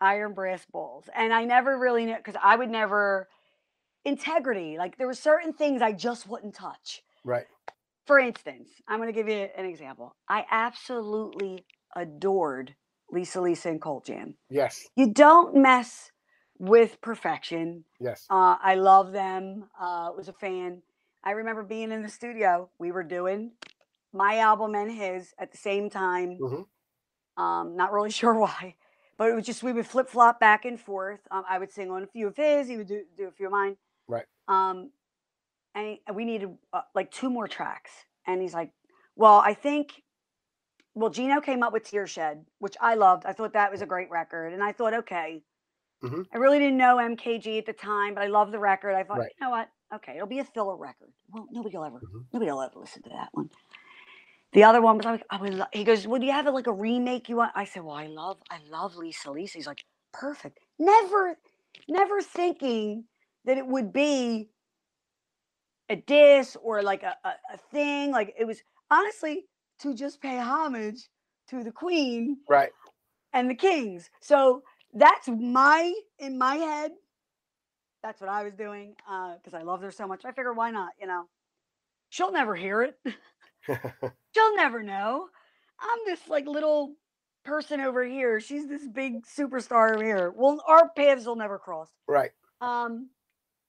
iron 0.00 0.34
brass 0.34 0.64
bowls, 0.70 1.08
and 1.14 1.32
I 1.32 1.44
never 1.44 1.78
really 1.78 2.06
knew 2.06 2.16
because 2.16 2.36
I 2.42 2.56
would 2.56 2.70
never 2.70 3.28
integrity. 4.04 4.76
Like 4.78 4.98
there 4.98 5.06
were 5.06 5.14
certain 5.14 5.52
things 5.52 5.82
I 5.82 5.92
just 5.92 6.28
wouldn't 6.28 6.54
touch. 6.54 7.02
Right. 7.24 7.46
For 8.06 8.18
instance, 8.18 8.70
I'm 8.88 8.98
going 8.98 9.12
to 9.12 9.12
give 9.12 9.28
you 9.28 9.48
an 9.56 9.66
example. 9.66 10.16
I 10.28 10.44
absolutely 10.50 11.64
adored 11.94 12.74
Lisa 13.10 13.40
Lisa 13.40 13.68
and 13.68 13.80
Cult 13.80 14.06
Jam. 14.06 14.34
Yes. 14.48 14.86
You 14.96 15.12
don't 15.12 15.54
mess 15.54 16.10
with 16.58 17.00
perfection. 17.00 17.84
Yes. 18.00 18.26
Uh, 18.30 18.56
I 18.62 18.74
love 18.74 19.12
them. 19.12 19.64
Uh, 19.80 20.10
was 20.16 20.28
a 20.28 20.32
fan. 20.32 20.82
I 21.24 21.32
remember 21.32 21.62
being 21.62 21.92
in 21.92 22.02
the 22.02 22.08
studio. 22.08 22.70
We 22.78 22.92
were 22.92 23.02
doing 23.04 23.52
my 24.12 24.38
album 24.38 24.74
and 24.74 24.90
his 24.90 25.34
at 25.38 25.52
the 25.52 25.58
same 25.58 25.90
time. 25.90 26.38
Mhm. 26.38 26.64
Um, 27.36 27.76
not 27.76 27.92
really 27.92 28.10
sure 28.22 28.34
why, 28.38 28.76
but 29.18 29.30
it 29.30 29.34
was 29.34 29.46
just 29.46 29.62
we 29.62 29.72
would 29.72 29.86
flip 29.86 30.08
flop 30.08 30.40
back 30.40 30.64
and 30.64 30.80
forth. 30.80 31.20
Um, 31.30 31.44
I 31.48 31.58
would 31.58 31.72
sing 31.72 31.90
on 31.90 32.02
a 32.02 32.06
few 32.06 32.26
of 32.28 32.36
his. 32.36 32.68
He 32.68 32.76
would 32.76 32.88
do, 32.88 33.04
do 33.16 33.28
a 33.28 33.32
few 33.32 33.46
of 33.46 33.52
mine. 33.52 33.76
Right. 34.06 34.26
Um, 34.48 34.92
and 35.74 35.98
we 36.14 36.24
needed 36.24 36.56
uh, 36.72 36.82
like 36.94 37.10
two 37.10 37.30
more 37.30 37.48
tracks. 37.48 37.92
And 38.26 38.42
he's 38.42 38.54
like, 38.54 38.72
"Well, 39.16 39.38
I 39.40 39.54
think." 39.54 40.02
Well, 40.94 41.10
Gino 41.10 41.40
came 41.40 41.62
up 41.62 41.72
with 41.72 41.84
Tearshed, 41.84 42.46
which 42.58 42.76
I 42.80 42.94
loved. 42.94 43.24
I 43.26 43.32
thought 43.32 43.52
that 43.54 43.70
was 43.70 43.82
a 43.82 43.86
great 43.86 44.10
record, 44.10 44.52
and 44.52 44.62
I 44.62 44.72
thought, 44.72 44.94
okay, 44.94 45.44
Mhm. 46.02 46.24
I 46.32 46.38
really 46.38 46.58
didn't 46.58 46.78
know 46.78 46.98
MKG 46.98 47.58
at 47.58 47.66
the 47.66 47.72
time, 47.74 48.14
but 48.14 48.22
I 48.24 48.28
loved 48.28 48.52
the 48.52 48.58
record. 48.60 48.94
I 48.94 49.04
thought, 49.04 49.18
Right. 49.18 49.32
you 49.40 49.46
know 49.46 49.50
what? 49.50 49.70
Okay, 49.94 50.14
it'll 50.16 50.28
be 50.28 50.40
a 50.40 50.44
filler 50.44 50.76
record. 50.76 51.10
Well, 51.30 51.48
nobody 51.52 51.76
will 51.76 51.84
ever, 51.86 52.00
Mhm. 52.00 52.26
nobody 52.32 52.50
will 52.52 52.62
ever 52.62 52.78
listen 52.80 53.02
to 53.04 53.10
that 53.10 53.30
one. 53.32 53.50
The 54.52 54.64
other 54.64 54.82
one 54.82 54.98
was 54.98 55.06
like, 55.06 55.24
I 55.30 55.38
would. 55.40 55.54
Lo-. 55.54 55.66
He 55.72 55.84
goes, 55.84 56.06
"Well, 56.06 56.20
do 56.20 56.26
you 56.26 56.32
have 56.32 56.46
like 56.46 56.66
a 56.68 56.72
remake 56.72 57.28
you 57.28 57.36
want?" 57.36 57.52
I 57.54 57.64
said, 57.66 57.84
"Well, 57.84 57.96
I 57.96 58.06
love, 58.08 58.42
I 58.50 58.58
love 58.70 58.96
Lisa 58.96 59.30
Lisa." 59.30 59.58
He's 59.58 59.68
like, 59.68 59.84
"Perfect." 60.12 60.58
Never, 60.78 61.38
never 61.88 62.22
thinking 62.22 63.06
that 63.46 63.58
it 63.58 63.66
would 63.66 63.92
be 63.92 64.50
a 65.90 65.96
diss 65.96 66.56
or 66.62 66.82
like 66.82 67.04
a, 67.04 67.16
a, 67.24 67.30
a 67.54 67.58
thing. 67.72 68.12
Like 68.12 68.34
it 68.38 68.46
was 68.46 68.62
honestly 68.90 69.46
to 69.80 69.94
just 69.94 70.22
pay 70.22 70.38
homage 70.38 71.08
to 71.50 71.64
the 71.64 71.72
queen 71.72 72.38
right 72.48 72.72
and 73.34 73.50
the 73.50 73.56
kings. 73.56 74.10
So 74.22 74.62
that's 74.94 75.28
my 75.28 75.94
in 76.18 76.38
my 76.38 76.56
head. 76.56 76.92
That's 78.02 78.20
what 78.20 78.30
I 78.30 78.42
was 78.42 78.54
doing 78.54 78.94
because 78.96 79.54
uh, 79.54 79.58
I 79.58 79.62
love 79.62 79.82
her 79.82 79.90
so 79.90 80.06
much. 80.06 80.24
I 80.24 80.32
figure 80.32 80.52
why 80.54 80.70
not? 80.70 80.92
You 81.00 81.06
know, 81.06 81.24
she'll 82.08 82.32
never 82.32 82.56
hear 82.56 82.82
it. 82.82 82.98
she'll 83.66 84.56
never 84.56 84.82
know. 84.82 85.28
I'm 85.80 85.98
this 86.06 86.28
like 86.28 86.46
little 86.46 86.94
person 87.44 87.80
over 87.80 88.04
here. 88.04 88.40
She's 88.40 88.68
this 88.68 88.86
big 88.86 89.24
superstar 89.26 89.94
over 89.94 90.04
here. 90.04 90.32
Well, 90.36 90.62
our 90.66 90.90
paths 90.90 91.26
will 91.26 91.36
never 91.36 91.58
cross. 91.58 91.88
Right. 92.06 92.30
Um, 92.60 93.10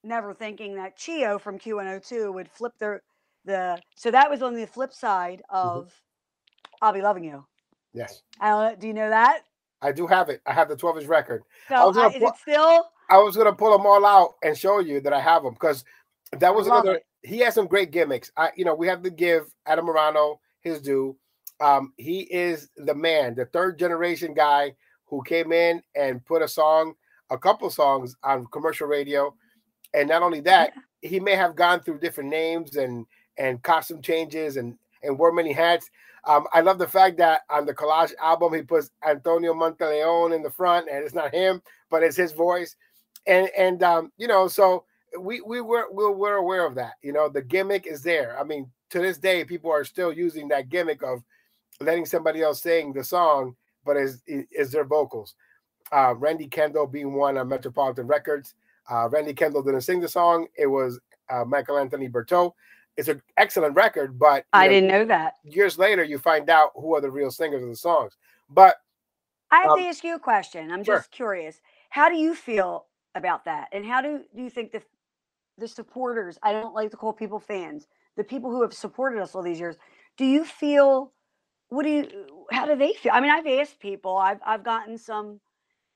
never 0.04 0.34
thinking 0.34 0.76
that 0.76 0.98
Chio 0.98 1.38
from 1.38 1.60
Q102 1.60 2.34
would 2.34 2.50
flip 2.50 2.74
the 2.80 3.02
the. 3.46 3.82
So 3.96 4.12
that 4.12 4.30
was 4.30 4.41
on 4.41 4.56
the 4.56 4.67
flip 4.67 4.94
side 4.94 5.41
mm-hmm. 5.52 5.67
of 5.67 5.86
mm-hmm. 5.86 6.86
"I'll 6.86 6.94
Be 6.94 7.02
Loving 7.02 7.24
You." 7.24 7.46
Yes. 7.94 8.22
Uh, 8.39 8.76
do 8.76 8.88
you 8.88 8.94
know 8.94 9.10
that? 9.10 9.41
I 9.82 9.91
do 9.91 10.06
have 10.08 10.30
it. 10.30 10.41
I 10.46 10.54
have 10.54 10.70
the 10.70 10.76
12 10.76 11.00
inch 11.00 11.08
record. 11.08 11.44
So 11.67 11.76
I 11.76 11.84
was 11.86 11.96
gonna 11.96 12.15
is 12.15 12.22
it 12.22 12.36
still? 12.39 12.86
I 13.12 13.17
was 13.17 13.36
gonna 13.36 13.54
pull 13.54 13.78
them 13.78 13.86
all 13.86 14.06
out 14.06 14.36
and 14.41 14.58
show 14.58 14.80
you 14.80 15.02
that 15.02 15.12
I 15.12 15.19
have 15.19 15.43
them 15.43 15.54
because 15.54 15.84
that 16.32 16.56
was 16.56 16.67
another. 16.67 16.95
It. 16.95 17.06
He 17.24 17.39
has 17.39 17.54
some 17.54 17.67
great 17.67 17.91
gimmicks. 17.91 18.32
I, 18.38 18.52
you 18.56 18.63
know, 18.63 18.74
we 18.74 18.88
have 18.88 19.04
to 19.04 19.10
give 19.10 19.54
Adam 19.65 19.86
Marano 19.86 20.39
his 20.62 20.82
due. 20.82 21.17
Um, 21.60 21.93
he 21.97 22.21
is 22.21 22.69
the 22.78 22.95
man, 22.95 23.36
the 23.36 23.45
third 23.45 23.78
generation 23.78 24.34
guy 24.34 24.74
who 25.06 25.21
came 25.24 25.52
in 25.52 25.84
and 25.93 26.26
put 26.26 26.41
a 26.41 26.47
song, 26.47 26.93
a 27.30 27.38
couple 27.38 27.69
songs 27.69 28.15
on 28.24 28.47
commercial 28.47 28.88
radio, 28.88 29.36
and 29.93 30.08
not 30.08 30.24
only 30.24 30.39
that, 30.41 30.71
yeah. 30.74 31.10
he 31.10 31.19
may 31.19 31.36
have 31.36 31.56
gone 31.56 31.82
through 31.82 32.00
different 32.00 32.30
names 32.30 32.78
and 32.78 33.06
and 33.38 33.62
costume 33.62 34.02
changes 34.02 34.56
and 34.56 34.78
and 35.04 35.19
wore 35.19 35.34
many 35.34 35.52
hats. 35.52 35.89
Um, 36.24 36.47
I 36.54 36.62
love 36.62 36.78
the 36.78 36.88
fact 36.88 37.17
that 37.17 37.41
on 37.50 37.65
the 37.65 37.74
collage 37.74 38.13
album 38.21 38.54
he 38.54 38.62
puts 38.62 38.91
Antonio 39.06 39.54
Monteleone 39.54 40.36
in 40.36 40.43
the 40.43 40.52
front, 40.52 40.88
and 40.89 41.04
it's 41.04 41.15
not 41.15 41.34
him, 41.34 41.62
but 41.89 42.04
it's 42.04 42.15
his 42.15 42.32
voice. 42.32 42.76
And 43.28 43.50
and 43.58 43.84
um, 43.84 44.12
you 44.18 44.28
know, 44.28 44.48
so 44.48 44.86
we 45.20 45.42
we 45.42 45.62
were 45.62 45.88
we 45.92 46.10
we're 46.12 46.36
aware 46.36 46.66
of 46.66 46.76
that. 46.76 46.94
You 47.02 47.14
know, 47.14 47.30
the 47.30 47.42
gimmick 47.42 47.86
is 47.86 48.02
there. 48.02 48.40
I 48.40 48.44
mean, 48.44 48.70
to 48.90 49.00
this 49.00 49.18
day, 49.18 49.44
people 49.44 49.72
are 49.72 49.84
still 49.84 50.12
using 50.12 50.48
that 50.50 50.70
gimmick 50.70 51.04
of 51.04 51.24
letting 51.80 52.06
somebody 52.06 52.42
else 52.42 52.62
sing 52.62 52.94
the 52.94 53.04
song, 53.04 53.56
but 53.86 53.98
is 53.98 54.22
is 54.28 54.72
their 54.72 54.86
vocals. 54.86 55.36
Uh, 55.92 56.16
Randy 56.16 56.48
Kendall 56.48 56.88
being 56.88 57.14
one 57.14 57.38
on 57.38 57.50
Metropolitan 57.50 58.08
Records. 58.08 58.54
Uh, 58.90 59.10
Randy 59.10 59.34
Kendall 59.34 59.62
didn't 59.62 59.82
sing 59.82 60.00
the 60.00 60.08
song. 60.08 60.48
It 60.58 60.68
was 60.68 61.00
uh, 61.30 61.44
Michael 61.46 61.78
Anthony 61.78 62.10
Bertot. 62.10 62.54
It's 62.98 63.08
an 63.08 63.22
excellent 63.38 63.76
record, 63.76 64.20
but 64.20 64.46
I 64.54 64.66
know, 64.68 64.74
didn't 64.74 64.90
know 64.90 65.06
that. 65.06 65.36
Years 65.44 65.78
later, 65.78 66.04
you 66.04 66.18
find 66.20 66.50
out 66.50 66.72
who 66.76 66.96
are 66.96 67.02
the 67.02 67.10
real 67.10 67.32
singers 67.32 67.64
of 67.64 67.70
the 67.70 67.76
songs. 67.76 68.18
But 68.50 68.76
I 69.50 69.62
have 69.62 69.72
um, 69.72 69.80
to 69.80 69.86
ask 69.86 70.04
you 70.04 70.16
a 70.16 70.20
question. 70.20 70.72
I'm 70.72 70.84
sure. 70.84 70.98
just 70.98 71.12
curious. 71.12 71.62
How 71.90 72.10
do 72.10 72.16
you 72.16 72.36
feel 72.36 72.86
about 73.15 73.45
that? 73.45 73.67
And 73.71 73.86
how 73.86 74.02
do, 74.02 74.21
do 74.36 74.41
you 74.41 74.50
think 74.50 74.71
the 74.71 74.82
the 75.58 75.67
supporters, 75.67 76.39
I 76.41 76.54
don't 76.54 76.74
like 76.74 76.91
to 76.91 76.97
call 76.97 77.13
people 77.13 77.39
fans, 77.39 77.88
the 78.17 78.24
people 78.24 78.50
who 78.50 78.62
have 78.62 78.74
supported 78.74 79.21
us 79.21 79.36
all 79.36 79.43
these 79.43 79.60
years, 79.60 79.76
do 80.17 80.26
you 80.26 80.43
feel 80.43 81.13
what 81.69 81.84
do 81.84 81.89
you 81.89 82.45
how 82.52 82.65
do 82.65 82.76
they 82.76 82.93
feel? 82.93 83.13
I 83.13 83.21
mean, 83.21 83.32
I've 83.32 83.47
asked 83.47 83.80
people, 83.80 84.17
I've 84.17 84.39
I've 84.45 84.63
gotten 84.63 84.97
some 84.97 85.39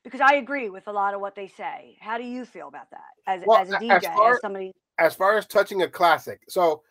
because 0.04 0.21
I 0.21 0.36
agree 0.36 0.69
with 0.69 0.88
a 0.88 0.91
lot 0.91 1.13
of 1.13 1.19
what 1.19 1.36
they 1.36 1.47
say. 1.47 1.97
How 1.99 2.17
do 2.17 2.23
you 2.23 2.45
feel 2.45 2.67
about 2.67 2.89
that 2.91 3.01
as, 3.28 3.43
well, 3.45 3.62
as 3.62 3.71
a 3.71 3.78
DJ, 3.78 3.91
as, 3.91 4.06
far, 4.06 4.34
as 4.36 4.41
somebody? 4.41 4.71
As 4.99 5.15
far 5.15 5.38
as 5.38 5.45
touching 5.47 5.82
a 5.82 5.88
classic, 5.89 6.41
so 6.47 6.84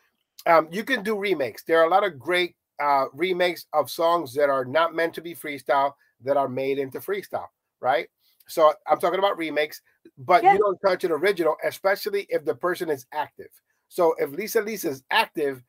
um, 0.46 0.68
you 0.70 0.84
can 0.84 1.02
do 1.02 1.16
remakes. 1.16 1.62
There 1.64 1.80
are 1.80 1.86
a 1.86 1.90
lot 1.90 2.04
of 2.04 2.18
great 2.18 2.56
uh, 2.82 3.06
remakes 3.14 3.66
of 3.72 3.90
songs 3.90 4.34
that 4.34 4.50
are 4.50 4.64
not 4.64 4.94
meant 4.94 5.14
to 5.14 5.22
be 5.22 5.34
freestyle 5.34 5.92
that 6.24 6.36
are 6.36 6.48
made 6.48 6.78
into 6.78 6.98
freestyle, 6.98 7.48
right? 7.80 8.08
So 8.46 8.72
I'm 8.86 8.98
talking 8.98 9.18
about 9.18 9.38
remakes, 9.38 9.80
but 10.18 10.42
yeah. 10.42 10.52
you 10.52 10.58
don't 10.58 10.78
touch 10.84 11.04
an 11.04 11.12
original, 11.12 11.56
especially 11.64 12.26
if 12.28 12.44
the 12.44 12.54
person 12.54 12.90
is 12.90 13.06
active. 13.12 13.48
So 13.88 14.14
if 14.18 14.30
Lisa 14.30 14.60
Lisa 14.60 14.90
is 14.90 15.02
active, 15.10 15.62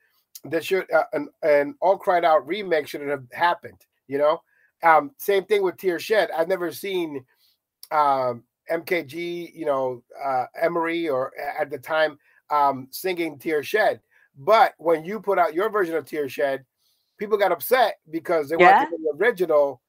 that 0.46 0.64
should 0.64 0.92
uh, 0.92 1.04
an, 1.14 1.30
an 1.44 1.76
all 1.82 1.98
cried 1.98 2.26
out 2.26 2.48
remake 2.48 2.88
should 2.88 3.02
have 3.02 3.24
happened. 3.32 3.80
You 4.08 4.18
know, 4.18 4.42
um, 4.84 5.12
same 5.18 5.46
thing 5.46 5.64
with 5.64 5.78
Tear 5.78 6.00
Shed. 6.00 6.30
I've 6.32 6.48
never 6.48 6.72
seen 6.72 7.26
um, 7.92 8.44
MKG, 8.72 9.56
you 9.56 9.66
know, 9.66 10.04
uh, 10.24 10.46
Emery 10.60 11.10
or 11.10 11.32
at 11.60 11.70
the 11.70 11.78
time 11.78 12.18
um, 12.50 12.88
singing 12.92 13.38
Tear 13.38 13.64
Shed. 13.64 14.02
But 14.38 14.74
when 14.78 15.06
you 15.06 15.20
put 15.20 15.40
out 15.40 15.54
your 15.54 15.70
version 15.70 15.96
of 15.96 16.06
Tear 16.06 16.28
Shed, 16.28 16.66
people 17.18 17.38
got 17.38 17.52
upset 17.52 17.96
because 18.10 18.50
they 18.50 18.58
yeah. 18.60 18.84
wanted 18.84 19.00
the 19.00 19.14
original, 19.18 19.82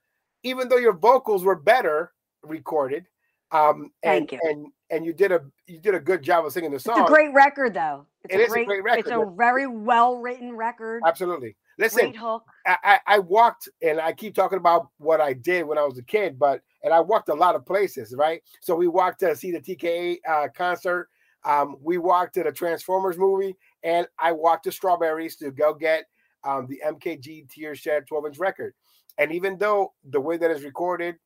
even 0.43 0.69
though 0.69 0.77
your 0.77 0.93
vocals 0.93 1.45
were 1.45 1.57
better 1.57 2.13
recorded. 2.49 3.07
Um, 3.53 3.91
and, 4.03 4.29
Thank 4.29 4.33
you. 4.33 4.41
And 4.43 4.67
and 4.91 5.05
you 5.05 5.13
did 5.13 5.33
a 5.33 5.41
you 5.67 5.81
did 5.81 5.95
a 5.95 6.01
good 6.01 6.23
job 6.23 6.47
of 6.47 6.53
singing 6.53 6.71
the 6.71 6.79
song. 6.79 7.01
It's 7.01 7.11
a 7.11 7.13
great 7.13 7.33
record, 7.33 7.75
though. 7.75 8.07
It's 8.25 8.35
it 8.35 8.41
a, 8.41 8.43
is 8.45 8.49
great, 8.49 8.63
a 8.63 8.67
great 8.67 8.85
record. 8.85 9.01
It's 9.01 9.11
a 9.11 9.25
very 9.37 9.67
well 9.67 10.17
written 10.17 10.57
record. 10.57 11.03
Absolutely. 11.07 11.57
Listen, 11.79 12.11
great 12.11 12.17
hook. 12.17 12.45
I, 12.67 12.77
I, 12.83 13.01
I 13.07 13.19
walked, 13.19 13.69
and 13.83 14.01
I 14.01 14.13
keep 14.13 14.35
talking 14.35 14.59
about 14.59 14.89
what 14.99 15.21
I 15.21 15.33
did 15.35 15.67
when 15.67 15.79
I 15.79 15.83
was 15.83 15.99
a 15.99 16.03
kid, 16.03 16.39
but 16.39 16.63
and 16.83 16.93
I 16.93 17.01
walked 17.01 17.29
a 17.29 17.35
lot 17.35 17.55
of 17.55 17.67
places, 17.67 18.15
right? 18.17 18.43
So 18.61 18.75
we 18.75 18.89
walked 18.89 19.21
to 19.21 19.37
see 19.37 19.51
the 19.51 19.61
TKA 19.61 20.19
uh, 20.29 20.49
concert. 20.55 21.09
Um, 21.45 21.77
we 21.81 21.99
walked 21.99 22.35
to 22.35 22.43
the 22.43 22.53
Transformers 22.53 23.19
movie, 23.19 23.55
and 23.83 24.07
I 24.19 24.33
walked 24.33 24.65
to 24.65 24.73
Strawberries 24.73 25.37
to 25.37 25.51
go 25.51 25.75
get 25.75 26.07
um, 26.45 26.67
the 26.67 26.81
MKG 26.85 27.49
Tear 27.49 27.75
Shed 27.75 28.07
12 28.07 28.27
inch 28.27 28.39
record. 28.39 28.75
And 29.19 29.33
even 29.33 29.57
though 29.57 29.95
the 30.11 30.21
way 30.21 30.37
that 30.37 30.51
is 30.51 30.63
recorded 30.63 31.17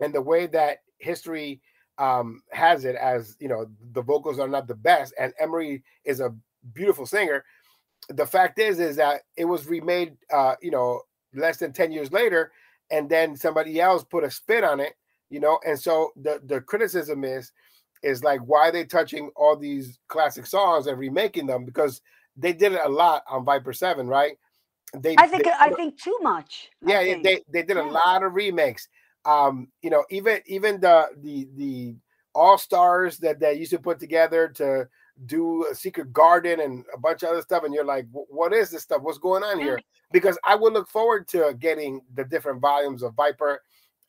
and 0.00 0.14
the 0.14 0.22
way 0.22 0.46
that 0.46 0.78
history 0.98 1.60
um, 1.98 2.42
has 2.52 2.84
it 2.84 2.96
as 2.96 3.36
you 3.40 3.48
know 3.48 3.66
the 3.92 4.02
vocals 4.02 4.38
are 4.38 4.48
not 4.48 4.66
the 4.66 4.74
best, 4.74 5.12
and 5.18 5.32
Emery 5.38 5.82
is 6.04 6.20
a 6.20 6.34
beautiful 6.72 7.06
singer. 7.06 7.44
The 8.08 8.26
fact 8.26 8.58
is, 8.58 8.78
is 8.78 8.96
that 8.96 9.22
it 9.36 9.44
was 9.44 9.66
remade, 9.66 10.16
uh, 10.32 10.54
you 10.62 10.70
know, 10.70 11.02
less 11.34 11.58
than 11.58 11.72
ten 11.72 11.92
years 11.92 12.12
later, 12.12 12.52
and 12.90 13.08
then 13.08 13.36
somebody 13.36 13.80
else 13.80 14.04
put 14.04 14.24
a 14.24 14.30
spin 14.30 14.64
on 14.64 14.80
it, 14.80 14.94
you 15.30 15.40
know. 15.40 15.58
And 15.66 15.78
so 15.78 16.12
the 16.16 16.40
the 16.44 16.60
criticism 16.60 17.24
is, 17.24 17.52
is 18.02 18.22
like 18.22 18.40
why 18.40 18.68
are 18.68 18.72
they 18.72 18.84
touching 18.84 19.30
all 19.36 19.56
these 19.56 19.98
classic 20.08 20.46
songs 20.46 20.86
and 20.86 20.98
remaking 20.98 21.46
them 21.46 21.64
because 21.64 22.00
they 22.36 22.52
did 22.52 22.72
it 22.72 22.80
a 22.84 22.88
lot 22.88 23.24
on 23.28 23.44
Viper 23.44 23.72
Seven, 23.72 24.06
right? 24.06 24.38
They, 24.96 25.16
I 25.18 25.26
think 25.26 25.44
they, 25.44 25.52
I 25.58 25.70
think 25.70 26.00
too 26.00 26.16
much. 26.22 26.70
Yeah, 26.86 27.02
they 27.02 27.42
they 27.48 27.62
did 27.62 27.76
a 27.76 27.80
yeah. 27.80 27.90
lot 27.90 28.22
of 28.22 28.34
remakes. 28.34 28.88
Um, 29.28 29.68
you 29.82 29.90
know, 29.90 30.04
even 30.08 30.40
even 30.46 30.80
the 30.80 31.08
the 31.20 31.48
the 31.56 31.96
all 32.34 32.56
stars 32.56 33.18
that 33.18 33.40
that 33.40 33.58
used 33.58 33.72
to 33.72 33.78
put 33.78 33.98
together 33.98 34.48
to 34.48 34.88
do 35.26 35.66
a 35.70 35.74
secret 35.74 36.12
garden 36.12 36.60
and 36.60 36.84
a 36.94 36.98
bunch 36.98 37.22
of 37.22 37.28
other 37.30 37.42
stuff, 37.42 37.64
and 37.64 37.74
you're 37.74 37.84
like, 37.84 38.06
what 38.12 38.54
is 38.54 38.70
this 38.70 38.84
stuff? 38.84 39.02
What's 39.02 39.18
going 39.18 39.42
on 39.42 39.60
here? 39.60 39.80
Because 40.12 40.38
I 40.44 40.54
would 40.54 40.72
look 40.72 40.88
forward 40.88 41.28
to 41.28 41.54
getting 41.58 42.00
the 42.14 42.24
different 42.24 42.62
volumes 42.62 43.02
of 43.02 43.14
Viper 43.14 43.60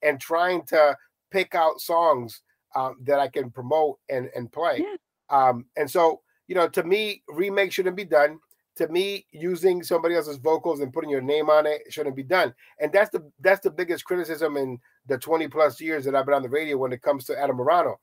and 0.01 0.21
trying 0.21 0.63
to 0.67 0.95
pick 1.31 1.53
out 1.53 1.81
songs 1.81 2.41
um, 2.75 2.95
that 3.03 3.19
I 3.19 3.27
can 3.27 3.51
promote 3.51 3.99
and 4.09 4.29
and 4.35 4.49
play. 4.49 4.85
Yeah. 4.85 4.95
Um, 5.29 5.65
and 5.75 5.91
so, 5.91 6.21
you 6.47 6.55
know, 6.55 6.69
to 6.69 6.83
me, 6.83 7.23
remake 7.27 7.73
shouldn't 7.73 7.97
be 7.97 8.05
done 8.05 8.39
to 8.79 8.87
me, 8.87 9.25
using 9.33 9.83
somebody 9.83 10.15
else's 10.15 10.37
vocals 10.37 10.79
and 10.79 10.93
putting 10.93 11.09
your 11.09 11.21
name 11.21 11.49
on 11.49 11.65
it 11.65 11.81
shouldn't 11.89 12.15
be 12.15 12.23
done. 12.23 12.53
And 12.79 12.93
that's 12.93 13.09
the 13.09 13.29
that's 13.41 13.59
the 13.59 13.69
biggest 13.69 14.05
criticism 14.05 14.55
in 14.55 14.79
the 15.09 15.17
20 15.17 15.47
plus 15.47 15.81
years 15.81 16.05
that 16.05 16.15
I've 16.15 16.25
been 16.25 16.35
on 16.35 16.43
the 16.43 16.49
radio 16.49 16.77
when 16.77 16.93
it 16.93 17.01
comes 17.01 17.25
to 17.25 17.37
Adam 17.37 17.57
Marano. 17.57 17.95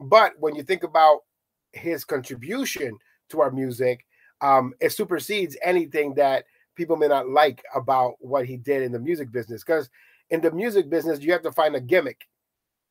But 0.00 0.32
when 0.38 0.54
you 0.54 0.62
think 0.62 0.82
about 0.82 1.20
his 1.72 2.04
contribution 2.04 2.96
to 3.30 3.40
our 3.40 3.50
music, 3.50 4.04
um, 4.40 4.74
it 4.80 4.90
supersedes 4.90 5.56
anything 5.62 6.14
that 6.14 6.44
people 6.74 6.96
may 6.96 7.08
not 7.08 7.28
like 7.28 7.62
about 7.74 8.14
what 8.18 8.46
he 8.46 8.56
did 8.56 8.82
in 8.82 8.92
the 8.92 8.98
music 8.98 9.32
business. 9.32 9.64
Because 9.64 9.88
in 10.30 10.40
the 10.40 10.50
music 10.50 10.90
business, 10.90 11.20
you 11.20 11.32
have 11.32 11.42
to 11.42 11.52
find 11.52 11.74
a 11.76 11.80
gimmick. 11.80 12.26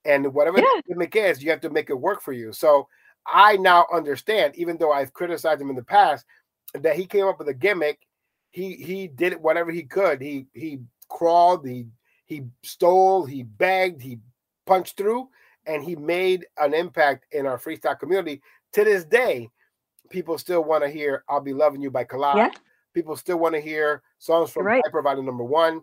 And 0.06 0.34
whatever 0.34 0.60
yeah. 0.60 0.82
gimmick 0.88 1.16
is, 1.16 1.44
you 1.44 1.50
have 1.50 1.62
to 1.62 1.70
make 1.70 1.90
it 1.90 2.00
work 2.00 2.22
for 2.22 2.34
you. 2.34 2.54
So 2.54 2.88
I 3.26 3.58
now 3.58 3.88
understand, 3.92 4.56
even 4.56 4.78
though 4.78 4.92
I've 4.92 5.14
criticized 5.14 5.62
him 5.62 5.70
in 5.70 5.76
the 5.76 5.84
past, 5.84 6.26
that 6.74 6.96
he 6.96 7.06
came 7.06 7.26
up 7.26 7.40
with 7.40 7.48
a 7.48 7.54
gimmick. 7.54 8.00
He 8.52 8.76
he 8.76 9.08
did 9.08 9.42
whatever 9.42 9.72
he 9.72 9.84
could. 9.84 10.22
He 10.22 10.48
he 10.54 10.80
crawled, 11.10 11.68
he 11.68 11.88
he 12.26 12.44
stole, 12.64 13.26
he 13.26 13.44
begged, 13.44 14.02
he 14.02 14.20
punched 14.66 14.98
through, 14.98 15.30
and 15.66 15.84
he 15.84 15.96
made 15.96 16.46
an 16.58 16.74
impact 16.74 17.26
in 17.32 17.46
our 17.46 17.58
freestyle 17.58 17.98
community. 17.98 18.42
To 18.74 18.84
this 18.84 19.06
day, 19.06 19.50
people 20.10 20.38
still 20.38 20.64
want 20.64 20.84
to 20.84 20.90
hear 20.90 21.24
"I'll 21.30 21.42
Be 21.42 21.54
Loving 21.54 21.82
You" 21.82 21.92
by 21.92 22.04
Collage. 22.04 22.36
Yeah. 22.38 22.50
People 22.94 23.16
still 23.16 23.38
want 23.38 23.56
to 23.56 23.62
hear 23.62 24.02
songs 24.20 24.52
from 24.52 24.66
right. 24.66 24.84
Volume 24.92 25.26
Number 25.26 25.44
One. 25.44 25.82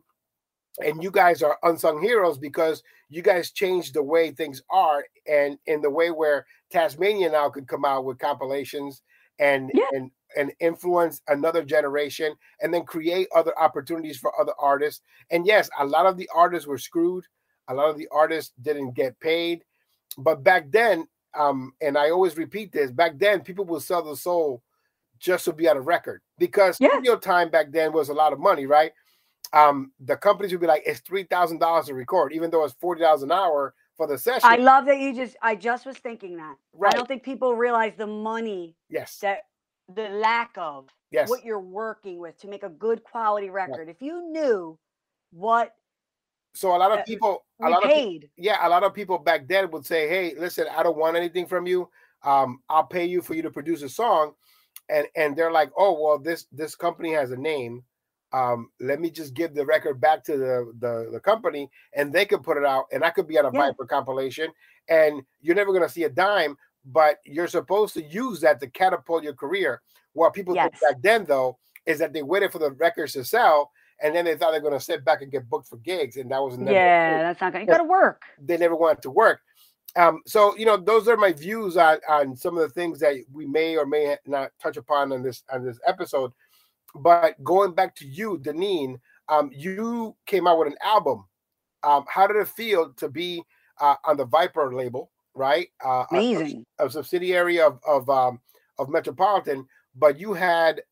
and 0.84 1.02
you 1.02 1.10
guys 1.10 1.42
are 1.42 1.58
unsung 1.64 2.00
heroes 2.00 2.38
because 2.38 2.82
you 3.10 3.20
guys 3.22 3.50
changed 3.50 3.94
the 3.94 4.02
way 4.02 4.30
things 4.30 4.62
are 4.70 5.04
and 5.28 5.58
in 5.66 5.82
the 5.82 5.90
way 5.90 6.10
where 6.10 6.46
Tazmania 6.72 7.30
now 7.30 7.50
could 7.50 7.68
come 7.68 7.84
out 7.84 8.04
with 8.06 8.18
compilations 8.18 9.02
and 9.38 9.70
Yeah. 9.74 9.86
and 9.92 10.10
and 10.36 10.52
influence 10.60 11.20
another 11.28 11.62
generation 11.62 12.34
and 12.62 12.72
then 12.72 12.84
create 12.84 13.28
other 13.34 13.56
opportunities 13.58 14.16
for 14.16 14.32
other 14.40 14.54
artists. 14.58 15.02
And 15.30 15.46
yes, 15.46 15.68
a 15.78 15.84
lot 15.84 16.06
of 16.06 16.16
the 16.16 16.28
artists 16.34 16.66
were 16.66 16.78
screwed. 16.78 17.26
A 17.68 17.74
lot 17.74 17.90
of 17.90 17.98
the 17.98 18.08
artists 18.10 18.52
didn't 18.62 18.92
get 18.92 19.18
paid. 19.20 19.62
But 20.16 20.42
back 20.42 20.70
then, 20.70 21.06
um, 21.34 21.74
and 21.82 21.98
I 21.98 22.10
always 22.10 22.36
repeat 22.38 22.72
this, 22.72 22.90
back 22.90 23.18
then 23.18 23.42
people 23.42 23.64
would 23.66 23.82
sell 23.82 24.02
their 24.02 24.16
soul 24.16 24.62
just 25.18 25.44
to 25.44 25.52
be 25.52 25.68
on 25.68 25.76
a 25.76 25.80
record 25.82 26.22
because 26.38 26.78
Yeah. 26.80 26.88
studio 26.88 27.16
time 27.16 27.50
back 27.50 27.70
then 27.70 27.92
was 27.92 28.08
a 28.08 28.14
lot 28.14 28.32
of 28.32 28.40
money, 28.40 28.66
right? 28.66 28.92
Um, 29.52 29.92
the 30.00 30.16
companies 30.16 30.52
would 30.52 30.60
be 30.62 30.66
like, 30.66 30.82
it's 30.86 31.00
three 31.00 31.24
thousand 31.24 31.58
dollars 31.58 31.86
to 31.86 31.94
record, 31.94 32.32
even 32.32 32.50
though 32.50 32.64
it's 32.64 32.74
forty 32.74 33.02
dollars 33.02 33.22
an 33.22 33.32
hour 33.32 33.74
for 33.96 34.06
the 34.06 34.18
session. 34.18 34.42
I 34.44 34.56
love 34.56 34.86
that 34.86 34.98
you 34.98 35.14
just. 35.14 35.36
I 35.42 35.54
just 35.54 35.86
was 35.86 35.96
thinking 35.96 36.36
that. 36.36 36.56
Right. 36.72 36.92
I 36.92 36.96
don't 36.96 37.06
think 37.06 37.22
people 37.22 37.54
realize 37.54 37.92
the 37.96 38.06
money 38.06 38.76
yes, 38.88 39.18
that 39.18 39.42
the 39.94 40.08
lack 40.08 40.52
of 40.56 40.88
yes, 41.10 41.28
what 41.28 41.44
you're 41.44 41.60
working 41.60 42.18
with 42.18 42.38
to 42.38 42.48
make 42.48 42.62
a 42.62 42.68
good 42.68 43.02
quality 43.04 43.50
record. 43.50 43.88
If 43.88 44.00
you 44.00 44.30
knew 44.30 44.78
what 45.30 45.74
so 46.54 46.76
a 46.76 46.78
lot 46.78 46.96
of 46.96 47.04
people, 47.06 47.44
a 47.62 47.68
lot 47.68 47.84
of 47.84 47.90
paid, 47.90 48.28
yeah, 48.36 48.66
a 48.66 48.68
lot 48.68 48.82
of 48.82 48.92
people 48.92 49.18
back 49.18 49.48
then 49.48 49.70
would 49.70 49.86
say, 49.86 50.08
"Hey, 50.08 50.34
listen, 50.36 50.66
I 50.74 50.82
don't 50.82 50.98
want 50.98 51.16
anything 51.16 51.46
from 51.46 51.66
you. 51.66 51.88
Um, 52.22 52.60
I'll 52.68 52.86
pay 52.86 53.06
you 53.06 53.22
for 53.22 53.34
you 53.34 53.42
to 53.42 53.50
produce 53.50 53.82
a 53.82 53.88
song," 53.88 54.34
and 54.88 55.06
and 55.16 55.36
they're 55.36 55.52
like, 55.52 55.70
"Oh, 55.76 56.00
well, 56.00 56.18
this 56.18 56.46
this 56.52 56.74
company 56.74 57.12
has 57.12 57.30
a 57.30 57.36
name. 57.36 57.84
Um, 58.32 58.70
let 58.80 59.00
me 59.00 59.10
just 59.10 59.34
give 59.34 59.54
the 59.54 59.64
record 59.66 60.00
back 60.00 60.24
to 60.24 60.36
the 60.36 60.72
the, 60.78 61.10
the 61.12 61.20
company, 61.20 61.70
and 61.94 62.12
they 62.12 62.24
could 62.24 62.42
put 62.42 62.56
it 62.56 62.64
out, 62.64 62.86
and 62.92 63.04
I 63.04 63.10
could 63.10 63.26
be 63.28 63.38
on 63.38 63.44
a 63.44 63.50
Yeah. 63.52 63.60
Viper 63.70 63.84
compilation, 63.86 64.50
and 64.88 65.22
you're 65.40 65.56
never 65.56 65.72
gonna 65.72 65.88
see 65.88 66.04
a 66.04 66.08
dime." 66.08 66.56
But 66.84 67.18
you're 67.24 67.46
supposed 67.46 67.94
to 67.94 68.02
use 68.02 68.40
that 68.40 68.58
to 68.60 68.66
catapult 68.66 69.22
your 69.22 69.34
career. 69.34 69.82
What 70.14 70.32
people 70.34 70.54
did 70.54 70.72
Yes. 70.72 70.80
back 70.80 71.00
then, 71.00 71.24
though, 71.24 71.58
is 71.86 72.00
that 72.00 72.12
they 72.12 72.22
waited 72.24 72.50
for 72.50 72.58
the 72.58 72.72
records 72.72 73.12
to 73.12 73.24
sell, 73.24 73.70
and 74.00 74.12
then 74.16 74.24
they 74.24 74.36
thought 74.36 74.50
they're 74.50 74.60
going 74.60 74.72
to 74.72 74.80
sit 74.80 75.04
back 75.04 75.22
and 75.22 75.30
get 75.30 75.48
booked 75.48 75.68
for 75.68 75.76
gigs, 75.76 76.16
and 76.16 76.28
that 76.32 76.42
was 76.42 76.58
never 76.58 76.72
yeah, 76.78 77.18
that's 77.22 77.40
not 77.40 77.52
gonna. 77.52 77.64
You 77.64 77.70
got 77.70 77.78
to 77.78 77.84
work. 77.84 78.22
they 78.40 78.56
never 78.56 78.74
wanted 78.74 79.00
to 79.02 79.10
work. 79.10 79.42
Um, 79.94 80.22
so 80.26 80.56
you 80.56 80.64
know, 80.66 80.76
those 80.76 81.06
are 81.06 81.16
my 81.16 81.32
views 81.32 81.76
on, 81.76 81.98
on 82.08 82.34
some 82.34 82.56
of 82.56 82.62
the 82.62 82.70
things 82.70 82.98
that 82.98 83.14
we 83.32 83.46
may 83.46 83.76
or 83.76 83.86
may 83.86 84.16
not 84.26 84.50
touch 84.60 84.76
upon 84.76 85.12
on 85.12 85.22
this 85.22 85.44
on 85.52 85.64
this 85.64 85.78
episode. 85.86 86.32
But 86.94 87.42
going 87.42 87.74
back 87.74 87.94
to 87.96 88.06
you, 88.06 88.38
Deneen, 88.38 89.00
um, 89.28 89.50
you 89.54 90.16
came 90.26 90.46
out 90.46 90.58
with 90.58 90.68
an 90.68 90.76
album. 90.84 91.24
Um, 91.82 92.04
how 92.08 92.26
did 92.26 92.36
it 92.36 92.48
feel 92.48 92.92
to 92.94 93.08
be 93.08 93.42
uh, 93.80 93.96
on 94.04 94.16
the 94.16 94.26
Viper 94.26 94.74
label, 94.74 95.10
right? 95.34 95.68
Uh, 95.84 96.04
a- 96.12 96.14
a- 96.14 96.34
Amazing. 96.34 96.64
a, 96.78 96.90
subsidiary 96.90 97.60
of 97.60 97.80
of 97.86 98.08
um, 98.10 98.40
of 98.78 98.88
Metropolitan, 98.88 99.66
but 99.96 100.18
you 100.18 100.32
had 100.34 100.82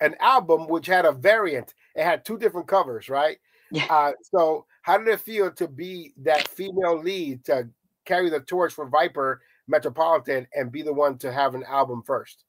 an 0.00 0.14
album 0.20 0.68
which 0.68 0.86
had 0.86 1.04
a 1.04 1.12
variant. 1.12 1.74
It 1.94 2.04
had 2.04 2.24
two 2.24 2.38
different 2.38 2.68
covers, 2.68 3.08
right? 3.08 3.38
Yeah. 3.70 3.86
Uh, 3.88 4.12
so 4.22 4.66
how 4.82 4.98
did 4.98 5.08
it 5.08 5.20
feel 5.20 5.50
to 5.52 5.66
be 5.68 6.12
that 6.22 6.46
female 6.48 6.98
lead 7.00 7.44
to 7.46 7.68
carry 8.04 8.30
the 8.30 8.40
torch 8.40 8.72
for 8.74 8.86
Viper 8.88 9.40
Metropolitan 9.68 10.46
and 10.54 10.70
be 10.70 10.82
the 10.82 10.92
one 10.92 11.18
to 11.18 11.32
have 11.32 11.54
an 11.54 11.64
album 11.64 12.02
first? 12.06 12.44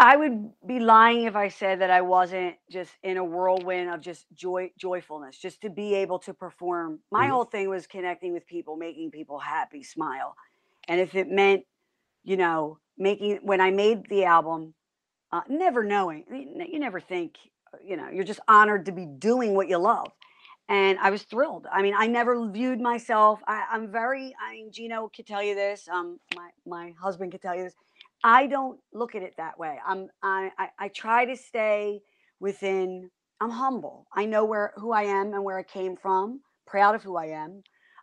I 0.00 0.16
would 0.16 0.50
be 0.66 0.80
lying 0.80 1.24
if 1.24 1.36
I 1.36 1.48
said 1.48 1.82
that 1.82 1.90
I 1.90 2.02
wasn't 2.02 2.56
just 2.70 2.92
in 3.04 3.18
a 3.18 3.24
whirlwind 3.24 3.90
of 3.90 4.02
just 4.02 4.26
joy, 4.34 4.72
joyfulness, 4.78 5.38
just 5.38 5.62
to 5.62 5.70
be 5.70 5.94
able 5.96 6.20
to 6.20 6.34
perform. 6.34 7.00
My 7.12 7.28
Mhm. 7.28 7.30
whole 7.30 7.46
thing 7.46 7.70
was 7.70 7.88
connecting 7.88 8.34
with 8.34 8.46
people, 8.46 8.76
making 8.76 9.12
people 9.12 9.40
happy, 9.40 9.84
smile. 9.84 10.36
And 10.88 11.00
if 11.00 11.16
it 11.16 11.30
meant, 11.30 11.66
you 12.24 12.36
know, 12.36 12.80
making, 12.98 13.38
when 13.42 13.60
I 13.60 13.70
made 13.72 14.08
the 14.08 14.24
album, 14.26 14.74
uh, 15.32 15.42
never 15.48 15.84
knowing, 15.84 16.26
you 16.30 16.78
never 16.80 17.00
think, 17.00 17.36
uh, 17.74 17.78
you 17.84 17.96
know, 17.96 18.08
you're 18.10 18.24
just 18.24 18.40
honored 18.48 18.86
to 18.86 18.92
be 18.92 19.06
doing 19.06 19.54
what 19.54 19.68
you 19.68 19.78
love. 19.78 20.12
And 20.68 20.98
I 21.00 21.10
was 21.10 21.24
thrilled. 21.24 21.66
I 21.72 21.82
mean, 21.82 21.94
I 21.96 22.06
never 22.08 22.48
viewed 22.50 22.80
myself. 22.80 23.40
I, 23.46 23.66
I'm 23.72 23.92
very. 23.92 24.34
I 24.40 24.52
mean, 24.52 24.72
Gino 24.72 25.10
could 25.14 25.26
tell 25.26 25.42
you 25.42 25.54
this. 25.54 25.88
Um, 25.88 26.20
my 26.36 26.50
my 26.66 26.94
husband 27.00 27.32
could 27.32 27.42
tell 27.42 27.56
you 27.56 27.64
this. 27.64 27.74
I 28.22 28.46
don't 28.46 28.78
look 28.92 29.14
at 29.14 29.22
it 29.22 29.34
that 29.38 29.58
way. 29.58 29.78
I'm 29.86 30.08
I, 30.22 30.50
I 30.58 30.68
I 30.78 30.88
try 30.88 31.24
to 31.24 31.36
stay 31.36 32.00
within. 32.38 33.10
I'm 33.40 33.50
humble. 33.50 34.06
I 34.14 34.26
know 34.26 34.44
where 34.44 34.72
who 34.76 34.92
I 34.92 35.04
am 35.04 35.32
and 35.32 35.44
where 35.44 35.58
I 35.58 35.62
came 35.62 35.96
from. 35.96 36.40
Proud 36.66 36.94
of 36.94 37.02
who 37.02 37.16
I 37.16 37.26
am. 37.26 37.62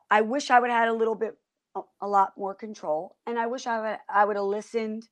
I 0.09 0.21
wish 0.21 0.49
I 0.49 0.59
would 0.59 0.69
have 0.69 0.79
had 0.79 0.87
a 0.89 0.93
little 0.93 1.15
bit, 1.15 1.35
a, 1.75 1.81
a 2.01 2.07
lot 2.07 2.33
more 2.37 2.55
control, 2.55 3.15
and 3.25 3.37
I 3.37 3.47
wish 3.47 3.67
I 3.67 3.79
would 3.79 3.99
I 4.09 4.25
would 4.25 4.35
have 4.35 4.45
listened 4.45 5.07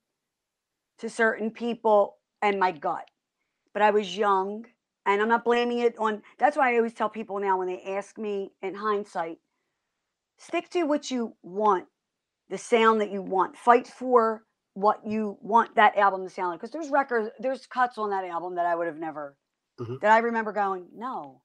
to 0.99 1.09
certain 1.09 1.51
people 1.51 2.17
and 2.41 2.59
my 2.59 2.71
gut. 2.71 3.07
But 3.73 3.81
I 3.83 3.91
was 3.91 4.17
young, 4.17 4.65
and 5.05 5.21
I'm 5.21 5.29
not 5.29 5.45
blaming 5.45 5.79
it 5.79 5.95
on. 5.99 6.23
That's 6.39 6.57
why 6.57 6.73
I 6.73 6.77
always 6.77 6.93
tell 6.93 7.09
people 7.09 7.39
now 7.39 7.59
when 7.59 7.67
they 7.67 7.81
ask 7.83 8.17
me 8.17 8.51
in 8.61 8.73
hindsight, 8.73 9.37
stick 10.37 10.69
to 10.71 10.83
what 10.83 11.11
you 11.11 11.35
want, 11.43 11.85
the 12.49 12.57
sound 12.57 13.01
that 13.01 13.11
you 13.11 13.21
want. 13.21 13.57
Fight 13.57 13.87
for 13.87 14.43
what 14.75 15.05
you 15.07 15.37
want 15.41 15.73
that 15.75 15.97
album 15.97 16.23
to 16.23 16.29
sound 16.29 16.51
like. 16.51 16.59
Because 16.59 16.71
there's 16.71 16.89
records, 16.89 17.29
there's 17.39 17.65
cuts 17.65 17.97
on 17.97 18.11
that 18.11 18.25
album 18.25 18.55
that 18.55 18.65
I 18.65 18.75
would 18.75 18.87
have 18.87 18.99
never. 18.99 19.35
Mhm. 19.79 19.99
That 20.01 20.11
I 20.11 20.19
remember 20.19 20.51
going, 20.51 20.87
no, 20.93 21.41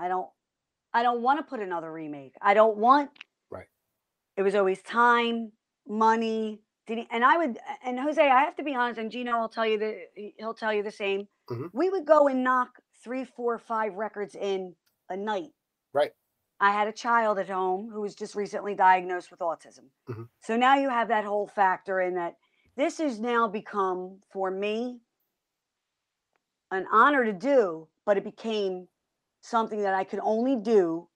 I 0.00 0.08
don't. 0.08 0.28
I 0.94 1.02
don't 1.02 1.22
want 1.22 1.38
to 1.38 1.42
put 1.42 1.60
another 1.60 1.90
remake. 1.92 2.34
I 2.40 2.54
don't 2.54 2.76
want. 2.76 3.10
Right. 3.50 3.68
It 4.36 4.42
was 4.42 4.54
always 4.54 4.82
time, 4.82 5.52
money. 5.86 6.62
Did 6.86 7.06
and 7.10 7.24
I 7.24 7.36
would 7.36 7.58
and 7.84 7.98
Jose, 7.98 8.20
I 8.20 8.42
have 8.42 8.56
to 8.56 8.62
be 8.62 8.74
honest, 8.74 8.98
and 8.98 9.10
Gino 9.10 9.40
will 9.40 9.48
tell 9.48 9.66
you 9.66 9.78
that 9.78 9.96
he'll 10.38 10.54
tell 10.54 10.72
you 10.72 10.82
the 10.82 10.90
same. 10.90 11.28
Mhm. 11.48 11.70
We 11.72 11.90
would 11.90 12.04
go 12.04 12.28
and 12.28 12.42
knock 12.42 12.80
three, 13.02 13.24
four, 13.24 13.58
five 13.58 13.94
records 13.94 14.34
in 14.34 14.76
a 15.08 15.16
night. 15.16 15.52
Right. 15.92 16.12
I 16.60 16.70
had 16.70 16.86
a 16.88 16.92
child 16.92 17.38
at 17.38 17.48
home 17.48 17.90
who 17.90 18.00
was 18.00 18.14
just 18.14 18.34
recently 18.34 18.74
diagnosed 18.74 19.30
with 19.30 19.40
autism. 19.40 19.90
Mhm. 20.08 20.28
So 20.40 20.56
now 20.56 20.74
you 20.76 20.88
have 20.88 21.08
that 21.08 21.24
whole 21.24 21.46
factor 21.48 22.00
in 22.00 22.14
that 22.14 22.36
this 22.76 22.98
has 22.98 23.20
now 23.20 23.48
become 23.48 24.20
for 24.32 24.50
me 24.50 25.00
an 26.70 26.86
honor 26.90 27.24
to 27.24 27.32
do, 27.32 27.88
but 28.06 28.16
it 28.16 28.24
became 28.24 28.88
something 29.42 29.82
that 29.82 29.94
I 29.94 30.04
could 30.04 30.20
only 30.22 30.56
do 30.56 31.08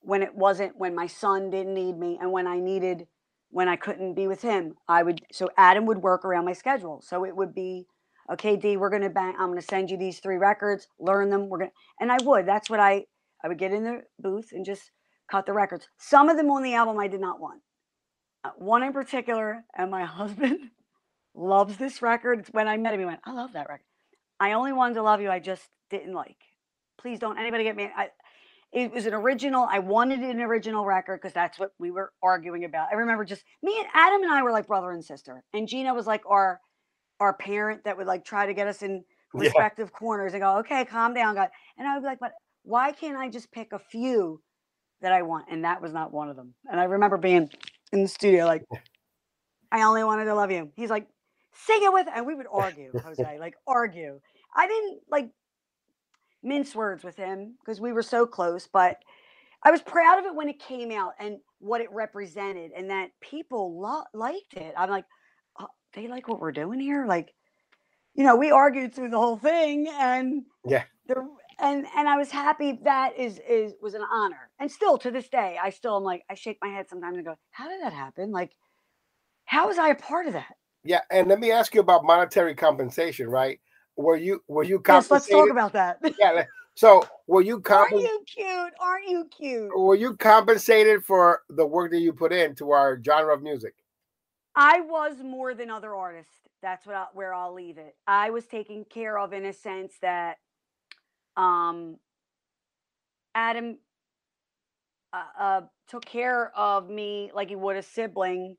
when 0.00 0.22
it 0.22 0.34
wasn't 0.34 0.76
when 0.76 0.94
my 0.94 1.06
son 1.06 1.50
didn't 1.50 1.74
need 1.74 1.98
me 1.98 2.18
and 2.20 2.32
when 2.32 2.46
I 2.46 2.58
needed 2.58 3.06
when 3.50 3.68
I 3.68 3.76
couldn't 3.76 4.14
be 4.14 4.26
with 4.26 4.42
him. 4.42 4.74
I 4.88 5.02
would 5.02 5.22
so 5.32 5.48
Adam 5.56 5.86
would 5.86 5.98
work 5.98 6.24
around 6.24 6.44
my 6.44 6.52
schedule. 6.52 7.00
So 7.02 7.24
it 7.24 7.36
would 7.36 7.54
be 7.54 7.86
okay, 8.30 8.56
D, 8.56 8.76
we're 8.76 8.90
gonna 8.90 9.10
bang 9.10 9.34
I'm 9.38 9.48
gonna 9.48 9.62
send 9.62 9.90
you 9.90 9.96
these 9.96 10.18
three 10.18 10.36
records, 10.36 10.88
learn 10.98 11.30
them. 11.30 11.48
We're 11.48 11.58
gonna 11.58 11.72
and 12.00 12.10
I 12.10 12.18
would. 12.22 12.46
That's 12.46 12.68
what 12.68 12.80
I 12.80 13.04
I 13.44 13.48
would 13.48 13.58
get 13.58 13.72
in 13.72 13.84
the 13.84 14.02
booth 14.18 14.50
and 14.52 14.64
just 14.64 14.90
cut 15.30 15.46
the 15.46 15.52
records. 15.52 15.88
Some 15.98 16.28
of 16.28 16.36
them 16.36 16.50
on 16.50 16.62
the 16.62 16.74
album 16.74 16.98
I 16.98 17.06
did 17.06 17.20
not 17.20 17.40
want. 17.40 17.62
Uh, 18.44 18.50
one 18.56 18.82
in 18.82 18.92
particular, 18.92 19.64
and 19.76 19.90
my 19.90 20.04
husband 20.04 20.70
loves 21.38 21.76
this 21.76 22.02
record. 22.02 22.40
It's 22.40 22.48
when 22.50 22.68
I 22.68 22.76
met 22.76 22.94
him, 22.94 23.00
he 23.00 23.06
went, 23.06 23.20
I 23.24 23.32
love 23.32 23.52
that 23.52 23.68
record. 23.68 23.84
I 24.40 24.52
only 24.52 24.72
wanted 24.72 24.94
to 24.94 25.02
love 25.02 25.20
you, 25.20 25.30
I 25.30 25.38
just 25.38 25.64
didn't 25.90 26.14
like. 26.14 26.36
Please 27.00 27.18
don't 27.18 27.38
anybody 27.38 27.64
get 27.64 27.76
me. 27.76 27.90
I, 27.96 28.08
it 28.72 28.92
was 28.92 29.06
an 29.06 29.14
original. 29.14 29.66
I 29.70 29.78
wanted 29.78 30.20
an 30.20 30.40
original 30.40 30.84
record 30.84 31.20
because 31.20 31.32
that's 31.32 31.58
what 31.58 31.72
we 31.78 31.90
were 31.90 32.12
arguing 32.22 32.64
about. 32.64 32.88
I 32.92 32.96
remember 32.96 33.24
just 33.24 33.42
me 33.62 33.78
and 33.78 33.88
Adam 33.94 34.22
and 34.22 34.30
I 34.30 34.42
were 34.42 34.52
like 34.52 34.66
brother 34.66 34.90
and 34.90 35.04
sister, 35.04 35.42
and 35.54 35.66
Gina 35.66 35.94
was 35.94 36.06
like 36.06 36.22
our 36.28 36.60
our 37.20 37.34
parent 37.34 37.84
that 37.84 37.96
would 37.96 38.06
like 38.06 38.24
try 38.24 38.46
to 38.46 38.54
get 38.54 38.66
us 38.68 38.82
in 38.82 39.04
Yeah. 39.34 39.40
respective 39.40 39.92
corners 39.92 40.34
and 40.34 40.42
go, 40.42 40.58
okay, 40.58 40.84
calm 40.84 41.14
down, 41.14 41.34
God. 41.34 41.48
And 41.78 41.88
I 41.88 41.94
would 41.94 42.02
be 42.02 42.06
like, 42.06 42.20
but 42.20 42.32
why 42.62 42.92
can't 42.92 43.16
I 43.16 43.28
just 43.28 43.50
pick 43.50 43.72
a 43.72 43.78
few 43.78 44.40
that 45.00 45.12
I 45.12 45.22
want? 45.22 45.46
And 45.50 45.64
that 45.64 45.80
was 45.82 45.92
not 45.92 46.12
one 46.12 46.28
of 46.28 46.36
them. 46.36 46.54
And 46.70 46.78
I 46.78 46.84
remember 46.84 47.16
being 47.16 47.48
in 47.92 48.02
the 48.02 48.08
studio 48.08 48.44
like, 48.46 48.64
I 49.72 49.82
only 49.82 50.04
wanted 50.04 50.26
to 50.26 50.34
love 50.34 50.50
you. 50.50 50.70
He's 50.76 50.90
like, 50.90 51.06
sing 51.66 51.80
it 51.82 51.92
with, 51.92 52.06
and 52.14 52.26
we 52.26 52.34
would 52.34 52.46
argue, 52.52 52.94
Jose, 53.04 53.38
like 53.38 53.54
argue. 53.66 54.20
I 54.54 54.66
didn't 54.66 55.00
like 55.10 55.30
mince 56.42 56.74
words 56.74 57.04
with 57.04 57.16
him 57.16 57.56
because 57.60 57.80
we 57.80 57.92
were 57.92 58.02
so 58.02 58.26
close, 58.26 58.68
but 58.72 58.98
I 59.62 59.70
was 59.70 59.82
proud 59.82 60.18
of 60.20 60.26
it 60.26 60.34
when 60.34 60.48
it 60.48 60.60
came 60.60 60.90
out 60.92 61.14
and 61.18 61.38
what 61.58 61.80
it 61.80 61.90
represented, 61.92 62.70
and 62.76 62.90
that 62.90 63.10
people 63.20 63.80
lo- 63.80 64.04
liked 64.14 64.54
it. 64.54 64.72
I'm 64.76 64.90
like, 64.90 65.04
oh, 65.60 65.68
they 65.94 66.06
like 66.08 66.28
what 66.28 66.40
we're 66.40 66.52
doing 66.52 66.80
here, 66.80 67.06
like, 67.06 67.32
you 68.14 68.24
know, 68.24 68.36
we 68.36 68.50
argued 68.50 68.94
through 68.94 69.10
the 69.10 69.18
whole 69.18 69.36
thing, 69.36 69.88
and 69.88 70.44
Yeah. 70.64 70.84
the 71.06 71.16
and 71.60 71.86
and 71.96 72.08
I 72.08 72.16
was 72.16 72.30
happy 72.30 72.78
that 72.84 73.18
is 73.18 73.40
is 73.48 73.74
was 73.82 73.94
an 73.94 74.02
honor, 74.10 74.50
and 74.60 74.70
still 74.70 74.98
to 74.98 75.10
this 75.10 75.28
day, 75.28 75.58
I 75.60 75.70
still 75.70 75.96
am 75.96 76.04
like, 76.04 76.24
I 76.30 76.34
shake 76.34 76.58
my 76.62 76.68
head 76.68 76.88
sometimes 76.88 77.16
and 77.16 77.26
go, 77.26 77.34
how 77.50 77.68
did 77.68 77.82
that 77.82 77.92
happen? 77.92 78.30
Like, 78.30 78.52
how 79.44 79.68
was 79.68 79.78
I 79.78 79.88
a 79.88 79.94
part 79.96 80.26
of 80.26 80.34
that? 80.34 80.54
Yeah, 80.88 81.00
and 81.10 81.28
let 81.28 81.38
me 81.38 81.52
ask 81.52 81.74
you 81.74 81.82
about 81.82 82.02
monetary 82.02 82.54
compensation, 82.54 83.28
right? 83.28 83.60
Were 83.96 84.16
you 84.16 84.42
were 84.48 84.62
you 84.62 84.82
Yes, 84.88 85.10
let's 85.10 85.28
talk 85.28 85.50
about 85.50 85.74
that. 85.74 85.98
yeah. 86.18 86.44
So 86.76 87.06
were 87.26 87.42
you 87.42 87.60
comp- 87.60 87.92
Aren't 87.92 88.02
you 88.02 88.24
cute? 88.26 88.72
Aren't 88.80 89.06
you 89.06 89.28
cute? 89.36 89.78
Were 89.78 89.96
you 89.96 90.16
compensated 90.16 91.04
for 91.04 91.42
the 91.50 91.66
work 91.66 91.90
that 91.90 92.00
you 92.00 92.14
put 92.14 92.32
into 92.32 92.70
our 92.70 92.98
genre 93.04 93.34
of 93.34 93.42
music? 93.42 93.74
I 94.56 94.80
was 94.80 95.16
more 95.22 95.52
than 95.52 95.68
other 95.70 95.94
artists. 95.94 96.32
That's 96.62 96.86
what 96.86 96.96
I, 96.96 97.04
where 97.12 97.34
I'll 97.34 97.52
leave 97.52 97.76
it. 97.76 97.94
I 98.06 98.30
was 98.30 98.46
taken 98.46 98.86
care 98.88 99.18
of 99.18 99.34
in 99.34 99.44
a 99.44 99.52
sense 99.52 99.92
that 100.00 100.38
um 101.36 101.98
Adam 103.34 103.76
uh, 105.12 105.22
uh, 105.38 105.60
took 105.86 106.06
care 106.06 106.50
of 106.56 106.88
me 106.88 107.30
like 107.34 107.50
he 107.50 107.56
would 107.56 107.76
a 107.76 107.82
sibling. 107.82 108.56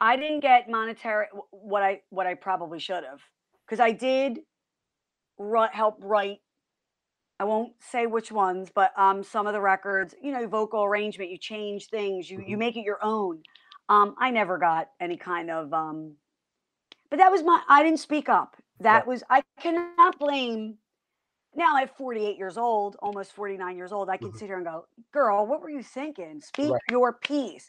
I 0.00 0.16
didn't 0.16 0.40
get 0.40 0.68
monetary 0.68 1.26
what 1.50 1.82
I 1.82 2.00
what 2.10 2.26
I 2.26 2.34
probably 2.34 2.78
should 2.78 3.04
have 3.04 3.20
because 3.66 3.80
I 3.80 3.92
did 3.92 4.40
help 5.72 5.96
write. 6.00 6.40
I 7.38 7.44
won't 7.44 7.72
say 7.80 8.06
which 8.06 8.30
ones, 8.30 8.70
but 8.74 8.92
um, 8.98 9.22
some 9.22 9.46
of 9.46 9.54
the 9.54 9.60
records, 9.60 10.14
you 10.22 10.30
know, 10.30 10.46
vocal 10.46 10.84
arrangement, 10.84 11.30
you 11.30 11.38
change 11.38 11.86
things, 11.86 12.30
you 12.30 12.38
mm-hmm. 12.38 12.50
you 12.50 12.56
make 12.56 12.76
it 12.76 12.84
your 12.84 12.98
own. 13.02 13.42
Um, 13.88 14.14
I 14.18 14.30
never 14.30 14.58
got 14.58 14.88
any 15.00 15.16
kind 15.16 15.50
of 15.50 15.72
um, 15.72 16.14
but 17.10 17.18
that 17.18 17.30
was 17.30 17.42
my 17.42 17.60
I 17.68 17.82
didn't 17.82 18.00
speak 18.00 18.28
up. 18.28 18.56
That 18.80 19.06
was 19.06 19.22
I 19.28 19.42
cannot 19.60 20.18
blame 20.18 20.78
now 21.54 21.76
at 21.78 21.96
48 21.96 22.36
years 22.36 22.56
old, 22.56 22.96
almost 23.02 23.32
49 23.32 23.76
years 23.76 23.92
old, 23.92 24.08
I 24.08 24.16
can 24.16 24.28
mm-hmm. 24.28 24.38
sit 24.38 24.46
here 24.46 24.56
and 24.56 24.64
go, 24.64 24.86
girl, 25.12 25.46
what 25.46 25.60
were 25.60 25.70
you 25.70 25.82
thinking? 25.82 26.40
Speak 26.40 26.70
right. 26.70 26.80
your 26.90 27.12
piece. 27.12 27.68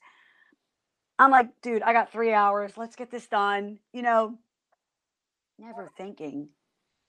I'm 1.21 1.29
like, 1.29 1.49
dude, 1.61 1.83
I 1.83 1.93
got 1.93 2.11
three 2.11 2.33
hours. 2.33 2.71
Let's 2.77 2.95
get 2.95 3.11
this 3.11 3.27
done. 3.27 3.77
You 3.93 4.01
know, 4.01 4.39
never 5.59 5.91
thinking 5.95 6.49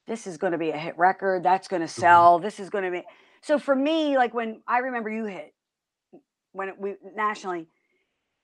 this 0.07 0.27
is 0.27 0.37
going 0.37 0.53
to 0.53 0.59
be 0.59 0.69
a 0.69 0.77
hit 0.77 0.99
record. 0.99 1.43
That's 1.43 1.67
going 1.67 1.81
to 1.81 1.87
mm-hmm. 1.87 2.01
sell. 2.01 2.39
This 2.39 2.61
is 2.61 2.69
going 2.69 2.85
to 2.85 2.91
be. 2.91 3.03
So 3.41 3.59
for 3.59 3.75
me, 3.75 4.19
like 4.19 4.35
when 4.35 4.61
I 4.69 4.79
remember 4.79 5.09
you 5.09 5.25
hit, 5.25 5.55
when 6.53 6.69
it, 6.69 6.79
we 6.79 6.97
nationally, 7.17 7.69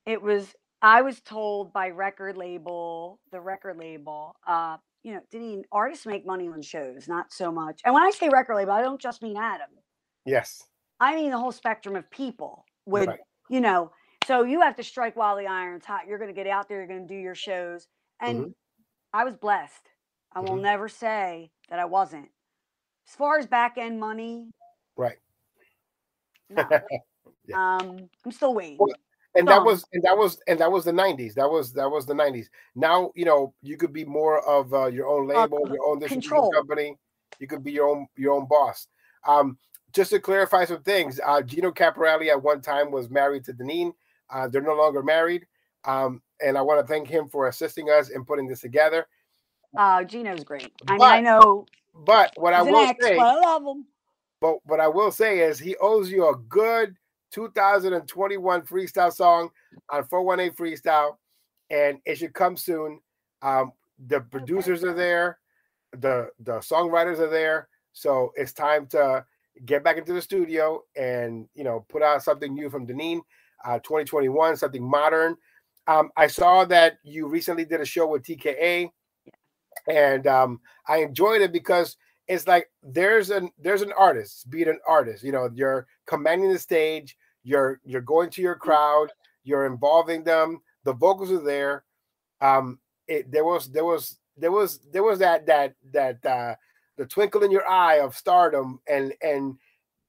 it 0.07 0.23
was, 0.23 0.55
I 0.81 1.03
was 1.03 1.21
told 1.21 1.75
by 1.75 1.91
record 1.91 2.39
label, 2.39 3.21
the 3.31 3.41
record 3.41 3.77
label, 3.77 4.37
uh, 4.47 4.79
you 5.03 5.13
know, 5.13 5.21
Deneen, 5.31 5.65
artists 5.71 6.07
make 6.07 6.25
money 6.25 6.49
on 6.49 6.63
shows, 6.63 7.09
not 7.09 7.31
so 7.31 7.53
much. 7.53 7.83
And 7.85 7.93
when 7.93 8.03
I 8.03 8.11
say 8.11 8.31
record 8.31 8.57
label, 8.57 8.73
I 8.73 8.81
don't 8.81 9.01
just 9.01 9.21
mean 9.21 9.37
Adam. 9.37 9.69
Yes. 10.25 10.63
I 10.99 11.15
mean 11.15 11.31
the 11.31 11.39
whole 11.39 11.53
spectrum 11.53 11.95
of 11.95 12.11
people 12.11 12.65
would, 12.87 13.09
right. 13.09 13.21
you 13.51 13.61
know, 13.61 13.93
so 14.29 14.45
you 14.45 14.61
have 14.61 14.77
to 14.77 14.85
strike 14.85 15.17
while 15.17 15.37
the 15.37 15.47
iron's 15.47 15.87
hot. 15.87 16.07
You're 16.07 16.19
going 16.19 16.29
to 16.29 16.35
get 16.35 16.47
out 16.47 16.69
there, 16.69 16.79
you're 16.79 16.87
going 16.87 17.09
to 17.09 17.15
do 17.15 17.19
your 17.19 17.35
shows. 17.35 17.89
And 18.21 18.39
mm-hmm. 18.39 18.51
I 19.15 19.25
was 19.25 19.35
blessed. 19.37 19.89
I 20.35 20.41
will 20.41 20.51
mm-hmm. 20.51 20.65
never 20.65 20.87
say 20.87 21.51
that 21.71 21.79
I 21.79 21.87
wasn't. 21.87 22.29
As 23.09 23.15
far 23.15 23.39
as 23.39 23.47
back 23.47 23.79
end 23.79 23.99
money, 23.99 24.51
right. 24.97 25.17
No. 26.51 26.63
yeah. 27.47 27.79
Um, 27.79 28.11
I'm 28.27 28.33
still 28.33 28.53
waiting. 28.53 28.77
Well, 28.79 28.95
and 29.35 29.49
that 29.49 29.65
was 29.65 29.87
and 29.95 30.03
that 30.03 30.17
was 30.17 30.39
and 30.47 30.61
that 30.61 30.71
was 30.71 30.85
the 30.85 30.93
90s 30.93 31.35
that 31.35 31.49
was 31.49 31.73
that 31.75 31.89
was 31.89 32.07
the 32.07 32.15
90s 32.15 32.47
now 32.75 33.13
you 33.15 33.27
know 33.27 33.55
you 33.63 33.77
could 33.77 33.93
be 33.93 34.05
more 34.05 34.41
of 34.49 34.73
uh, 34.73 34.87
your 34.87 35.07
own 35.07 35.29
label 35.29 35.61
uh, 35.67 35.73
your 35.73 35.87
own 35.87 35.99
distribution 35.99 36.51
company 36.55 36.97
you 37.39 37.47
could 37.47 37.63
be 37.63 37.71
your 37.71 37.89
own 37.89 38.07
your 38.17 38.33
own 38.35 38.47
boss 38.49 38.89
um 39.27 39.57
just 39.93 40.11
to 40.11 40.19
clarify 40.19 40.65
some 40.65 40.83
things 40.83 41.21
uh 41.25 41.43
gino 41.43 41.71
caporelli 41.71 42.31
at 42.31 42.43
one 42.43 42.63
time 42.63 42.91
was 42.91 43.11
married 43.11 43.45
to 43.45 43.53
deneen 43.53 43.93
uh 44.31 44.49
they're 44.49 44.63
no 44.63 44.75
longer 44.75 45.03
married 45.03 45.47
um 45.85 46.21
and 46.45 46.57
i 46.57 46.63
want 46.63 46.81
to 46.81 46.87
thank 46.87 47.09
him 47.09 47.29
for 47.29 47.49
assisting 47.49 47.89
us 47.91 48.11
in 48.11 48.25
putting 48.25 48.47
this 48.47 48.61
together. 48.61 49.07
Uh 49.77 50.03
gino's 50.05 50.45
great. 50.45 50.73
I 50.87 50.93
mean 50.93 51.03
i 51.03 51.21
know 51.21 51.67
but 51.95 52.33
what 52.37 52.55
i 52.55 52.63
will 52.63 52.77
ex, 52.79 53.05
say 53.05 53.19
i 53.19 53.35
love 53.35 53.63
him 53.63 53.85
but 54.41 54.59
what 54.65 54.81
i 54.81 54.87
will 54.87 55.11
say 55.11 55.41
is 55.41 55.59
he 55.59 55.77
owes 55.77 56.11
you 56.11 56.29
a 56.29 56.37
good 56.49 56.95
2021 57.33 58.63
freestyle 58.63 59.13
song 59.13 59.51
on 59.91 60.05
418 60.05 60.57
Freestyle, 60.57 61.17
and 61.71 61.99
it 62.05 62.17
should 62.17 62.35
come 62.35 62.57
soon. 62.57 63.01
Um, 63.43 63.73
the 64.07 64.21
producers 64.21 64.85
are 64.85 64.95
there, 64.95 65.39
the 65.93 66.31
the 66.41 66.59
songwriters 66.59 67.19
are 67.19 67.31
there, 67.31 67.69
so 67.93 68.33
it's 68.37 68.53
time 68.53 68.87
to 68.89 69.25
get 69.65 69.83
back 69.83 69.97
into 69.97 70.13
the 70.13 70.23
studio 70.23 70.83
and 70.97 71.49
you 71.55 71.65
know 71.65 71.85
put 71.89 72.03
out 72.03 72.23
something 72.23 72.55
new 72.55 72.71
from 72.71 72.87
Deneen, 72.87 73.21
uh, 73.65 73.79
2021, 73.81 74.57
something 74.57 74.83
modern. 74.83 75.37
Um, 75.87 76.11
I 76.17 76.27
saw 76.27 76.65
that 76.67 76.99
you 77.03 77.27
recently 77.29 77.65
did 77.65 77.81
a 77.81 77.85
show 77.85 78.07
with 78.07 78.23
TKA, 78.23 78.91
and 79.89 80.27
um, 80.27 80.61
I 80.87 80.99
enjoyed 80.99 81.41
it 81.41 81.53
because 81.53 81.97
it's 82.29 82.47
like 82.47 82.71
there's 82.83 83.31
an 83.31 83.51
there's 83.59 83.83
an 83.83 83.93
artist, 83.93 84.51
be 84.51 84.63
it 84.63 84.69
an 84.69 84.81
artist, 84.87 85.25
you 85.25 85.33
know, 85.33 85.51
you're 85.55 85.87
commanding 86.07 86.53
the 86.53 86.59
stage, 86.59 87.17
you're 87.43 87.81
you're 87.85 88.03
going 88.03 88.31
to 88.31 88.43
your 88.43 88.57
mm. 88.57 88.61
crowd, 88.61 89.09
you're 89.45 89.67
involving 89.67 90.25
them, 90.25 90.61
the 90.85 90.93
vocals 90.93 91.33
are 91.33 91.43
there. 91.43 91.85
Um, 92.41 92.79
it 93.07 93.31
there 93.33 93.45
was 93.45 93.71
there 93.71 93.85
was 93.85 94.19
there 94.37 94.53
was 94.53 94.81
there 94.93 95.03
was 95.03 95.19
that 95.21 95.47
that 95.47 95.75
that 95.93 96.25
uh 96.25 96.55
the 96.99 97.07
twinkle 97.07 97.43
in 97.43 97.51
your 97.51 97.67
eye 97.67 98.01
of 98.01 98.17
stardom 98.17 98.81
and 98.87 99.15
and 99.23 99.57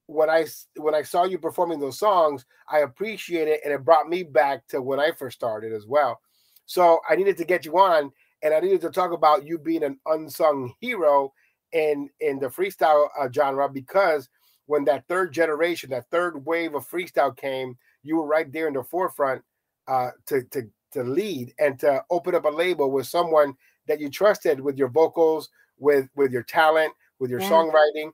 when 0.10 0.30
I 0.30 0.46
when 0.76 0.96
I 0.96 1.04
saw 1.04 1.26
you 1.26 1.38
performing 1.38 1.80
those 1.80 2.00
songs, 2.00 2.46
I 2.68 2.80
appreciate 2.80 3.48
it, 3.48 3.62
and 3.64 3.72
it 3.72 3.86
brought 3.86 4.10
me 4.10 4.24
back 4.24 4.68
to 4.70 4.82
when 4.82 5.00
I 5.00 5.12
first 5.12 5.38
started 5.38 5.72
as 5.72 5.86
well. 5.86 6.20
So 6.66 7.00
I 7.08 7.16
needed 7.16 7.38
to 7.38 7.46
get 7.46 7.64
you 7.64 7.78
on, 7.78 8.12
and 8.42 8.54
I 8.54 8.60
needed 8.60 8.82
to 8.82 8.90
talk 8.90 9.12
about 9.12 9.46
you 9.46 9.60
being 9.60 9.84
an 9.84 10.00
unsung 10.08 10.74
hero 10.80 11.32
in 11.74 12.10
in 12.20 12.40
the 12.40 12.48
freestyle 12.48 13.08
uh, 13.20 13.30
genre 13.32 13.70
because 13.70 14.30
when 14.66 14.84
that 14.86 15.08
third 15.08 15.32
generation, 15.32 15.92
that 15.92 16.10
third 16.10 16.44
wave 16.44 16.74
of 16.74 16.90
freestyle 16.90 17.36
came, 17.36 17.78
you 18.02 18.18
were 18.18 18.26
right 18.26 18.52
there 18.52 18.68
in 18.68 18.74
the 18.74 18.84
forefront 18.84 19.44
uh, 19.88 20.10
to 20.26 20.42
to 20.52 20.64
to 20.94 21.04
lead 21.04 21.54
and 21.60 21.80
to 21.80 22.04
open 22.10 22.34
up 22.34 22.46
a 22.46 22.50
label 22.50 22.90
with 22.90 23.06
someone 23.06 23.54
that 23.88 24.00
you 24.00 24.10
trusted 24.10 24.60
with 24.60 24.76
your 24.76 24.90
vocals, 24.90 25.50
with 25.78 26.10
with 26.16 26.32
your 26.32 26.44
talent, 26.44 26.94
with 27.20 27.30
your 27.30 27.42
yeah. 27.42 27.50
songwriting, 27.50 28.12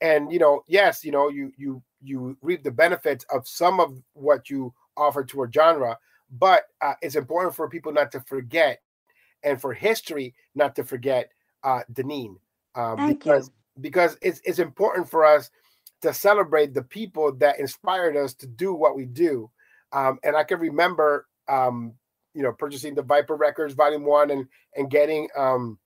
and 0.00 0.32
you 0.32 0.38
know, 0.38 0.62
yes, 0.66 1.04
you 1.04 1.12
know, 1.12 1.28
you 1.28 1.52
you 1.56 1.82
you 2.02 2.36
reap 2.42 2.62
the 2.62 2.70
benefits 2.70 3.24
of 3.32 3.46
some 3.48 3.80
of 3.80 3.96
what 4.12 4.50
you 4.50 4.72
offer 4.96 5.24
to 5.24 5.42
a 5.42 5.52
genre, 5.52 5.98
but 6.30 6.64
uh, 6.80 6.94
it's 7.02 7.14
important 7.14 7.54
for 7.54 7.68
people 7.68 7.92
not 7.92 8.12
to 8.12 8.20
forget, 8.20 8.80
and 9.42 9.60
for 9.60 9.72
history 9.72 10.34
not 10.54 10.76
to 10.76 10.84
forget 10.84 11.30
uh, 11.64 11.80
Deneen, 11.92 12.36
um, 12.74 13.08
because 13.08 13.48
you. 13.48 13.82
because 13.82 14.16
it's 14.22 14.40
it's 14.44 14.58
important 14.58 15.08
for 15.08 15.24
us 15.24 15.50
to 16.02 16.12
celebrate 16.12 16.74
the 16.74 16.82
people 16.82 17.32
that 17.36 17.58
inspired 17.58 18.16
us 18.16 18.34
to 18.34 18.46
do 18.46 18.74
what 18.74 18.96
we 18.96 19.06
do. 19.06 19.50
Um, 19.92 20.18
and 20.24 20.36
I 20.36 20.44
can 20.44 20.60
remember, 20.60 21.26
um, 21.48 21.94
you 22.34 22.42
know, 22.42 22.52
purchasing 22.52 22.94
the 22.94 23.02
Viper 23.02 23.34
Records 23.34 23.74
Volume 23.74 24.04
One 24.04 24.30
and 24.30 24.46
and 24.76 24.90
getting. 24.90 25.28
Um, 25.36 25.78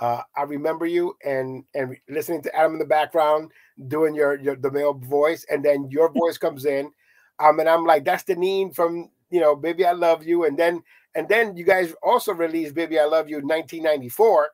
uh, 0.00 0.22
I 0.36 0.42
remember 0.42 0.86
you 0.86 1.14
and 1.24 1.64
and 1.74 1.96
listening 2.08 2.42
to 2.42 2.54
Adam 2.54 2.74
in 2.74 2.78
the 2.78 2.84
background 2.84 3.50
doing 3.88 4.14
your 4.14 4.38
your 4.38 4.56
the 4.56 4.70
male 4.70 4.94
voice, 4.94 5.44
and 5.50 5.64
then 5.64 5.90
your 5.90 6.12
voice 6.12 6.38
comes 6.38 6.64
in, 6.64 6.90
um, 7.38 7.60
and 7.60 7.68
I'm 7.68 7.84
like, 7.84 8.04
that's 8.04 8.24
Deneen 8.24 8.74
from 8.74 9.10
you 9.30 9.40
know, 9.40 9.54
Baby 9.54 9.84
I 9.84 9.92
Love 9.92 10.24
You, 10.24 10.44
and 10.44 10.56
then 10.56 10.82
and 11.14 11.28
then 11.28 11.56
you 11.56 11.64
guys 11.64 11.94
also 12.02 12.32
released 12.32 12.74
Baby 12.74 12.98
I 12.98 13.04
Love 13.04 13.28
You 13.28 13.36
1994. 13.36 14.50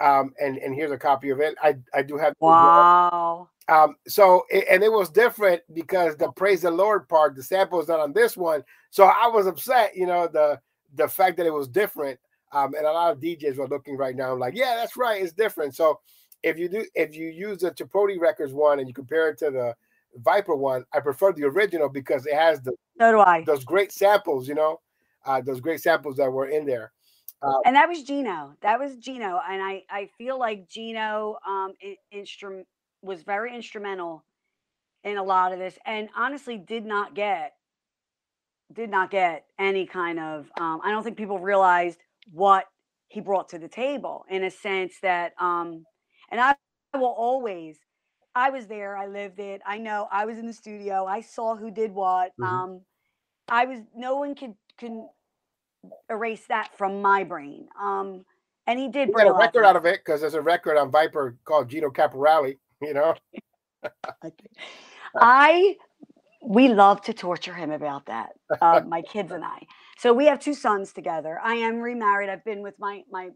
Um, 0.00 0.34
and 0.40 0.58
and 0.58 0.74
here's 0.74 0.90
a 0.90 0.98
copy 0.98 1.30
of 1.30 1.40
it. 1.40 1.54
I 1.62 1.76
I 1.94 2.02
do 2.02 2.16
have. 2.16 2.34
Wow. 2.40 3.48
Um, 3.68 3.96
so 4.08 4.44
and 4.50 4.82
it 4.82 4.90
was 4.90 5.08
different 5.10 5.62
because 5.72 6.16
the 6.16 6.30
praise 6.32 6.62
the 6.62 6.70
Lord 6.70 7.08
part, 7.08 7.36
the 7.36 7.42
sample 7.42 7.80
is 7.80 7.88
not 7.88 8.00
on 8.00 8.12
this 8.12 8.36
one. 8.36 8.64
So 8.90 9.04
I 9.04 9.28
was 9.28 9.46
upset, 9.46 9.96
you 9.96 10.06
know, 10.06 10.28
the 10.30 10.60
the 10.94 11.08
fact 11.08 11.36
that 11.36 11.46
it 11.46 11.54
was 11.54 11.68
different. 11.68 12.18
Um, 12.52 12.74
and 12.74 12.86
a 12.86 12.92
lot 12.92 13.12
of 13.12 13.20
DJs 13.20 13.56
were 13.56 13.68
looking 13.68 13.96
right 13.96 14.14
now, 14.14 14.34
like, 14.34 14.54
yeah, 14.54 14.76
that's 14.76 14.96
right, 14.96 15.22
it's 15.22 15.32
different. 15.32 15.74
So 15.74 16.00
if 16.42 16.58
you 16.58 16.68
do, 16.68 16.84
if 16.94 17.14
you 17.14 17.28
use 17.28 17.58
the 17.58 17.70
Tripodi 17.70 18.18
Records 18.20 18.52
one 18.52 18.78
and 18.78 18.88
you 18.88 18.94
compare 18.94 19.30
it 19.30 19.38
to 19.38 19.50
the 19.50 19.74
Viper 20.16 20.54
one, 20.54 20.84
I 20.92 21.00
prefer 21.00 21.32
the 21.32 21.44
original 21.44 21.88
because 21.88 22.26
it 22.26 22.34
has 22.34 22.60
the 22.60 22.74
so 22.98 23.12
do 23.12 23.20
I 23.20 23.42
those 23.44 23.64
great 23.64 23.92
samples, 23.92 24.46
you 24.46 24.54
know, 24.54 24.80
uh, 25.24 25.40
those 25.40 25.60
great 25.60 25.80
samples 25.80 26.16
that 26.16 26.30
were 26.30 26.48
in 26.48 26.66
there. 26.66 26.92
Uh, 27.40 27.58
and 27.64 27.74
that 27.74 27.88
was 27.88 28.02
Gino. 28.02 28.54
That 28.60 28.78
was 28.78 28.96
Gino, 28.96 29.40
and 29.48 29.62
I 29.62 29.82
I 29.88 30.10
feel 30.18 30.38
like 30.38 30.68
Gino 30.68 31.38
um 31.48 31.72
instrument 32.10 32.66
was 33.02 33.22
very 33.22 33.54
instrumental 33.54 34.24
in 35.04 35.16
a 35.16 35.22
lot 35.22 35.52
of 35.52 35.58
this 35.58 35.78
and 35.84 36.08
honestly 36.16 36.56
did 36.56 36.86
not 36.86 37.14
get 37.14 37.54
did 38.72 38.90
not 38.90 39.10
get 39.10 39.44
any 39.58 39.84
kind 39.84 40.18
of 40.18 40.50
um, 40.58 40.80
i 40.84 40.90
don't 40.90 41.02
think 41.02 41.16
people 41.16 41.38
realized 41.38 41.98
what 42.30 42.64
he 43.08 43.20
brought 43.20 43.48
to 43.50 43.58
the 43.58 43.68
table 43.68 44.24
in 44.30 44.44
a 44.44 44.50
sense 44.50 44.94
that 45.02 45.32
um 45.38 45.84
and 46.30 46.40
i 46.40 46.54
will 46.94 47.06
always 47.06 47.78
i 48.34 48.50
was 48.50 48.66
there 48.66 48.96
i 48.96 49.06
lived 49.06 49.38
it 49.38 49.60
i 49.66 49.78
know 49.78 50.08
i 50.10 50.24
was 50.24 50.38
in 50.38 50.46
the 50.46 50.52
studio 50.52 51.04
i 51.04 51.20
saw 51.20 51.56
who 51.56 51.70
did 51.70 51.92
what 51.92 52.32
mm-hmm. 52.40 52.44
um 52.44 52.80
i 53.48 53.64
was 53.64 53.80
no 53.94 54.16
one 54.16 54.34
could 54.34 54.54
can 54.78 55.08
erase 56.08 56.46
that 56.48 56.70
from 56.78 57.02
my 57.02 57.24
brain 57.24 57.66
um 57.80 58.24
and 58.66 58.78
he 58.78 58.88
did 58.88 59.10
bring 59.12 59.26
a 59.26 59.32
record 59.32 59.64
out 59.64 59.74
of 59.74 59.84
it 59.84 60.00
because 60.04 60.20
there's 60.20 60.34
a 60.34 60.40
record 60.40 60.76
on 60.78 60.90
viper 60.90 61.36
called 61.44 61.68
gino 61.68 61.90
caporelli 61.90 62.56
you 62.82 62.94
know. 62.94 63.14
I 65.16 65.76
we 66.42 66.68
love 66.68 67.00
to 67.02 67.14
torture 67.14 67.54
him 67.54 67.70
about 67.70 68.06
that. 68.06 68.32
Uh, 68.60 68.82
my 68.86 69.02
kids 69.02 69.32
and 69.32 69.44
I. 69.44 69.62
So 69.98 70.12
we 70.12 70.26
have 70.26 70.40
two 70.40 70.54
sons 70.54 70.92
together. 70.92 71.38
I 71.42 71.54
am 71.54 71.80
remarried. 71.80 72.28
I've 72.30 72.44
been 72.44 72.62
with 72.62 72.74
my 72.78 73.02
my 73.10 73.30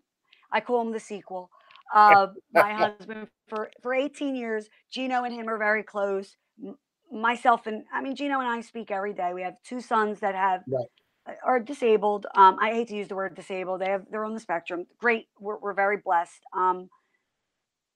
I 0.53 0.61
call 0.61 0.81
him 0.83 0.93
the 0.93 1.01
sequel. 1.01 1.51
Uh, 1.95 2.27
my 2.53 2.73
husband 2.75 3.29
for 3.47 3.71
for 3.81 3.95
18 3.95 4.35
years. 4.35 4.69
Gino 4.91 5.23
and 5.23 5.33
him 5.33 5.49
are 5.49 5.57
very 5.57 5.85
close. 5.85 6.37
M- 6.61 6.77
myself 7.13 7.69
and 7.69 7.85
I 7.95 8.03
mean 8.03 8.17
Gino 8.17 8.41
and 8.41 8.49
I 8.49 8.61
speak 8.61 8.91
every 8.91 9.13
day. 9.13 9.31
We 9.33 9.43
have 9.43 9.55
two 9.63 9.81
sons 9.81 10.19
that 10.19 10.35
have 10.35 10.63
Right. 10.67 10.87
uh, 11.29 11.35
are 11.45 11.61
disabled. 11.61 12.27
Um, 12.35 12.59
I 12.61 12.73
hate 12.73 12.89
to 12.89 12.97
use 12.97 13.07
the 13.07 13.15
word 13.15 13.37
disabled. 13.37 13.81
They 13.83 13.89
have 13.91 14.05
they're 14.11 14.25
on 14.25 14.35
the 14.35 14.41
spectrum. 14.41 14.87
Great. 14.99 15.29
We're 15.39 15.59
we're 15.59 15.75
very 15.75 15.99
blessed. 15.99 16.41
Um, 16.53 16.91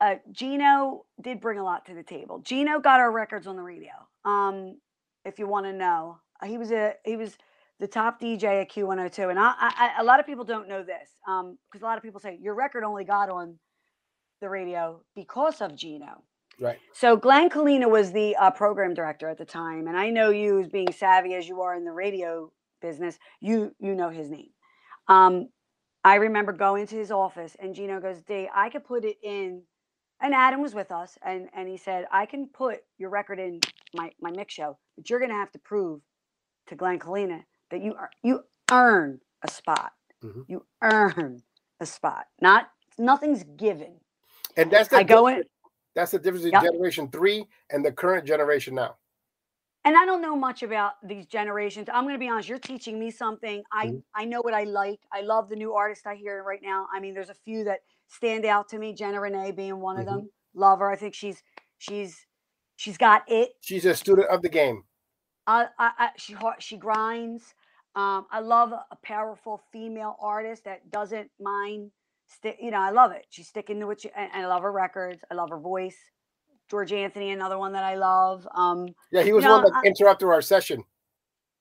uh, 0.00 0.14
Gino 0.30 1.04
did 1.20 1.40
bring 1.40 1.58
a 1.58 1.64
lot 1.64 1.84
to 1.86 1.94
the 1.94 2.04
table. 2.04 2.38
Gino 2.38 2.78
got 2.78 3.00
our 3.00 3.10
records 3.10 3.48
on 3.48 3.56
the 3.56 3.62
radio. 3.62 3.90
Um, 4.24 4.80
if 5.24 5.40
you 5.40 5.48
want 5.48 5.66
to 5.66 5.72
know, 5.72 6.18
he 6.46 6.58
was 6.58 6.70
a 6.70 6.94
he 7.04 7.16
was 7.16 7.36
the 7.80 7.88
top 7.88 8.20
DJ 8.20 8.60
at 8.60 8.70
Q102, 8.70 9.30
and 9.30 9.38
I, 9.38 9.54
I 9.58 9.72
I- 9.98 10.02
a 10.02 10.04
lot 10.04 10.20
of 10.20 10.26
people 10.26 10.44
don't 10.44 10.68
know 10.68 10.82
this 10.84 11.10
because 11.26 11.82
a 11.82 11.84
lot 11.84 11.96
of 11.96 12.04
people 12.04 12.20
say 12.20 12.38
your 12.40 12.54
record 12.54 12.84
only 12.84 13.04
got 13.04 13.30
on 13.30 13.58
the 14.40 14.48
radio 14.48 15.02
because 15.16 15.60
of 15.60 15.74
Gino. 15.74 16.22
Right. 16.60 16.78
So 16.92 17.16
Glenn 17.16 17.48
Kalina 17.48 17.88
was 17.90 18.12
the 18.12 18.36
uh, 18.36 18.50
program 18.50 18.92
director 18.92 19.28
at 19.28 19.38
the 19.38 19.46
time, 19.46 19.88
and 19.88 19.96
I 19.96 20.10
know 20.10 20.30
you, 20.30 20.60
as 20.60 20.68
being 20.68 20.92
savvy 20.92 21.34
as 21.34 21.48
you 21.48 21.62
are 21.62 21.74
in 21.74 21.84
the 21.84 21.92
radio 21.92 22.52
business, 22.82 23.18
you 23.40 23.74
you 23.80 23.94
know 23.94 24.10
his 24.10 24.28
name. 24.28 24.50
Um, 25.08 25.48
I 26.04 26.16
remember 26.16 26.52
going 26.52 26.86
to 26.86 26.96
his 26.96 27.10
office, 27.10 27.56
and 27.58 27.74
Gino 27.74 27.98
goes, 28.00 28.22
"D, 28.22 28.48
I 28.54 28.68
could 28.68 28.84
put 28.84 29.04
it 29.04 29.16
in." 29.22 29.62
And 30.22 30.34
Adam 30.34 30.60
was 30.60 30.74
with 30.74 30.90
us, 30.92 31.16
and 31.24 31.48
and 31.54 31.66
he 31.66 31.78
said, 31.78 32.04
"I 32.12 32.26
can 32.26 32.48
put 32.48 32.80
your 32.98 33.08
record 33.08 33.38
in 33.38 33.60
my 33.94 34.10
my 34.20 34.30
mix 34.30 34.52
show, 34.52 34.76
but 34.96 35.08
you're 35.08 35.18
going 35.18 35.30
to 35.30 35.36
have 35.36 35.52
to 35.52 35.58
prove 35.58 36.02
to 36.66 36.76
Glenn 36.76 36.98
Kalina 36.98 37.42
that 37.70 37.82
you 37.82 37.94
are 37.94 38.10
you 38.22 38.44
earn 38.70 39.20
a 39.42 39.50
spot. 39.50 39.92
Mhm. 40.22 40.44
You 40.48 40.66
earn 40.82 41.42
a 41.80 41.86
spot. 41.86 42.26
Not 42.40 42.70
nothing's 42.98 43.44
given. 43.56 44.00
And 44.56 44.70
that's 44.70 44.88
the 44.88 44.96
I 44.98 45.02
go 45.02 45.28
in, 45.28 45.44
That's 45.94 46.10
the 46.12 46.18
difference 46.18 46.44
in 46.44 46.52
Yep. 46.52 46.62
generation 46.62 47.10
three 47.10 47.46
and 47.70 47.84
the 47.84 47.92
current 47.92 48.26
generation 48.26 48.74
now. 48.74 48.96
and 49.84 49.96
I 49.96 50.04
don't 50.04 50.20
know 50.20 50.36
much 50.36 50.62
about 50.62 50.96
these 51.02 51.26
generations. 51.26 51.88
I'm 51.90 52.04
going 52.04 52.14
to 52.14 52.18
be 52.18 52.28
honest. 52.28 52.50
You're 52.50 52.58
teaching 52.58 52.98
me 53.00 53.10
something. 53.10 53.64
I 53.72 53.86
Mhm. 53.86 54.02
I 54.14 54.24
know 54.26 54.40
what 54.42 54.52
I 54.52 54.64
like. 54.64 55.00
I 55.10 55.22
love 55.22 55.48
the 55.48 55.56
new 55.56 55.72
artists 55.72 56.06
I 56.06 56.16
hear 56.16 56.42
right 56.44 56.60
now. 56.62 56.86
I 56.92 57.00
mean, 57.00 57.14
there's 57.14 57.30
a 57.30 57.34
few 57.34 57.64
that 57.64 57.80
stand 58.08 58.44
out 58.44 58.68
to 58.68 58.78
me. 58.78 58.92
Jenna 58.92 59.20
Renee 59.20 59.52
being 59.52 59.80
one 59.80 59.96
of 59.98 60.04
Mhm. 60.04 60.10
them. 60.10 60.30
Love 60.52 60.80
her. 60.80 60.90
I 60.90 60.96
think 60.96 61.14
she's 61.14 61.42
she's 61.78 62.26
she's 62.76 62.98
got 62.98 63.22
it. 63.26 63.56
She's 63.62 63.86
a 63.86 63.94
student 63.94 64.28
of 64.28 64.42
the 64.42 64.48
game. 64.50 64.84
I, 65.46 65.68
I, 65.78 65.92
I 65.98 66.10
she 66.18 66.36
she 66.58 66.76
grinds. 66.76 67.54
Um, 67.96 68.26
I 68.30 68.40
love 68.40 68.72
a, 68.72 68.84
powerful 69.02 69.60
female 69.72 70.16
artist 70.20 70.64
that 70.64 70.90
doesn't 70.90 71.30
mind. 71.40 71.90
You 72.60 72.70
know, 72.70 72.78
I 72.78 72.90
love 72.90 73.10
it. 73.10 73.26
She's 73.30 73.48
sticking 73.48 73.80
to 73.80 73.86
what 73.86 74.00
she, 74.02 74.10
and, 74.16 74.30
I 74.32 74.46
love 74.46 74.62
her 74.62 74.70
records. 74.70 75.22
I 75.30 75.34
love 75.34 75.50
her 75.50 75.58
voice. 75.58 75.96
George 76.70 76.92
Anthony, 76.92 77.32
another 77.32 77.58
one 77.58 77.72
that 77.72 77.82
I 77.82 77.96
love. 77.96 78.46
Um, 78.54 78.86
Yeah, 79.10 79.22
he 79.24 79.32
was 79.32 79.42
You 79.44 79.50
one 79.50 79.64
that 79.64 79.72
I- 79.74 79.86
interrupted 79.86 80.28
our 80.28 80.40
session. 80.40 80.84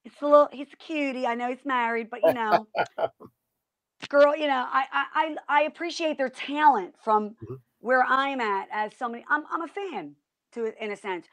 it's 0.06 0.22
a 0.22 0.26
little, 0.26 0.50
he's 0.52 0.72
a 0.72 0.76
cutie. 0.78 1.26
I 1.26 1.34
know 1.34 1.50
he's 1.50 1.66
married, 1.66 2.10
but 2.12 2.20
you 2.24 2.34
know, 2.34 2.68
girl, 4.10 4.36
you 4.36 4.48
know, 4.48 4.66
I, 4.70 4.86
I, 5.16 5.36
I, 5.48 5.62
appreciate 5.64 6.18
their 6.18 6.30
talent 6.30 6.94
from 7.04 7.32
Mhm. 7.44 7.60
where 7.80 8.04
I'm 8.08 8.40
at 8.40 8.68
as 8.72 8.96
somebody. 8.96 9.26
I'm, 9.30 9.44
I'm 9.52 9.64
a 9.64 9.68
fan 9.68 10.16
to 10.54 10.72
in 10.84 10.92
a 10.92 10.96
sense. 10.96 11.26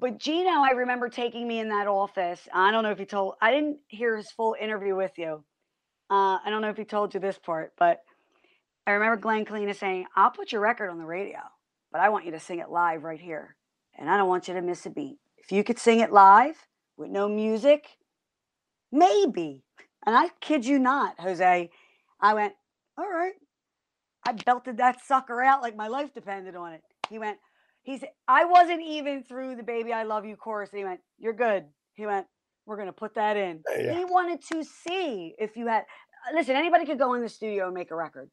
But 0.00 0.16
Gino, 0.16 0.50
I 0.50 0.70
remember 0.70 1.10
taking 1.10 1.46
me 1.46 1.58
in 1.58 1.68
that 1.68 1.86
office. 1.86 2.48
I 2.54 2.70
don't 2.70 2.84
know 2.84 2.90
if 2.90 2.98
he 2.98 3.04
told. 3.04 3.34
I 3.42 3.50
didn't 3.50 3.80
hear 3.88 4.16
his 4.16 4.30
full 4.30 4.56
interview 4.58 4.96
with 4.96 5.18
you. 5.18 5.44
Uh, 6.08 6.38
I 6.42 6.46
don't 6.48 6.62
know 6.62 6.70
if 6.70 6.78
he 6.78 6.84
told 6.84 7.12
you 7.12 7.20
this 7.20 7.38
part, 7.38 7.74
but 7.78 8.00
I 8.86 8.92
remember 8.92 9.18
Glenn 9.20 9.44
Kalina 9.44 9.76
saying, 9.76 10.06
"I'll 10.16 10.30
put 10.30 10.52
your 10.52 10.62
record 10.62 10.88
on 10.88 10.98
the 10.98 11.04
radio, 11.04 11.40
but 11.92 12.00
I 12.00 12.08
want 12.08 12.24
you 12.24 12.30
to 12.30 12.40
sing 12.40 12.60
it 12.60 12.70
live 12.70 13.04
right 13.04 13.20
here, 13.20 13.56
and 13.98 14.08
I 14.08 14.16
don't 14.16 14.28
want 14.28 14.48
you 14.48 14.54
to 14.54 14.62
miss 14.62 14.86
a 14.86 14.90
beat. 14.90 15.18
If 15.36 15.52
you 15.52 15.62
could 15.62 15.78
sing 15.78 16.00
it 16.00 16.12
live 16.12 16.66
with 16.96 17.10
no 17.10 17.28
music, 17.28 17.98
maybe." 18.90 19.64
And 20.06 20.16
I 20.16 20.30
kid 20.40 20.64
you 20.64 20.78
not, 20.78 21.20
Jose. 21.20 21.70
I 22.20 22.34
went, 22.34 22.54
"All 22.96 23.10
right." 23.10 23.34
I 24.26 24.32
belted 24.32 24.78
that 24.78 25.04
sucker 25.04 25.42
out 25.42 25.60
like 25.60 25.76
my 25.76 25.88
life 25.88 26.14
depended 26.14 26.56
on 26.56 26.72
it. 26.72 26.82
He 27.10 27.18
went, 27.18 27.38
he's 27.82 28.04
I 28.28 28.44
wasn't 28.44 28.82
even 28.82 29.22
through 29.24 29.56
the 29.56 29.62
baby 29.62 29.92
I 29.92 30.04
love 30.04 30.24
you 30.26 30.36
chorus. 30.36 30.70
And 30.72 30.78
he 30.78 30.84
went, 30.84 31.00
You're 31.18 31.32
good. 31.34 31.64
He 31.94 32.06
went, 32.06 32.26
We're 32.66 32.76
gonna 32.76 32.92
put 32.92 33.14
that 33.14 33.36
in. 33.36 33.62
Uh, 33.68 33.82
yeah. 33.82 33.98
He 33.98 34.04
wanted 34.04 34.42
to 34.52 34.64
see 34.64 35.34
if 35.38 35.56
you 35.56 35.66
had 35.68 35.82
uh, 35.82 36.36
listen, 36.36 36.56
anybody 36.56 36.86
could 36.86 36.98
go 36.98 37.14
in 37.14 37.22
the 37.22 37.28
studio 37.28 37.66
and 37.66 37.74
make 37.74 37.90
a 37.90 37.96
record 37.96 38.30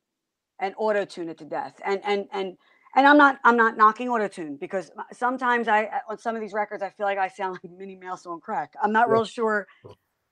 and 0.59 0.73
auto 0.77 1.05
tune 1.05 1.29
it 1.29 1.37
to 1.39 1.45
death. 1.45 1.79
And 1.85 2.01
and 2.03 2.27
and 2.31 2.57
and 2.95 3.07
I'm 3.07 3.17
not 3.17 3.39
I'm 3.43 3.57
not 3.57 3.77
knocking 3.77 4.09
auto 4.09 4.27
tune 4.27 4.57
because 4.59 4.91
uh, 4.97 5.03
sometimes 5.13 5.67
I 5.67 5.89
on 6.09 6.17
some 6.17 6.35
of 6.35 6.41
these 6.41 6.53
records 6.53 6.83
I 6.83 6.89
feel 6.89 7.05
like 7.05 7.17
I 7.17 7.27
sound 7.29 7.59
like 7.63 7.71
Minnie 7.71 7.97
Mouse 8.01 8.25
on 8.25 8.39
crack. 8.39 8.73
I'm 8.81 8.91
not 8.91 9.07
Yeah. 9.07 9.13
real 9.13 9.25
sure 9.25 9.67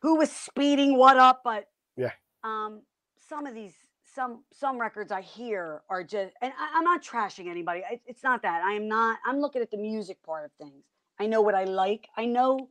who 0.01 0.17
was 0.17 0.31
speeding 0.31 0.97
what 0.97 1.17
up, 1.17 1.41
but 1.43 1.65
Yeah. 1.97 2.11
um 2.43 2.81
some 3.29 3.47
of 3.47 3.53
these 3.55 3.75
some 4.15 4.43
some 4.53 4.79
records 4.79 5.11
I 5.11 5.21
hear 5.21 5.83
are 5.89 6.03
just 6.03 6.33
and 6.41 6.53
I, 6.59 6.77
I'm 6.77 6.85
not 6.85 7.03
trashing 7.03 7.49
anybody. 7.49 7.83
It, 7.91 8.01
it's 8.07 8.23
not 8.23 8.41
that. 8.43 8.63
I 8.63 8.73
am 8.73 8.87
not. 8.87 9.19
I'm 9.25 9.39
looking 9.41 9.61
at 9.61 9.71
the 9.71 9.77
music 9.77 10.17
part 10.23 10.45
of 10.45 10.51
things. 10.53 10.85
I 11.19 11.27
know 11.27 11.41
what 11.41 11.55
I 11.55 11.65
like. 11.65 12.07
I 12.17 12.25
know 12.25 12.69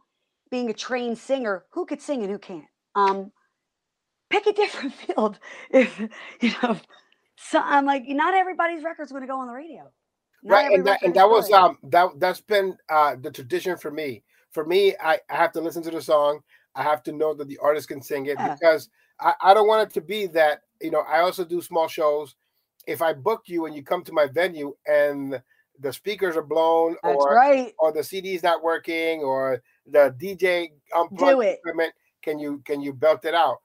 being 0.51 0.71
a 0.71 0.75
trained 0.75 1.19
singer 1.19 1.65
who 1.71 1.87
could 1.87 2.03
sing 2.03 2.23
and 2.23 2.31
who 2.31 2.39
can't. 2.39 2.65
Um, 2.97 3.33
pick 4.31 4.47
a 4.47 4.53
different 4.63 4.95
field. 4.95 5.39
If 5.71 6.01
you 6.41 6.53
know, 6.63 6.79
so 7.37 7.61
I'm 7.61 7.87
like, 7.87 8.05
not 8.09 8.35
everybody's 8.35 8.85
record's 8.85 9.13
going 9.13 9.23
to 9.23 9.29
go 9.29 9.39
on 9.41 9.49
the 9.49 9.55
radio. 9.55 9.91
Not 10.45 10.65
right 10.65 10.73
and 10.73 10.87
that, 10.87 11.03
and 11.03 11.15
that 11.15 11.29
was 11.29 11.51
um 11.53 11.79
that 11.85 12.09
that's 12.19 12.41
been 12.41 12.77
uh 12.91 13.17
the 13.21 13.31
tradition 13.31 13.77
for 13.77 13.91
me 13.91 14.23
for 14.53 14.65
me 14.65 14.95
i, 15.03 15.19
I 15.31 15.37
have 15.37 15.53
to 15.53 15.61
listen 15.61 15.83
to 15.85 15.91
the 15.91 16.03
song 16.03 16.41
i 16.75 16.83
have 16.83 17.03
to 17.05 17.13
know 17.13 17.35
that 17.35 17.49
the 17.49 17.59
artist 17.59 17.89
can 17.89 18.03
sing 18.03 18.27
it 18.27 18.39
Yeah. 18.39 18.57
because 18.57 18.91
I, 19.21 19.35
I 19.41 19.55
don't 19.55 19.69
want 19.69 19.89
it 19.89 19.95
to 19.95 20.01
be 20.01 20.27
that 20.29 20.63
you 20.81 20.91
know 20.91 21.01
i 21.01 21.21
also 21.21 21.45
do 21.45 21.61
small 21.61 21.89
shows 21.89 22.35
if 22.87 23.03
i 23.03 23.13
book 23.13 23.43
you 23.47 23.67
and 23.67 23.75
you 23.75 23.83
come 23.83 24.03
to 24.05 24.13
my 24.13 24.27
venue 24.27 24.75
and 24.87 25.41
the 25.81 25.93
speakers 25.93 26.37
are 26.37 26.43
blown 26.43 26.97
That's 27.03 27.17
or 27.17 27.35
right. 27.35 27.73
or 27.79 27.93
the 27.93 28.01
cd's 28.01 28.43
not 28.43 28.63
working 28.63 29.21
or 29.21 29.63
the 29.87 30.15
dj 30.19 30.73
unplugged 30.97 31.19
Do 31.19 31.41
it. 31.41 31.59
equipment 31.59 31.93
can 32.23 32.39
you 32.39 32.63
can 32.65 32.81
you 32.81 32.93
belt 32.93 33.25
it 33.25 33.35
out 33.35 33.59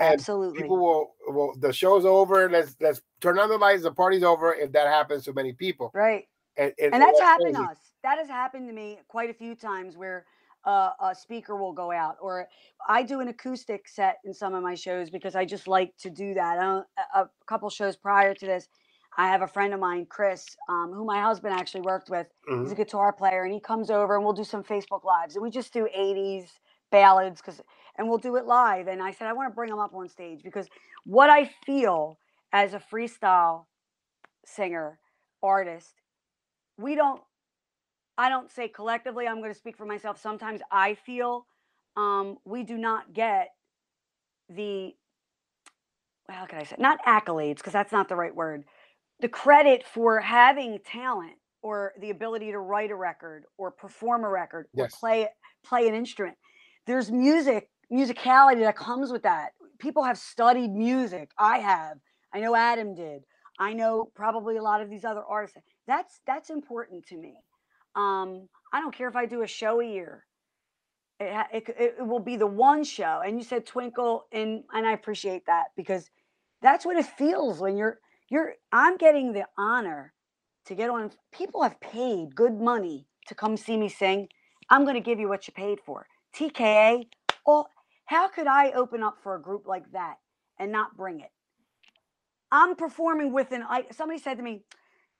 and 0.00 0.14
Absolutely. 0.14 0.62
people 0.62 0.78
will 0.78 1.14
will 1.28 1.54
the 1.58 1.72
show's 1.72 2.04
over 2.04 2.48
let's 2.50 2.76
let's 2.80 3.02
turn 3.20 3.38
on 3.38 3.48
the 3.48 3.58
lights 3.58 3.82
the 3.82 3.92
party's 3.92 4.22
over 4.22 4.54
if 4.54 4.72
that 4.72 4.88
happens 4.88 5.24
to 5.24 5.32
many 5.32 5.52
people 5.52 5.90
right. 5.94 6.26
and, 6.56 6.72
and 6.80 6.94
that's 6.94 7.20
happened 7.20 7.54
to 7.54 7.62
us. 7.62 7.76
That 8.02 8.18
has 8.18 8.28
happened 8.28 8.66
to 8.68 8.74
me 8.74 8.98
quite 9.06 9.30
a 9.30 9.34
few 9.34 9.54
times 9.54 9.96
where 9.96 10.26
uh, 10.64 10.90
a 11.02 11.14
speaker 11.14 11.56
will 11.56 11.72
go 11.72 11.92
out, 11.92 12.16
or 12.20 12.48
I 12.88 13.02
do 13.02 13.20
an 13.20 13.28
acoustic 13.28 13.88
set 13.88 14.18
in 14.24 14.34
some 14.34 14.54
of 14.54 14.62
my 14.62 14.74
shows 14.74 15.10
because 15.10 15.34
I 15.36 15.44
just 15.44 15.68
like 15.68 15.96
to 15.98 16.10
do 16.10 16.34
that. 16.34 16.58
A, 16.58 16.84
couple 17.46 17.70
shows 17.70 17.96
prior 17.96 18.34
to 18.34 18.46
this, 18.46 18.68
I 19.18 19.28
have 19.28 19.42
a 19.42 19.48
friend 19.48 19.74
of 19.74 19.80
mine, 19.80 20.06
Chris, 20.08 20.56
um, 20.68 20.92
who 20.94 21.04
my 21.04 21.20
husband 21.22 21.54
actually 21.54 21.82
worked 21.82 22.10
with. 22.10 22.28
Mhm. 22.50 22.62
He's 22.62 22.72
a 22.72 22.76
guitar 22.76 23.12
player, 23.12 23.44
and 23.44 23.52
he 23.54 23.60
comes 23.60 23.90
over 23.90 24.16
and 24.16 24.24
we'll 24.24 24.34
do 24.34 24.44
some 24.44 24.64
Facebook 24.64 25.04
lives, 25.04 25.36
and 25.36 25.42
we 25.42 25.50
just 25.50 25.72
do 25.72 25.88
'80s 25.94 26.60
ballads 26.90 27.40
because, 27.42 27.62
and 27.96 28.08
we'll 28.08 28.18
do 28.18 28.36
it 28.36 28.46
live. 28.46 28.88
And 28.88 29.02
I 29.02 29.12
said 29.12 29.28
I 29.28 29.32
want 29.34 29.50
to 29.50 29.54
bring 29.54 29.70
them 29.70 29.80
up 29.80 29.94
on 29.94 30.08
stage 30.08 30.42
because 30.42 30.68
what 31.04 31.30
I 31.30 31.46
feel 31.66 32.18
as 32.52 32.74
a 32.74 32.78
freestyle 32.80 33.66
singer 34.46 34.98
artist 35.42 35.94
we 36.78 36.96
don't 36.96 37.22
i 38.22 38.28
don't 38.30 38.50
say 38.50 38.68
collectively 38.68 39.26
i'm 39.28 39.38
going 39.40 39.52
to 39.52 39.58
speak 39.58 39.76
for 39.76 39.86
myself 39.86 40.20
sometimes 40.20 40.62
i 40.72 40.94
feel 40.94 41.46
um, 41.96 42.38
we 42.46 42.64
do 42.64 42.78
not 42.78 43.12
get 43.14 43.50
the 44.50 44.94
how 46.28 46.46
can 46.46 46.60
i 46.60 46.64
say 46.64 46.76
not 46.78 46.98
accolades 47.06 47.56
because 47.56 47.74
that's 47.74 47.92
not 47.92 48.08
the 48.08 48.16
right 48.16 48.34
word 48.34 48.64
the 49.20 49.28
credit 49.28 49.86
for 49.86 50.20
having 50.20 50.78
talent 50.86 51.34
or 51.62 51.94
the 52.00 52.10
ability 52.10 52.52
to 52.52 52.58
write 52.58 52.90
a 52.90 52.96
record 52.96 53.44
or 53.58 53.70
perform 53.70 54.24
a 54.24 54.30
record 54.30 54.66
or 54.76 54.88
play 54.88 55.28
play 55.64 55.88
an 55.88 55.94
instrument. 55.94 56.36
There's 56.86 57.10
music 57.10 57.70
musicality 57.92 58.60
that 58.60 58.76
comes 58.76 59.12
with 59.12 59.24
that. 59.24 59.52
People 59.80 60.04
have 60.04 60.18
studied 60.18 60.72
music. 60.72 61.30
I 61.38 61.58
have. 61.58 61.98
I 62.34 62.40
know 62.40 62.54
adam 62.56 62.94
did. 62.94 63.22
I 63.58 63.74
know 63.74 64.10
probably 64.14 64.58
a 64.58 64.62
lot 64.62 64.82
of 64.82 64.90
these 64.90 65.04
other 65.04 65.22
artists. 65.28 65.58
That's 65.88 66.20
that's 66.26 66.50
important 66.50 67.06
to 67.08 67.16
me 67.18 67.36
um 67.96 68.48
i 68.72 68.80
don't 68.80 68.94
care 68.94 69.08
if 69.08 69.16
i 69.16 69.26
do 69.26 69.42
a 69.42 69.46
show 69.46 69.80
a 69.80 69.86
year 69.86 70.24
it, 71.20 71.64
it, 71.68 71.76
it 71.98 72.06
will 72.06 72.20
be 72.20 72.36
the 72.36 72.46
one 72.46 72.82
show 72.82 73.22
and 73.24 73.38
you 73.38 73.44
said 73.44 73.64
twinkle 73.66 74.26
and 74.32 74.64
and 74.72 74.86
i 74.86 74.92
appreciate 74.92 75.46
that 75.46 75.66
because 75.76 76.10
that's 76.60 76.84
what 76.84 76.96
it 76.96 77.06
feels 77.06 77.60
when 77.60 77.76
you're 77.76 77.98
you're 78.28 78.54
i'm 78.72 78.96
getting 78.96 79.32
the 79.32 79.44
honor 79.56 80.12
to 80.64 80.74
get 80.74 80.90
on 80.90 81.10
people 81.32 81.62
have 81.62 81.80
paid 81.80 82.34
good 82.34 82.60
money 82.60 83.06
to 83.26 83.34
come 83.34 83.56
see 83.56 83.76
me 83.76 83.88
sing, 83.88 84.28
I'm 84.70 84.84
going 84.84 84.94
to 84.94 85.00
give 85.00 85.18
you 85.18 85.28
what 85.28 85.46
you 85.46 85.52
paid 85.52 85.80
for. 85.84 86.06
TKA, 86.34 87.06
oh, 87.46 87.66
how 88.06 88.28
could 88.28 88.46
I 88.46 88.72
open 88.72 89.02
up 89.02 89.16
for 89.22 89.34
a 89.36 89.42
group 89.42 89.66
like 89.66 89.90
that 89.92 90.16
and 90.58 90.72
not 90.72 90.96
bring 90.96 91.20
it? 91.20 91.30
I'm 92.50 92.76
performing 92.76 93.32
with 93.32 93.52
an 93.52 93.64
I 93.68 93.86
somebody 93.92 94.20
said 94.20 94.36
to 94.36 94.42
me, 94.42 94.62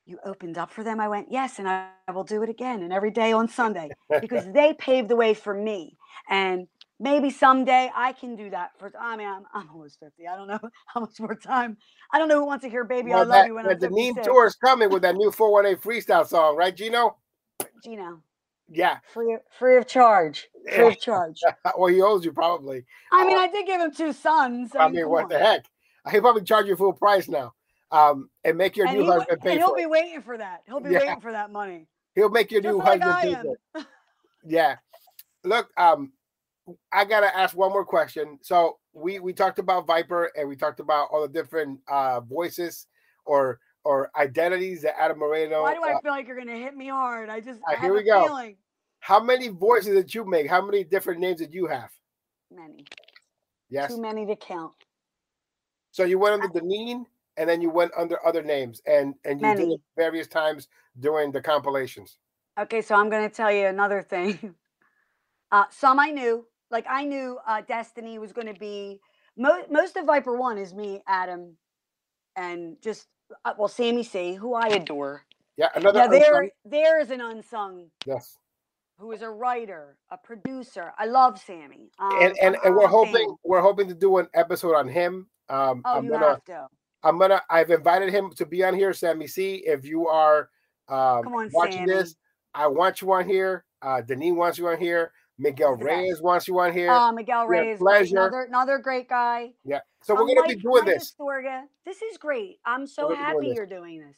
You 0.05 0.19
opened 0.25 0.59
up 0.59 0.71
for 0.71 0.83
them? 0.83 1.01
I 1.01 1.09
went, 1.09 1.29
Yes, 1.31 1.59
and 1.59 1.69
I, 1.69 1.89
I 2.09 2.13
will 2.13 2.25
do 2.25 2.43
it 2.43 2.49
again 2.49 2.83
and 2.83 2.93
every 2.93 3.11
day 3.11 3.33
on 3.33 3.49
Sunday 3.49 3.91
because 4.21 4.45
they 4.53 4.75
paved 4.75 5.09
the 5.09 5.17
way 5.17 5.33
for 5.35 5.55
me. 5.55 5.97
And 6.29 6.67
maybe 6.99 7.31
someday 7.31 7.91
I 7.95 8.13
can 8.13 8.37
do 8.37 8.51
that 8.51 8.71
for 8.79 8.93
I 8.99 9.17
mean 9.17 9.29
I'm, 9.29 9.45
I'm 9.53 9.69
almost 9.71 9.99
50. 10.01 10.27
I 10.27 10.37
don't 10.37 10.49
know 10.49 10.61
how 10.87 11.01
much 11.01 11.21
more 11.21 11.35
time. 11.35 11.77
I 12.13 12.19
don't 12.19 12.29
know 12.29 12.39
who 12.39 12.47
wants 12.47 12.65
to 12.65 12.71
hear 12.71 12.85
baby 12.85 13.11
well, 13.11 13.19
I 13.19 13.23
love 13.23 13.29
that, 13.31 13.47
you 13.47 13.55
when 13.55 13.69
I'm 13.69 13.79
the 13.79 13.91
Neen 13.91 14.15
tour 14.23 14.47
is 14.47 14.57
coming 14.57 14.91
with 14.91 15.03
that 15.03 15.17
new 15.17 15.31
418 15.31 15.83
freestyle 15.83 16.27
song, 16.27 16.57
right, 16.57 16.75
Gino? 16.75 17.17
Gino. 17.85 18.23
Yeah. 18.69 18.99
Free 19.13 19.37
free 19.59 19.77
of 19.77 19.87
charge. 19.87 20.49
Free 20.73 20.87
of 20.87 21.01
charge. 21.01 21.39
well, 21.79 21.93
he 21.93 22.01
owes 22.01 22.25
you 22.25 22.33
probably. 22.33 22.85
I 23.13 23.27
mean, 23.27 23.37
uh, 23.37 23.41
I 23.41 23.49
did 23.49 23.67
give 23.67 23.81
him 23.81 23.93
two 23.93 24.13
sons. 24.13 24.73
So 24.73 24.79
I 24.79 24.89
mean, 24.89 25.09
what 25.09 25.25
on. 25.25 25.29
the 25.29 25.39
heck? 25.39 25.65
He'll 26.11 26.23
probably 26.23 26.43
charge 26.43 26.67
you 26.67 26.77
full 26.77 26.93
price 26.93 27.29
now. 27.29 27.53
Um, 27.93 28.31
and 28.43 28.57
make 28.57 28.77
your 28.77 28.87
and 28.87 28.99
new 28.99 29.05
husband 29.05 29.41
pay. 29.43 29.53
And 29.53 29.61
he'll 29.61 29.75
be 29.75 29.83
it. 29.83 29.91
waiting 29.91 30.23
for 30.23 30.39
that. 30.39 30.63
He'll 30.67 30.81
be 30.81 30.91
yeah. 30.91 31.01
waiting 31.01 31.21
for 31.21 31.31
that 31.31 31.53
money. 31.53 31.87
He'll 32.15 32.31
make 32.31 32.51
your 32.51 32.63
Just 32.63 32.73
new 32.73 32.79
like 32.79 33.03
husband 33.03 33.37
pay 33.37 33.43
for 33.75 33.81
it. 33.81 33.87
Yeah. 34.45 34.77
Look, 35.45 35.69
um, 35.77 36.13
I 36.93 37.05
gotta 37.05 37.37
ask 37.37 37.57
one 37.57 37.71
more 37.71 37.85
question. 37.85 38.39
So 38.43 38.79
we 38.93 39.19
we 39.19 39.33
talked 39.33 39.59
about 39.59 39.87
Viper 39.87 40.31
and 40.37 40.49
we 40.49 40.57
talked 40.57 40.81
about 40.81 41.09
all 41.13 41.23
the 41.23 41.29
different 41.29 41.81
uh 41.89 42.21
voices 42.21 42.87
or 43.25 43.59
or 43.85 44.11
identities 44.17 44.83
that 44.83 45.01
Adam 45.01 45.19
Marano. 45.19 45.63
Why 45.63 45.75
do 45.75 45.83
I 45.83 45.95
uh, 45.95 46.01
feel 46.01 46.13
like 46.13 46.27
you're 46.27 46.39
gonna 46.39 46.57
hit 46.57 46.77
me 46.77 46.89
hard? 46.89 47.29
I 47.29 47.41
just 47.41 47.61
I 47.69 47.77
here 47.77 47.95
we 47.95 48.05
go. 48.05 48.27
Feeling. 48.27 48.57
How 49.01 49.23
many 49.23 49.49
voices 49.49 49.97
did 49.97 50.15
you 50.15 50.25
make? 50.25 50.49
How 50.49 50.65
many 50.65 50.85
different 50.85 51.21
names 51.21 51.41
did 51.41 51.53
you 51.53 51.67
have? 51.67 51.91
Many. 52.51 52.85
Yes. 53.69 53.95
Too 53.95 54.01
many 54.01 54.25
to 54.27 54.37
count. 54.37 54.73
So 55.91 56.05
you 56.05 56.19
went 56.19 56.35
under 56.35 56.49
the 56.49 56.65
Neen 56.65 57.07
and 57.37 57.49
then 57.49 57.61
you 57.61 57.71
went 57.71 57.93
under 57.97 58.25
other 58.27 58.43
names 58.43 58.81
and 58.87 59.15
and 59.25 59.41
you 59.41 59.47
many. 59.47 59.65
did 59.65 59.73
it 59.75 59.81
various 59.97 60.27
times 60.27 60.69
during 61.01 61.33
the 61.33 61.41
compilations. 61.41 62.19
Okay, 62.59 62.83
so 62.83 62.95
I'm 62.95 63.09
gonna 63.09 63.31
tell 63.31 63.53
you 63.53 63.67
another 63.67 64.03
thing. 64.03 64.55
Uh, 65.53 65.65
some 65.71 66.01
I 66.01 66.11
knew, 66.11 66.47
like 66.71 66.87
I 66.89 67.05
knew 67.05 67.39
uh, 67.47 67.61
Destiny 67.69 68.19
was 68.19 68.33
going 68.33 68.47
to 68.47 68.59
be 68.59 69.01
most 69.37 69.71
most 69.71 69.97
of 69.97 70.07
Viper 70.07 70.37
One 70.37 70.59
is 70.59 70.75
me, 70.75 71.03
Adam, 71.07 71.57
and 72.37 72.77
just 72.83 73.07
uh, 73.45 73.53
well 73.59 73.69
Sammy 73.69 74.03
C, 74.03 74.35
who 74.35 74.55
I 74.55 74.69
adore. 74.69 75.25
Yeah, 75.59 75.69
another. 75.75 76.01
Now 76.01 76.09
there, 76.09 76.51
there 76.65 77.01
is 77.01 77.11
an 77.11 77.21
unsung. 77.21 77.91
Yes. 78.07 78.39
Who 78.99 79.13
is 79.13 79.23
a 79.23 79.29
writer, 79.29 79.99
a 80.11 80.17
producer? 80.17 80.93
I 80.99 81.07
love 81.07 81.39
Sammy. 81.39 81.91
Um, 81.99 82.13
and 82.23 82.37
and, 82.41 82.57
and 82.65 82.75
we're 82.75 82.87
hoping 82.87 83.37
we're 83.45 83.61
hoping 83.61 83.89
to 83.89 83.95
do 83.95 84.19
an 84.19 84.29
episode 84.33 84.75
on 84.75 84.89
him. 84.89 85.29
Um, 85.51 85.83
oh, 85.85 85.99
I'm 85.99 86.05
you 86.05 86.13
gonna, 86.13 86.29
have 86.29 86.45
to. 86.45 86.67
I'm 87.05 87.19
gonna. 87.19 87.43
I've 87.51 87.71
invited 87.71 88.11
him 88.11 88.31
to 88.37 88.47
be 88.47 88.65
on 88.65 88.75
here, 88.75 88.93
Sammy 88.93 89.27
C. 89.27 89.63
If 89.67 89.85
you 89.85 90.09
are 90.09 90.51
um, 90.89 91.27
on, 91.29 91.51
watching 91.53 91.87
Sammy. 91.87 91.93
this, 91.93 92.17
I 92.55 92.67
want 92.67 93.01
you 93.03 93.13
on 93.13 93.29
here. 93.29 93.65
Uh, 93.81 94.01
Denise 94.01 94.35
wants 94.35 94.59
you 94.59 94.69
on 94.69 94.79
here. 94.79 95.13
Miguel 95.39 95.75
Reyes 95.75 96.21
wants 96.21 96.47
you 96.47 96.59
on 96.61 96.73
here. 96.73 96.89
Oh, 96.91 97.11
Miguel 97.11 97.47
Reyes, 97.47 97.81
another 97.81 98.43
another 98.43 98.79
great 98.79 99.09
guy. 99.09 99.53
Yeah. 99.65 99.81
So 100.03 100.15
we're 100.15 100.35
gonna 100.35 100.47
be 100.47 100.57
doing 100.57 100.85
this. 100.85 101.15
Astorga. 101.19 101.65
This 101.85 102.03
is 102.03 102.17
great. 102.19 102.59
I'm 102.65 102.87
so 102.87 103.15
happy 103.15 103.53
you're 103.55 103.67
doing 103.67 104.01
this. 104.01 104.17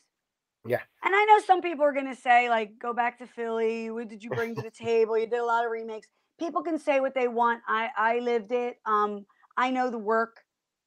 Yeah. 0.66 0.80
And 1.03 1.14
I 1.14 1.24
know 1.24 1.41
some 1.47 1.61
people 1.61 1.85
are 1.85 1.93
gonna 1.93 2.16
say, 2.16 2.49
like, 2.51 2.78
go 2.78 2.93
back 2.93 3.18
to 3.18 3.26
Philly. 3.26 3.91
What 3.91 4.09
did 4.09 4.22
you 4.22 4.30
bring 4.30 4.55
to 4.57 4.62
the 4.62 4.70
table? 4.85 5.18
You 5.18 5.26
did 5.26 5.41
a 5.41 5.45
lot 5.45 5.64
of 5.64 5.70
remakes. 5.70 6.09
People 6.39 6.62
can 6.62 6.78
say 6.78 7.01
what 7.01 7.14
they 7.14 7.28
want. 7.28 7.61
I 7.68 7.89
I 7.97 8.18
lived 8.18 8.53
it. 8.53 8.78
Um, 8.85 9.24
I 9.57 9.70
know 9.70 9.91
the 9.91 9.99
work 9.99 10.43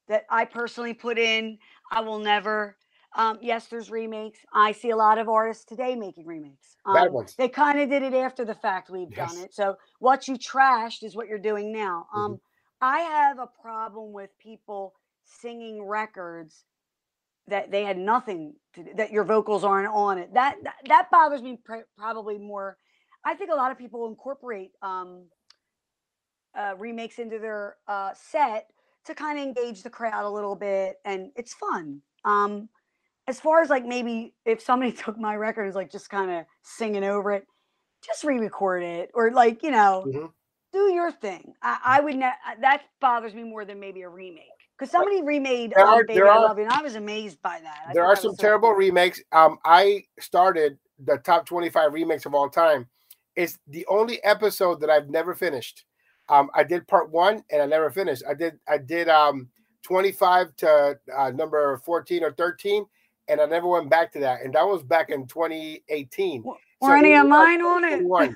that 0.07 0.25
I 0.29 0.45
personally 0.45 0.93
put 0.93 1.17
in. 1.17 1.57
I 1.91 2.01
will 2.01 2.19
never 2.19 2.77
um, 3.17 3.39
yes, 3.41 3.67
there's 3.67 3.89
remakes. 3.89 4.39
I 4.53 4.71
see 4.71 4.91
a 4.91 4.95
lot 4.95 5.17
of 5.17 5.27
artists 5.27 5.65
today 5.65 5.95
making 5.95 6.27
remakes. 6.27 6.77
Um, 6.85 7.11
ones. 7.11 7.35
They 7.35 7.49
kind 7.49 7.79
of 7.79 7.89
did 7.89 8.03
it 8.03 8.13
after 8.13 8.45
the 8.45 8.53
fact. 8.53 8.89
We've 8.89 9.07
yes. 9.09 9.33
done 9.33 9.43
it. 9.43 9.53
So 9.53 9.75
what 9.99 10.27
you 10.27 10.35
trashed 10.35 11.03
is 11.03 11.15
what 11.15 11.27
you're 11.27 11.39
doing 11.39 11.71
now. 11.71 12.07
Mm-hmm. 12.13 12.19
Um, 12.19 12.41
I 12.79 12.99
have 12.99 13.39
a 13.39 13.47
problem 13.61 14.13
with 14.13 14.29
people 14.37 14.93
singing 15.25 15.83
records 15.83 16.65
that 17.47 17.71
they 17.71 17.83
had 17.83 17.97
nothing 17.97 18.53
to 18.75 18.85
that 18.97 19.11
your 19.11 19.23
vocals 19.23 19.63
aren't 19.63 19.91
on 19.91 20.19
it. 20.19 20.33
That 20.33 20.57
that, 20.63 20.75
that 20.87 21.11
bothers 21.11 21.41
me 21.41 21.57
pr- 21.63 21.87
probably 21.97 22.37
more. 22.37 22.77
I 23.25 23.33
think 23.33 23.49
a 23.51 23.55
lot 23.55 23.71
of 23.71 23.79
people 23.79 24.07
incorporate 24.07 24.71
um, 24.83 25.23
uh, 26.55 26.75
remakes 26.77 27.17
into 27.17 27.39
their 27.39 27.77
uh, 27.87 28.11
set 28.13 28.69
to 29.07 29.15
kind 29.15 29.39
of 29.39 29.43
engage 29.43 29.83
the 29.83 29.89
crowd 29.89 30.25
a 30.25 30.29
little 30.29 30.55
bit, 30.55 30.97
and 31.05 31.31
it's 31.35 31.53
fun. 31.53 32.01
Um, 32.25 32.69
as 33.27 33.39
far 33.39 33.61
as 33.61 33.69
like 33.69 33.85
maybe 33.85 34.33
if 34.45 34.61
somebody 34.61 34.91
took 35.03 35.17
my 35.17 35.35
record 35.35 35.61
and 35.61 35.67
was 35.67 35.75
like 35.75 35.91
just 35.91 36.09
kind 36.09 36.31
of 36.31 36.45
singing 36.63 37.03
over 37.03 37.31
it, 37.31 37.45
just 38.05 38.23
re-record 38.23 38.83
it 38.83 39.09
or 39.13 39.31
like 39.31 39.63
you 39.63 39.71
know, 39.71 40.05
mm-hmm. 40.07 40.25
do 40.73 40.93
your 40.93 41.11
thing. 41.11 41.53
I, 41.61 41.79
I 41.83 41.99
would 42.01 42.19
that 42.61 42.83
bothers 43.01 43.33
me 43.33 43.43
more 43.43 43.65
than 43.65 43.79
maybe 43.79 44.03
a 44.03 44.09
remake 44.09 44.45
because 44.77 44.91
somebody 44.91 45.21
remade 45.23 45.73
there 45.75 45.87
um, 45.87 45.99
are, 45.99 46.03
Baby 46.05 46.21
I 46.21 46.37
Love 46.37 46.57
You, 46.57 46.65
and 46.65 46.73
I 46.73 46.81
was 46.81 46.95
amazed 46.95 47.41
by 47.41 47.59
that. 47.61 47.85
I 47.89 47.93
there 47.93 48.05
are 48.05 48.15
some 48.15 48.35
terrible 48.35 48.69
cool. 48.69 48.77
remakes. 48.77 49.21
Um, 49.31 49.57
I 49.65 50.03
started 50.19 50.77
the 51.03 51.17
top 51.17 51.45
twenty-five 51.45 51.93
remakes 51.93 52.25
of 52.25 52.33
all 52.33 52.49
time. 52.49 52.87
It's 53.35 53.57
the 53.67 53.85
only 53.87 54.23
episode 54.23 54.81
that 54.81 54.89
I've 54.89 55.09
never 55.09 55.35
finished. 55.35 55.85
Um, 56.29 56.49
I 56.53 56.63
did 56.63 56.87
part 56.87 57.09
one 57.11 57.43
and 57.51 57.61
I 57.61 57.65
never 57.65 57.89
finished. 57.89 58.23
I 58.29 58.33
did 58.33 58.59
I 58.67 58.77
did 58.77 59.09
um 59.09 59.49
25 59.83 60.55
to 60.57 60.99
uh, 61.17 61.31
number 61.31 61.77
14 61.85 62.23
or 62.23 62.33
13 62.33 62.85
and 63.29 63.41
I 63.41 63.45
never 63.45 63.67
went 63.67 63.89
back 63.89 64.11
to 64.13 64.19
that. 64.19 64.41
And 64.43 64.53
that 64.53 64.65
was 64.65 64.83
back 64.83 65.09
in 65.09 65.27
2018. 65.27 66.43
Were 66.43 66.55
so 66.81 66.91
any 66.91 67.13
of 67.13 67.27
mine 67.27 67.61
on 67.61 67.83
it? 67.83 68.03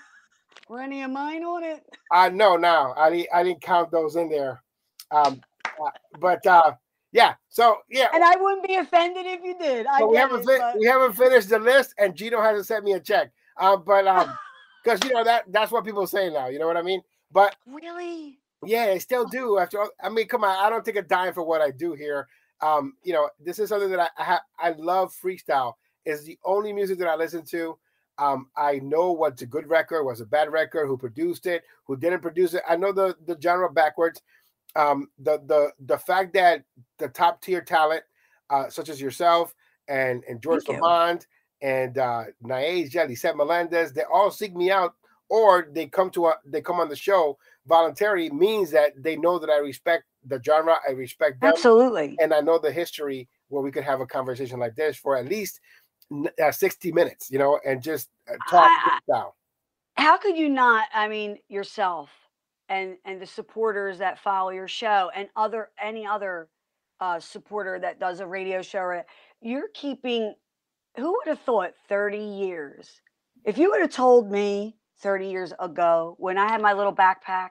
Were 0.70 0.80
any 0.82 1.04
of 1.04 1.12
mine 1.12 1.44
on 1.44 1.64
it? 1.64 1.84
Uh 2.12 2.30
no, 2.30 2.56
no, 2.56 2.94
I 2.96 3.10
didn't. 3.10 3.28
I 3.34 3.44
didn't 3.44 3.62
count 3.62 3.92
those 3.92 4.16
in 4.16 4.30
there. 4.30 4.64
Um, 5.12 5.42
uh, 5.66 5.90
but 6.20 6.46
uh, 6.46 6.74
yeah. 7.12 7.34
So 7.50 7.78
yeah. 7.90 8.08
And 8.14 8.24
I 8.24 8.36
wouldn't 8.38 8.66
be 8.66 8.76
offended 8.76 9.26
if 9.26 9.44
you 9.44 9.58
did. 9.58 9.86
I 9.86 10.04
we 10.04 10.18
haven't 10.18 10.42
it, 10.42 10.60
but... 10.60 10.78
we 10.78 10.86
haven't 10.86 11.14
finished 11.14 11.50
the 11.50 11.60
list, 11.60 11.94
and 11.98 12.16
Gino 12.16 12.42
hasn't 12.42 12.68
sent 12.68 12.86
me 12.86 12.94
a 12.94 13.00
check. 13.00 13.32
Um, 13.58 13.84
but 13.86 14.08
um, 14.08 14.32
because 14.84 15.04
you 15.04 15.14
know 15.14 15.24
that 15.24 15.44
that's 15.52 15.72
what 15.72 15.84
people 15.84 16.08
say 16.08 16.30
now. 16.30 16.48
You 16.48 16.60
know 16.60 16.68
what 16.68 16.78
I 16.78 16.82
mean? 16.82 17.02
But 17.32 17.56
really. 17.66 18.40
Yeah, 18.64 18.86
I 18.86 19.00
still 19.00 19.26
do. 19.26 19.58
After 19.58 19.82
all, 19.82 19.90
I 20.02 20.10
mean, 20.10 20.28
come 20.28 20.44
on, 20.44 20.56
I 20.56 20.70
don't 20.70 20.86
take 20.86 20.96
a 20.96 21.02
dime 21.02 21.34
for 21.34 21.44
what 21.44 21.62
I 21.62 21.72
do 21.72 21.94
here 21.94 22.28
um, 22.62 22.94
you 23.04 23.14
know, 23.14 23.30
this 23.40 23.60
is 23.60 23.70
something 23.70 23.90
that 23.90 24.00
I 24.00 24.10
I, 24.18 24.24
ha- 24.24 24.46
I 24.60 24.72
love. 24.72 25.14
Freestyle 25.14 25.74
is 26.06 26.24
the 26.24 26.38
only 26.44 26.74
music 26.74 27.00
that 27.00 27.08
I 27.08 27.16
listen 27.16 27.44
to. 27.48 27.78
Um, 28.18 28.50
I 28.56 28.80
know 28.80 29.12
what's 29.12 29.42
a 29.42 29.48
good 29.48 29.68
record, 29.68 30.04
what's 30.04 30.20
a 30.20 30.26
bad 30.26 30.52
record, 30.52 30.86
who 30.86 30.98
produced 30.98 31.48
it, 31.48 31.64
who 31.86 31.98
didn't 31.98 32.22
produce 32.22 32.54
it. 32.54 32.62
I 32.70 32.76
know 32.76 32.92
the 32.92 33.16
the 33.26 33.38
genre 33.42 33.72
backwards. 33.72 34.22
Um, 34.76 35.10
the 35.20 35.42
the 35.48 35.72
the 35.86 35.98
fact 35.98 36.34
that 36.34 36.64
the 36.98 37.10
top 37.10 37.42
tier 37.42 37.62
talent, 37.62 38.04
uh, 38.50 38.70
such 38.70 38.90
as 38.90 39.02
yourself 39.02 39.56
and 39.88 40.24
and 40.30 40.42
George 40.42 40.68
Lamond 40.68 41.26
and 41.62 41.98
uh, 41.98 42.26
Naeja, 42.44 43.08
Lisette 43.08 43.38
Melendez, 43.38 43.92
they 43.92 44.04
all 44.04 44.32
seek 44.32 44.56
me 44.56 44.72
out, 44.72 44.96
or 45.32 45.70
they 45.72 45.88
come 45.88 46.10
to 46.10 46.28
a, 46.28 46.36
they 46.46 46.60
come 46.60 46.82
on 46.82 46.90
the 46.90 46.96
show 46.96 47.38
voluntarily 47.66 48.30
means 48.30 48.70
that 48.72 48.92
they 49.02 49.16
know 49.16 49.40
that 49.40 49.50
I 49.50 49.60
respect 49.60 50.04
the 50.26 50.42
genre. 50.46 50.76
I 50.88 50.92
respect 50.92 51.40
them. 51.40 51.54
Absolutely. 51.54 52.18
And 52.20 52.34
I 52.34 52.42
know 52.42 52.60
the 52.60 52.72
history 52.72 53.30
where 53.48 53.64
we 53.64 53.72
could 53.72 53.86
have 53.86 54.02
a 54.02 54.06
conversation 54.06 54.60
like 54.60 54.76
this 54.76 54.98
for 54.98 55.16
at 55.16 55.28
least 55.30 55.62
uh, 56.44 56.52
60 56.52 56.92
minutes, 56.92 57.32
you 57.32 57.40
know, 57.40 57.58
and 57.66 57.82
just 57.82 58.10
uh, 58.30 58.36
talk 58.50 58.70
down. 59.10 59.32
How 59.96 60.18
could 60.18 60.38
you 60.38 60.50
not? 60.50 60.88
I 60.94 61.08
mean, 61.08 61.38
yourself 61.48 62.10
and 62.68 62.98
and 63.06 63.22
the 63.22 63.26
supporters 63.26 64.00
that 64.00 64.20
follow 64.20 64.50
your 64.50 64.68
show 64.68 65.12
and 65.16 65.30
other 65.38 65.70
any 65.82 66.06
other 66.06 66.50
uh, 67.00 67.22
supporter 67.22 67.80
that 67.80 68.02
does 68.02 68.20
a 68.20 68.28
radio 68.28 68.62
show, 68.62 69.02
you're 69.42 69.70
keeping. 69.74 70.36
Who 70.98 71.14
would 71.14 71.28
have 71.28 71.40
thought 71.40 71.72
30 71.88 72.18
years? 72.18 73.00
If 73.46 73.58
you 73.58 73.70
would 73.72 73.80
have 73.80 73.92
told 73.92 74.30
me 74.30 74.76
30 75.02 75.28
years 75.28 75.54
ago 75.60 76.16
when 76.18 76.38
I 76.38 76.48
had 76.48 76.62
my 76.62 76.74
little 76.74 76.94
backpack 76.94 77.50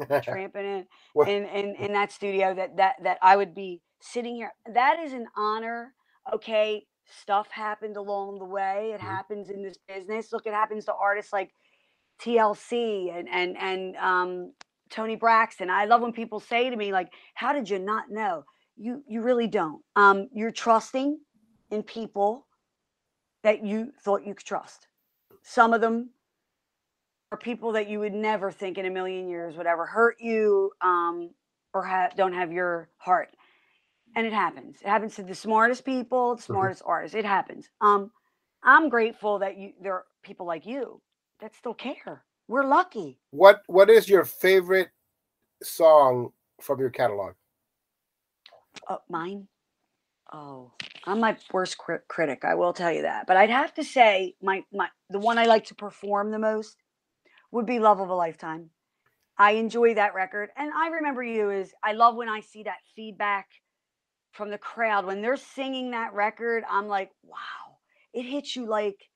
tramping 0.22 0.64
in, 0.64 1.26
in, 1.26 1.44
in 1.46 1.74
in 1.78 1.92
that 1.92 2.12
studio 2.12 2.54
that 2.54 2.76
that 2.76 2.96
that 3.02 3.18
I 3.22 3.36
would 3.36 3.54
be 3.54 3.80
sitting 4.00 4.34
here. 4.34 4.52
That 4.72 4.98
is 5.00 5.12
an 5.12 5.26
honor. 5.36 5.94
Okay, 6.32 6.86
stuff 7.20 7.48
happened 7.50 7.96
along 7.96 8.38
the 8.38 8.44
way. 8.44 8.92
It 8.94 8.98
mm-hmm. 8.98 9.06
happens 9.06 9.50
in 9.50 9.62
this 9.62 9.78
business. 9.88 10.32
Look, 10.32 10.46
it 10.46 10.54
happens 10.54 10.84
to 10.86 10.94
artists 10.94 11.32
like 11.32 11.50
TLC 12.20 13.16
and 13.16 13.28
and 13.28 13.56
and 13.58 13.96
um, 13.96 14.52
Toni 14.90 15.16
Braxton. 15.16 15.70
I 15.70 15.84
love 15.84 16.00
when 16.00 16.12
people 16.12 16.40
say 16.40 16.70
to 16.70 16.76
me 16.76 16.92
like, 16.92 17.12
"How 17.34 17.52
did 17.52 17.68
you 17.68 17.78
not 17.78 18.10
know?" 18.10 18.44
You 18.76 19.02
you 19.06 19.22
really 19.22 19.48
don't. 19.48 19.82
Um, 19.96 20.28
you're 20.32 20.50
trusting 20.50 21.18
in 21.70 21.82
people 21.82 22.46
that 23.42 23.64
you 23.64 23.92
thought 24.04 24.26
you 24.26 24.34
could 24.34 24.46
trust. 24.46 24.86
Some 25.42 25.72
of 25.72 25.80
them 25.80 26.10
people 27.36 27.72
that 27.72 27.88
you 27.88 28.00
would 28.00 28.14
never 28.14 28.52
think 28.52 28.78
in 28.78 28.86
a 28.86 28.90
million 28.90 29.28
years 29.28 29.56
would 29.56 29.66
ever 29.66 29.86
hurt 29.86 30.16
you 30.20 30.72
um, 30.82 31.30
or 31.74 31.84
ha- 31.84 32.10
don't 32.16 32.34
have 32.34 32.52
your 32.52 32.88
heart. 32.98 33.30
And 34.16 34.26
it 34.26 34.32
happens. 34.34 34.78
It 34.82 34.88
happens 34.88 35.16
to 35.16 35.24
the 35.24 35.34
smartest 35.34 35.84
people, 35.84 36.36
the 36.36 36.42
Mm-hmm. 36.50 36.68
smartest 36.68 36.82
artists. 36.86 37.16
It 37.16 37.24
happens. 37.26 37.68
Um, 37.80 38.12
I'm 38.62 38.88
grateful 38.90 39.40
that 39.40 39.58
you 39.58 39.72
there 39.82 39.94
are 39.94 40.04
people 40.24 40.46
like 40.46 40.66
you 40.66 41.00
that 41.40 41.54
still 41.56 41.74
care. 41.74 42.24
We're 42.48 42.64
lucky. 42.66 43.18
What 43.32 43.62
What 43.68 43.90
is 43.90 44.08
your 44.08 44.24
favorite 44.24 44.90
song 45.62 46.32
from 46.62 46.80
your 46.80 46.90
catalog? 46.90 47.34
Uh, 48.88 48.98
mine. 49.10 49.48
Oh, 50.32 50.72
I'm 51.06 51.20
my 51.20 51.36
worst 51.52 51.78
cri- 51.78 51.98
critic. 52.08 52.44
I 52.44 52.56
will 52.56 52.72
tell 52.72 52.92
you 52.92 53.02
that. 53.02 53.26
But 53.28 53.36
I'd 53.38 53.50
have 53.50 53.74
to 53.74 53.84
say 53.84 54.34
my 54.42 54.64
my 54.72 54.88
the 55.10 55.20
one 55.20 55.38
I 55.38 55.46
like 55.46 55.66
to 55.66 55.74
perform 55.76 56.30
the 56.32 56.38
most 56.40 56.76
would 57.52 57.66
be 57.66 57.78
"Love 57.78 58.00
of 58.00 58.08
a 58.10 58.14
Lifetime." 58.14 58.70
I 59.38 59.52
enjoy 59.52 59.94
that 59.94 60.14
record, 60.14 60.50
and 60.56 60.72
I 60.74 60.88
remember 60.88 61.22
you 61.22 61.50
is 61.50 61.72
I 61.82 61.92
love 61.92 62.16
when 62.16 62.28
I 62.28 62.40
see 62.40 62.64
that 62.64 62.78
feedback 62.96 63.48
from 64.32 64.50
the 64.50 64.58
crowd 64.58 65.06
when 65.06 65.22
they're 65.22 65.36
singing 65.36 65.90
that 65.92 66.14
record. 66.14 66.64
I'm 66.68 66.88
like, 66.88 67.10
wow, 67.22 67.78
it 68.12 68.22
hits 68.24 68.56
you 68.56 68.66
like 68.66 69.08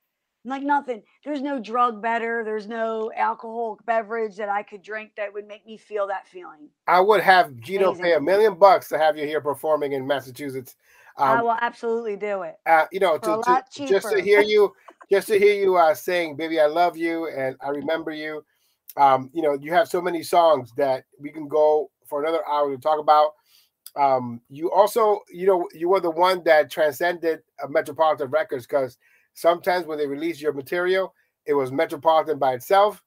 like 0.45 0.62
nothing. 0.62 1.03
There's 1.24 1.43
no 1.43 1.59
drug 1.59 2.01
better. 2.01 2.45
There's 2.45 2.68
no 2.68 3.11
alcoholic 3.16 3.84
beverage 3.84 4.37
that 4.37 4.49
I 4.49 4.62
could 4.62 4.80
drink 4.80 5.11
that 5.16 5.32
would 5.32 5.47
make 5.47 5.66
me 5.66 5.76
feel 5.76 6.07
that 6.07 6.28
feeling. 6.28 6.68
I 6.87 7.01
would 7.01 7.20
have 7.20 7.57
Gino 7.59 7.89
Amazing. 7.89 8.05
pay 8.05 8.12
a 8.14 8.20
million 8.20 8.55
bucks 8.55 8.89
to 8.91 8.99
have 8.99 9.18
you 9.18 9.26
here 9.26 9.41
performing 9.41 9.93
in 9.93 10.07
Massachusetts. 10.07 10.76
I 11.19 11.35
Um, 11.35 11.43
will 11.43 11.57
absolutely 11.61 12.17
do 12.17 12.43
it. 12.43 12.57
uh, 12.67 12.87
you 12.93 13.01
know, 13.01 13.19
to, 13.19 13.41
to 13.45 13.62
just 13.87 14.09
to 14.09 14.21
hear 14.21 14.43
you, 14.43 14.73
just 15.11 15.29
to 15.29 15.39
hear 15.39 15.55
you 15.55 15.77
uh, 15.77 15.95
saying, 15.95 16.37
"Baby, 16.37 16.61
I 16.61 16.67
love 16.67 16.97
you," 16.97 17.29
and 17.29 17.57
I 17.61 17.69
remember 17.69 18.11
you. 18.11 18.45
Um, 18.97 19.31
you 19.33 19.43
know, 19.43 19.55
you 19.55 19.73
have 19.73 19.89
so 19.89 20.01
many 20.01 20.23
songs 20.23 20.73
that 20.77 21.05
we 21.19 21.31
can 21.31 21.49
go 21.49 21.91
for 22.07 22.23
another 22.23 22.47
hour 22.49 22.75
to 22.75 22.81
talk 22.81 22.99
about. 22.99 23.33
Um, 23.95 24.41
you 24.51 24.71
also, 24.71 25.21
you 25.31 25.47
know, 25.47 25.67
you 25.73 25.89
were 25.89 26.01
the 26.01 26.11
one 26.11 26.43
that 26.45 26.71
transcended 26.71 27.41
uh, 27.62 27.69
Metropolitan 27.69 28.29
Records 28.29 28.67
because 28.67 28.99
sometimes 29.35 29.87
when 29.87 29.99
they 29.99 30.07
release 30.07 30.41
your 30.41 30.53
material, 30.53 31.14
it 31.47 31.55
was 31.55 31.73
Metropolitan 31.73 32.39
by 32.39 32.55
itself. 32.55 33.03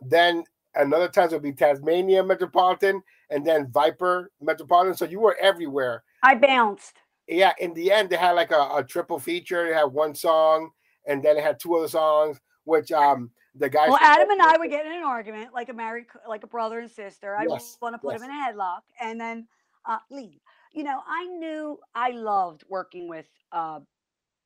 Then 0.00 0.44
another 0.74 1.08
times 1.08 1.32
it 1.32 1.36
would 1.36 1.42
be 1.42 1.52
Tazmania 1.52 2.26
Metropolitan, 2.26 3.02
and 3.30 3.46
then 3.46 3.70
Viper 3.70 4.30
Metropolitan. 4.40 4.96
So 4.96 5.04
you 5.04 5.20
were 5.20 5.36
everywhere 5.40 6.02
I 6.22 6.34
bounced. 6.34 6.98
Yeah, 7.28 7.52
in 7.58 7.74
the 7.74 7.92
end, 7.92 8.10
they 8.10 8.16
had 8.16 8.32
like 8.32 8.50
a, 8.50 8.68
a 8.76 8.84
triple 8.84 9.18
feature. 9.18 9.66
They 9.66 9.74
had 9.74 9.84
one 9.92 10.14
song, 10.14 10.70
and 11.06 11.22
then 11.22 11.36
they 11.36 11.42
had 11.42 11.58
two 11.60 11.74
other 11.76 11.88
songs, 11.88 12.40
which 12.64 12.92
um 12.92 13.30
the 13.54 13.68
guys. 13.68 13.88
Well, 13.88 13.98
Adam 14.00 14.30
and 14.30 14.40
I 14.42 14.56
would 14.58 14.70
get 14.70 14.86
in 14.86 14.92
an 14.92 15.02
argument 15.04 15.52
like 15.54 15.68
a 15.68 15.72
married, 15.72 16.06
like 16.28 16.44
a 16.44 16.46
brother 16.46 16.78
and 16.78 16.90
sister. 16.90 17.36
I 17.36 17.46
Yes, 17.48 17.76
want 17.80 17.94
to 17.94 17.98
put 17.98 18.12
yes. 18.12 18.22
him 18.22 18.24
in 18.24 18.30
a 18.30 18.34
headlock 18.34 18.80
and 19.00 19.20
then 19.20 19.48
uh, 19.86 19.98
leave. 20.10 20.40
You 20.72 20.84
know, 20.84 21.00
I 21.06 21.26
knew 21.26 21.78
I 21.94 22.10
loved 22.10 22.64
working 22.68 23.08
with 23.08 23.26
uh, 23.52 23.80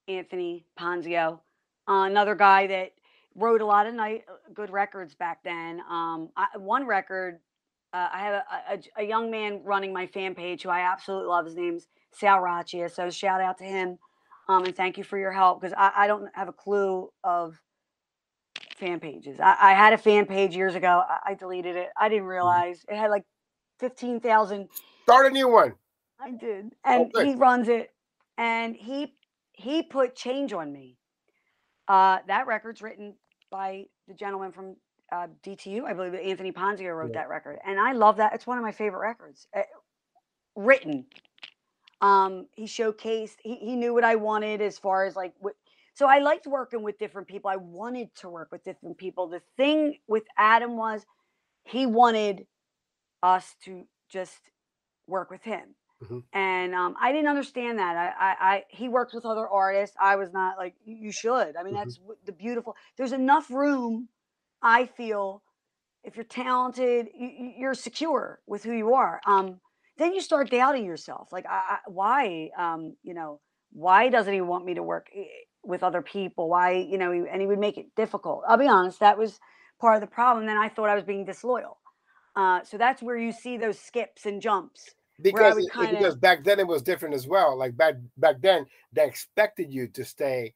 Anthony 0.09 0.67
Ponzio, 0.79 1.41
uh, 1.89 2.05
another 2.05 2.35
guy 2.35 2.67
that 2.69 2.93
wrote 3.35 3.61
a 3.61 3.67
lot 3.67 3.87
of 3.87 3.95
night 3.95 4.25
good 4.55 4.71
records 4.71 5.15
back 5.15 5.43
then. 5.45 5.81
Um, 5.89 6.31
I, 6.37 6.57
one 6.57 6.87
record, 6.87 7.41
uh, 7.93 8.09
I 8.13 8.19
have 8.21 8.35
a, 8.35 8.75
a, 8.75 9.03
a 9.05 9.07
young 9.07 9.31
man 9.31 9.63
running 9.65 9.93
my 9.93 10.07
fan 10.07 10.35
page 10.35 10.63
who 10.63 10.71
I 10.71 10.81
absolutely 10.81 11.29
love. 11.29 11.45
His 11.47 11.55
name's 11.57 11.87
Sal 12.13 12.39
Raccia. 12.41 12.91
So 12.91 13.11
shout 13.11 13.41
out 13.41 13.59
to 13.59 13.65
him. 13.65 13.99
Um, 14.49 14.65
and 14.65 14.77
thank 14.77 14.97
you 14.97 15.05
for 15.05 15.19
your 15.19 15.33
help 15.33 15.61
because 15.61 15.75
I, 15.77 15.93
I 15.97 16.07
don't 16.07 16.29
have 16.35 16.49
a 16.49 16.53
clue 16.53 17.11
of 17.25 17.61
fan 18.77 19.01
pages. 19.01 19.41
I, 19.41 19.57
I 19.61 19.75
had 19.75 19.93
a 19.93 19.99
fan 19.99 20.27
page 20.27 20.55
years 20.55 20.75
ago. 20.75 21.03
I, 21.09 21.31
I 21.33 21.35
deleted 21.35 21.77
it. 21.77 21.89
I 21.99 22.09
didn't 22.09 22.27
realize 22.27 22.85
it 22.89 22.97
had 22.97 23.11
like 23.11 23.25
15,000 23.81 24.69
Start 25.03 25.27
a 25.27 25.31
new 25.31 25.49
one. 25.49 25.75
I 26.21 26.31
did. 26.33 26.73
And 26.85 27.13
good. 27.13 27.27
he 27.27 27.35
runs 27.35 27.69
it 27.69 27.91
and 28.39 28.75
he 28.77 29.15
he 29.53 29.83
put 29.83 30.15
change 30.17 30.53
on 30.53 30.73
me. 30.73 30.97
Uh 31.89 32.19
that 32.29 32.47
record's 32.47 32.83
written 32.83 33.15
by 33.51 33.85
the 34.09 34.15
gentleman 34.15 34.53
from 34.53 34.77
uh, 35.13 35.29
DTU, 35.45 35.85
I 35.85 35.93
believe 35.93 36.15
Anthony 36.15 36.51
Ponzio 36.53 36.97
wrote 36.97 37.11
Yeah. 37.13 37.21
that 37.21 37.29
record. 37.29 37.59
And 37.65 37.79
I 37.79 37.93
love 37.93 38.17
that. 38.17 38.35
It's 38.35 38.47
one 38.47 38.59
of 38.59 38.65
my 38.65 38.73
favorite 38.73 39.01
records. 39.01 39.47
Uh, 39.57 39.63
written. 40.57 41.07
Um 42.01 42.47
he 42.53 42.65
showcased 42.65 43.37
he, 43.43 43.57
he 43.57 43.77
knew 43.77 43.95
what 43.95 44.05
I 44.05 44.17
wanted 44.17 44.61
as 44.61 44.79
far 44.79 45.07
as 45.07 45.17
like 45.17 45.35
what 45.39 45.55
so 45.95 46.07
I 46.07 46.19
liked 46.19 46.47
working 46.47 46.83
with 46.83 46.99
different 46.99 47.27
people. 47.27 47.49
I 47.51 47.57
wanted 47.57 48.15
to 48.17 48.29
work 48.29 48.49
with 48.53 48.63
different 48.65 48.99
people. 48.99 49.29
The 49.29 49.41
thing 49.57 49.97
with 50.07 50.25
Adam 50.37 50.77
was 50.77 51.07
he 51.65 51.87
wanted 51.87 52.47
us 53.23 53.55
to 53.65 53.87
just 54.11 54.51
work 55.07 55.31
with 55.31 55.43
him. 55.43 55.75
Mhm. 56.03 56.23
And 56.35 56.75
um, 56.75 56.97
I 57.01 57.13
didn't 57.13 57.29
understand 57.29 57.79
that. 57.79 57.97
I, 57.97 58.09
I, 58.09 58.55
I, 58.57 58.65
he 58.69 58.89
worked 58.89 59.15
with 59.15 59.25
other 59.25 59.49
artists. 59.49 59.97
I 59.99 60.17
was 60.17 60.31
not 60.33 60.59
like, 60.59 60.75
"You- 60.85 61.11
should. 61.13 61.57
I 61.57 61.63
mean, 61.63 61.73
Mhm. 61.75 61.79
that's 61.79 61.99
the 62.27 62.33
beautiful. 62.33 62.77
There's 62.99 63.13
enough 63.13 63.51
room, 63.51 64.11
I 64.61 64.85
feel, 64.87 65.43
if 66.05 66.17
you're 66.17 66.25
talented, 66.25 67.09
you, 67.15 67.29
you- 67.29 67.55
you're 67.57 67.75
secure 67.75 68.41
with 68.47 68.65
who 68.65 68.73
you 68.73 68.93
are. 68.95 69.21
Um, 69.27 69.61
then 69.99 70.15
you 70.15 70.21
start 70.21 70.51
doubting 70.51 70.85
yourself. 70.85 71.33
Like, 71.33 71.47
I, 71.47 71.51
I, 71.71 71.79
why? 71.87 72.51
Um, 72.57 72.97
you 73.03 73.15
know, 73.15 73.41
why 73.73 74.09
doesn't 74.09 74.33
he 74.33 74.41
want 74.41 74.65
me 74.65 74.75
to 74.75 74.83
work 74.83 75.09
eh, 75.15 75.25
with 75.65 75.83
other 75.83 76.03
people? 76.03 76.49
Why, 76.49 76.73
you 76.73 76.99
know, 76.99 77.13
he- 77.13 77.29
and 77.29 77.41
he 77.41 77.47
would 77.47 77.59
make 77.59 77.79
it 77.79 77.95
difficult. 77.97 78.43
I'll 78.49 78.57
be 78.59 78.69
honest, 78.69 79.01
that 79.01 79.19
was 79.19 79.41
part 79.81 79.95
of 79.95 80.01
the 80.01 80.07
problem. 80.07 80.47
Then 80.47 80.57
I 80.57 80.69
thought 80.69 80.89
I 80.89 80.95
was 80.95 81.05
being 81.05 81.25
disloyal. 81.25 81.79
Uh, 82.35 82.63
so 82.65 82.77
that's 82.77 83.03
where 83.03 83.17
you 83.17 83.33
see 83.33 83.57
those 83.57 83.79
skips 83.79 84.27
and 84.27 84.41
jumps. 84.43 84.95
Because 85.23 85.57
it- 85.57 85.73
kinda- 85.73 85.93
because 85.93 86.15
back 86.17 86.45
then 86.45 86.61
it 86.61 86.67
was 86.67 86.83
different 86.83 87.15
as 87.15 87.27
well. 87.27 87.57
Like 87.57 87.75
back 87.77 87.95
back 88.19 88.37
then, 88.41 88.67
they 88.93 89.07
expected 89.07 89.73
you 89.73 89.89
to 89.89 90.05
stay 90.05 90.55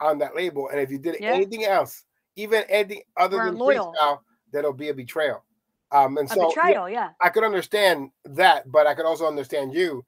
on 0.00 0.18
that 0.18 0.34
label, 0.34 0.68
and 0.68 0.80
if 0.80 0.90
you 0.90 0.98
did 0.98 1.20
Yeah. 1.20 1.34
anything 1.34 1.64
else, 1.64 2.04
even 2.34 2.64
anything 2.64 3.02
other 3.16 3.36
Weren't 3.36 3.50
than 3.52 3.58
loyal. 3.58 3.94
freestyle, 3.94 4.18
that'll 4.50 4.72
be 4.72 4.88
a 4.88 4.94
betrayal. 4.94 5.44
Um, 5.92 6.16
and 6.16 6.30
A 6.30 6.34
so 6.34 6.48
betrayal, 6.48 6.88
yeah. 6.88 7.10
I 7.20 7.28
could 7.28 7.44
understand 7.44 8.10
that, 8.24 8.70
but 8.72 8.86
I 8.86 8.94
could 8.94 9.04
also 9.04 9.26
understand 9.26 9.74
you, 9.74 10.04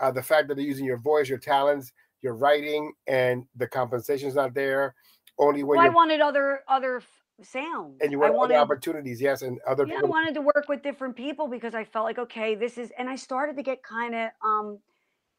uh, 0.00 0.10
the 0.10 0.22
fact 0.22 0.48
that 0.48 0.56
they're 0.56 0.64
using 0.64 0.84
your 0.84 0.98
voice, 0.98 1.28
your 1.28 1.38
talents, 1.38 1.92
your 2.22 2.34
writing, 2.34 2.92
and 3.06 3.44
the 3.56 3.66
compensation's 3.66 4.34
not 4.34 4.54
there. 4.54 4.94
Only 5.38 5.62
when 5.62 5.78
Well, 5.78 5.86
I 5.86 5.90
wanted 5.90 6.20
other 6.20 6.64
other 6.66 7.02
sounds. 7.42 8.00
and 8.00 8.10
you 8.10 8.18
wanted, 8.18 8.36
other 8.36 8.56
opportunities, 8.56 9.20
yes, 9.20 9.42
and 9.42 9.60
other 9.66 9.86
yeah, 9.86 10.00
I 10.02 10.06
wanted 10.06 10.34
to 10.34 10.40
work 10.40 10.66
with 10.68 10.82
different 10.82 11.14
people 11.14 11.46
because 11.46 11.74
I 11.74 11.84
felt 11.84 12.04
like, 12.04 12.18
okay, 12.18 12.56
this 12.56 12.76
is, 12.76 12.90
and 12.98 13.08
I 13.08 13.14
started 13.14 13.56
to 13.56 13.62
get 13.62 13.82
kind 13.84 14.16
of, 14.16 14.30
um, 14.44 14.80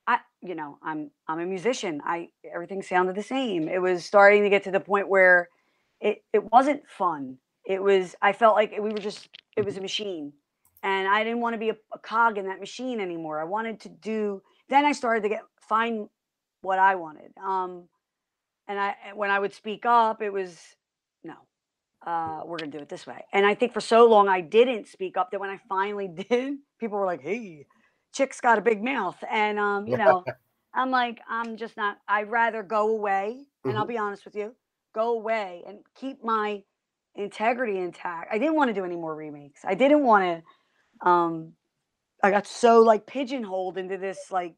I, 0.08 0.20
you 0.42 0.56
know, 0.56 0.80
I'm 0.82 1.12
I'm 1.28 1.40
a 1.40 1.46
musician. 1.46 2.02
I 2.06 2.30
everything 2.52 2.82
sounded 2.82 3.16
the 3.16 3.24
same. 3.24 3.68
It 3.68 3.82
was 3.82 4.06
starting 4.06 4.44
to 4.44 4.50
get 4.50 4.64
to 4.64 4.72
the 4.72 4.80
point 4.80 5.10
where 5.10 5.50
it 6.00 6.24
it 6.32 6.50
wasn't 6.52 6.88
fun. 6.88 7.38
It 7.70 7.82
was. 7.84 8.16
I 8.22 8.34
felt 8.34 8.56
like 8.56 8.72
we 8.72 8.90
were 8.90 8.98
just. 8.98 9.30
It 9.56 9.64
was 9.64 9.78
a 9.78 9.82
machine, 9.82 10.34
and 10.82 11.08
I 11.08 11.24
didn't 11.24 11.40
want 11.40 11.54
to 11.54 11.60
be 11.60 11.70
a, 11.70 11.78
a 11.94 12.00
cog 12.00 12.40
in 12.40 12.48
that 12.48 12.60
machine 12.60 13.00
anymore. 13.00 13.40
I 13.40 13.44
wanted 13.44 13.80
to 13.82 13.90
do. 13.90 14.42
Then 14.70 14.86
I 14.86 14.92
started 14.92 15.22
to 15.22 15.30
get 15.30 15.42
find 15.62 16.10
what 16.62 16.80
I 16.80 16.96
wanted. 16.96 17.32
Um, 17.38 17.88
and 18.68 18.80
I 18.80 18.96
when 19.14 19.30
I 19.30 19.38
would 19.38 19.54
speak 19.54 19.86
up, 19.86 20.24
it 20.24 20.34
was 20.34 20.60
no. 21.24 21.36
Uh, 22.04 22.42
we're 22.44 22.58
gonna 22.58 22.72
do 22.72 22.80
it 22.80 22.90
this 22.90 23.06
way. 23.06 23.24
And 23.34 23.46
I 23.46 23.54
think 23.54 23.72
for 23.74 23.82
so 23.82 24.08
long 24.10 24.28
I 24.28 24.42
didn't 24.42 24.88
speak 24.88 25.16
up 25.16 25.30
that 25.30 25.40
when 25.40 25.52
I 25.52 25.60
finally 25.70 26.08
did, 26.30 26.56
people 26.80 26.98
were 26.98 27.06
like, 27.06 27.22
"Hey, 27.22 27.68
chick's 28.16 28.42
got 28.42 28.58
a 28.58 28.62
big 28.62 28.84
mouth," 28.84 29.24
and 29.30 29.60
um, 29.60 29.88
you 29.88 29.98
know, 29.98 30.24
I'm 30.74 30.90
like, 30.90 31.20
I'm 31.30 31.56
just 31.56 31.78
not. 31.78 32.00
I'd 32.08 32.32
rather 32.32 32.64
go 32.64 32.90
away, 32.90 33.46
and 33.64 33.78
I'll 33.78 33.86
be 33.86 34.00
honest 34.00 34.26
with 34.26 34.36
you, 34.36 34.56
go 34.96 35.12
away 35.12 35.64
and 35.68 35.80
keep 35.94 36.24
my 36.24 36.64
integrity 37.20 37.78
intact. 37.78 38.34
I 38.34 38.38
didn't 38.38 38.56
want 38.56 38.70
to 38.70 38.74
do 38.74 38.86
any 38.86 38.96
more 38.96 39.16
remakes. 39.16 39.62
I 39.64 39.76
didn't 39.76 40.04
want 40.04 40.44
to. 41.04 41.08
Um, 41.08 41.54
I 42.24 42.32
got 42.32 42.48
so 42.48 42.82
like 42.82 43.06
pigeonholed 43.06 43.78
into 43.78 43.98
this 43.98 44.32
like, 44.32 44.56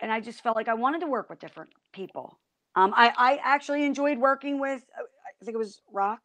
and 0.00 0.12
I 0.12 0.20
just 0.20 0.42
felt 0.42 0.56
like 0.56 0.68
I 0.68 0.74
wanted 0.74 1.00
to 1.00 1.06
work 1.06 1.30
with 1.30 1.40
different 1.40 1.70
people. 1.92 2.38
Um, 2.76 2.92
I 2.96 3.12
I 3.16 3.40
actually 3.42 3.84
enjoyed 3.84 4.18
working 4.18 4.60
with. 4.60 4.82
uh, 4.98 5.02
I 5.02 5.44
think 5.44 5.54
it 5.54 5.58
was 5.58 5.80
Rock. 5.92 6.20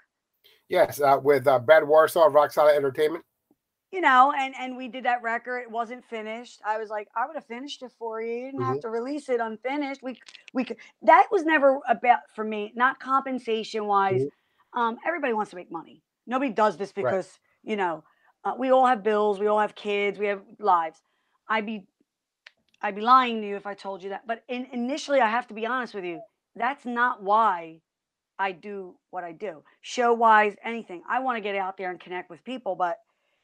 Yes, 0.68 1.02
uh, 1.02 1.20
with 1.22 1.48
uh, 1.48 1.60
Brad 1.60 1.88
Warsaw, 1.88 2.28
of 2.28 2.34
Rock 2.34 2.52
Solid 2.52 2.76
Entertainment. 2.76 3.24
you 3.92 4.02
know, 4.02 4.32
and 4.38 4.54
and 4.60 4.78
we 4.78 4.88
did 4.88 5.06
that 5.06 5.22
record. 5.24 5.60
It 5.62 5.72
wasn't 5.72 6.06
finished. 6.06 6.62
I 6.66 6.78
was 6.78 6.90
like, 6.90 7.08
I 7.16 7.26
would 7.26 7.36
have 7.36 7.46
finished 7.48 7.82
it 7.82 7.92
for 7.98 8.22
you. 8.22 8.34
You 8.36 8.46
didn't 8.52 8.62
have 8.62 8.80
to 8.82 8.90
release 8.90 9.30
it 9.30 9.40
unfinished. 9.40 10.04
We 10.04 10.20
we 10.54 10.64
could. 10.64 10.78
That 11.02 11.28
was 11.32 11.44
never 11.44 11.80
about 11.90 12.20
for 12.36 12.44
me. 12.44 12.72
Not 12.76 13.00
compensation 13.00 13.86
wise. 13.86 14.26
Um, 14.74 14.98
everybody 15.06 15.34
wants 15.34 15.52
to 15.52 15.56
make 15.56 15.72
money. 15.72 16.04
Nobody 16.28 16.52
does 16.52 16.78
this 16.78 16.94
Right. 16.96 17.04
because 17.06 17.40
you 17.64 17.76
know 17.76 18.04
uh, 18.44 18.54
we 18.58 18.72
all 18.72 18.86
have 18.86 19.04
bills. 19.04 19.40
We 19.40 19.48
all 19.48 19.60
have 19.60 19.76
kids. 19.76 20.20
We 20.20 20.28
have 20.28 20.42
lives. 20.60 21.02
I'd 21.48 21.66
be 21.66 21.88
I'd 22.82 22.96
be 22.96 23.02
lying 23.02 23.42
to 23.42 23.48
you 23.48 23.56
if 23.56 23.66
I 23.66 23.74
told 23.74 24.04
you 24.04 24.10
that. 24.10 24.26
But 24.26 24.44
in, 24.48 24.68
initially, 24.72 25.20
I 25.20 25.28
have 25.28 25.48
to 25.48 25.54
be 25.54 25.66
honest 25.66 25.94
with 25.94 26.06
you. 26.06 26.22
That's 26.56 26.86
not 26.86 27.22
why 27.22 27.82
I 28.38 28.54
do 28.54 28.96
what 29.12 29.24
I 29.24 29.34
do. 29.34 29.64
Show 29.82 30.14
wise, 30.14 30.56
anything. 30.64 31.04
I 31.10 31.20
want 31.20 31.38
to 31.38 31.42
get 31.42 31.56
out 31.56 31.78
there 31.78 31.90
and 31.92 32.00
connect 32.00 32.30
with 32.30 32.44
people, 32.44 32.76
but 32.76 32.98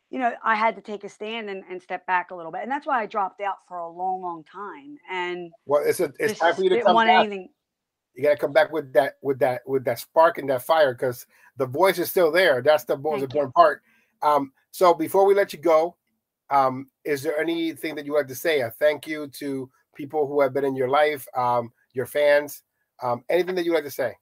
you 0.10 0.20
know, 0.20 0.32
I 0.44 0.56
had 0.56 0.76
to 0.76 0.82
take 0.82 1.04
a 1.04 1.10
stand 1.10 1.50
and, 1.50 1.64
and 1.70 1.82
step 1.82 2.06
back 2.06 2.32
a 2.32 2.36
little 2.36 2.52
bit. 2.52 2.62
And 2.62 2.72
that's 2.72 2.86
why 2.86 3.02
I 3.02 3.06
dropped 3.06 3.42
out 3.42 3.58
for 3.68 3.78
a 3.78 3.90
long, 3.90 4.22
long 4.22 4.44
time. 4.44 4.98
And 5.12 5.52
well, 5.66 5.84
it's 5.86 6.00
a 6.00 6.14
it's 6.20 6.40
time 6.40 6.56
for 6.56 6.64
you 6.64 6.70
to 6.70 6.82
come 6.82 6.96
back. 6.96 7.26
Anything. 7.26 7.50
You 8.16 8.24
gotta 8.24 8.38
come 8.38 8.54
back 8.54 8.72
with 8.72 8.94
that 8.94 9.16
with 9.22 9.40
that 9.40 9.62
with 9.66 9.84
that 9.86 10.00
spark 10.00 10.38
and 10.38 10.50
that 10.50 10.64
fire 10.64 10.94
because 10.94 11.26
the 11.58 11.66
voice 11.66 12.00
is 12.00 12.10
still 12.10 12.32
there. 12.32 12.62
That's 12.62 12.86
the 12.86 12.98
most 12.98 13.20
Thank 13.20 13.24
important 13.24 13.54
you. 13.56 13.62
part. 13.62 13.82
Um, 14.22 14.52
so 14.72 14.94
before 14.94 15.26
we 15.26 15.34
let 15.34 15.54
you 15.54 15.60
go, 15.60 15.96
um, 16.50 16.90
is 17.04 17.24
there 17.24 17.38
anything 17.40 17.96
that 17.96 18.06
you 18.06 18.14
like 18.14 18.28
to 18.28 18.36
say? 18.36 18.62
A 18.62 18.72
thank 18.72 19.08
you 19.08 19.28
to 19.40 19.70
people 19.96 20.28
who 20.28 20.42
have 20.42 20.54
been 20.54 20.66
in 20.66 20.76
your 20.76 20.90
life, 20.90 21.28
um, 21.36 21.72
your 21.94 22.06
fans, 22.06 22.64
um, 23.02 23.24
anything 23.30 23.56
that 23.56 23.66
you 23.66 23.74
like 23.74 23.84
to 23.84 23.92
say? 23.92 24.14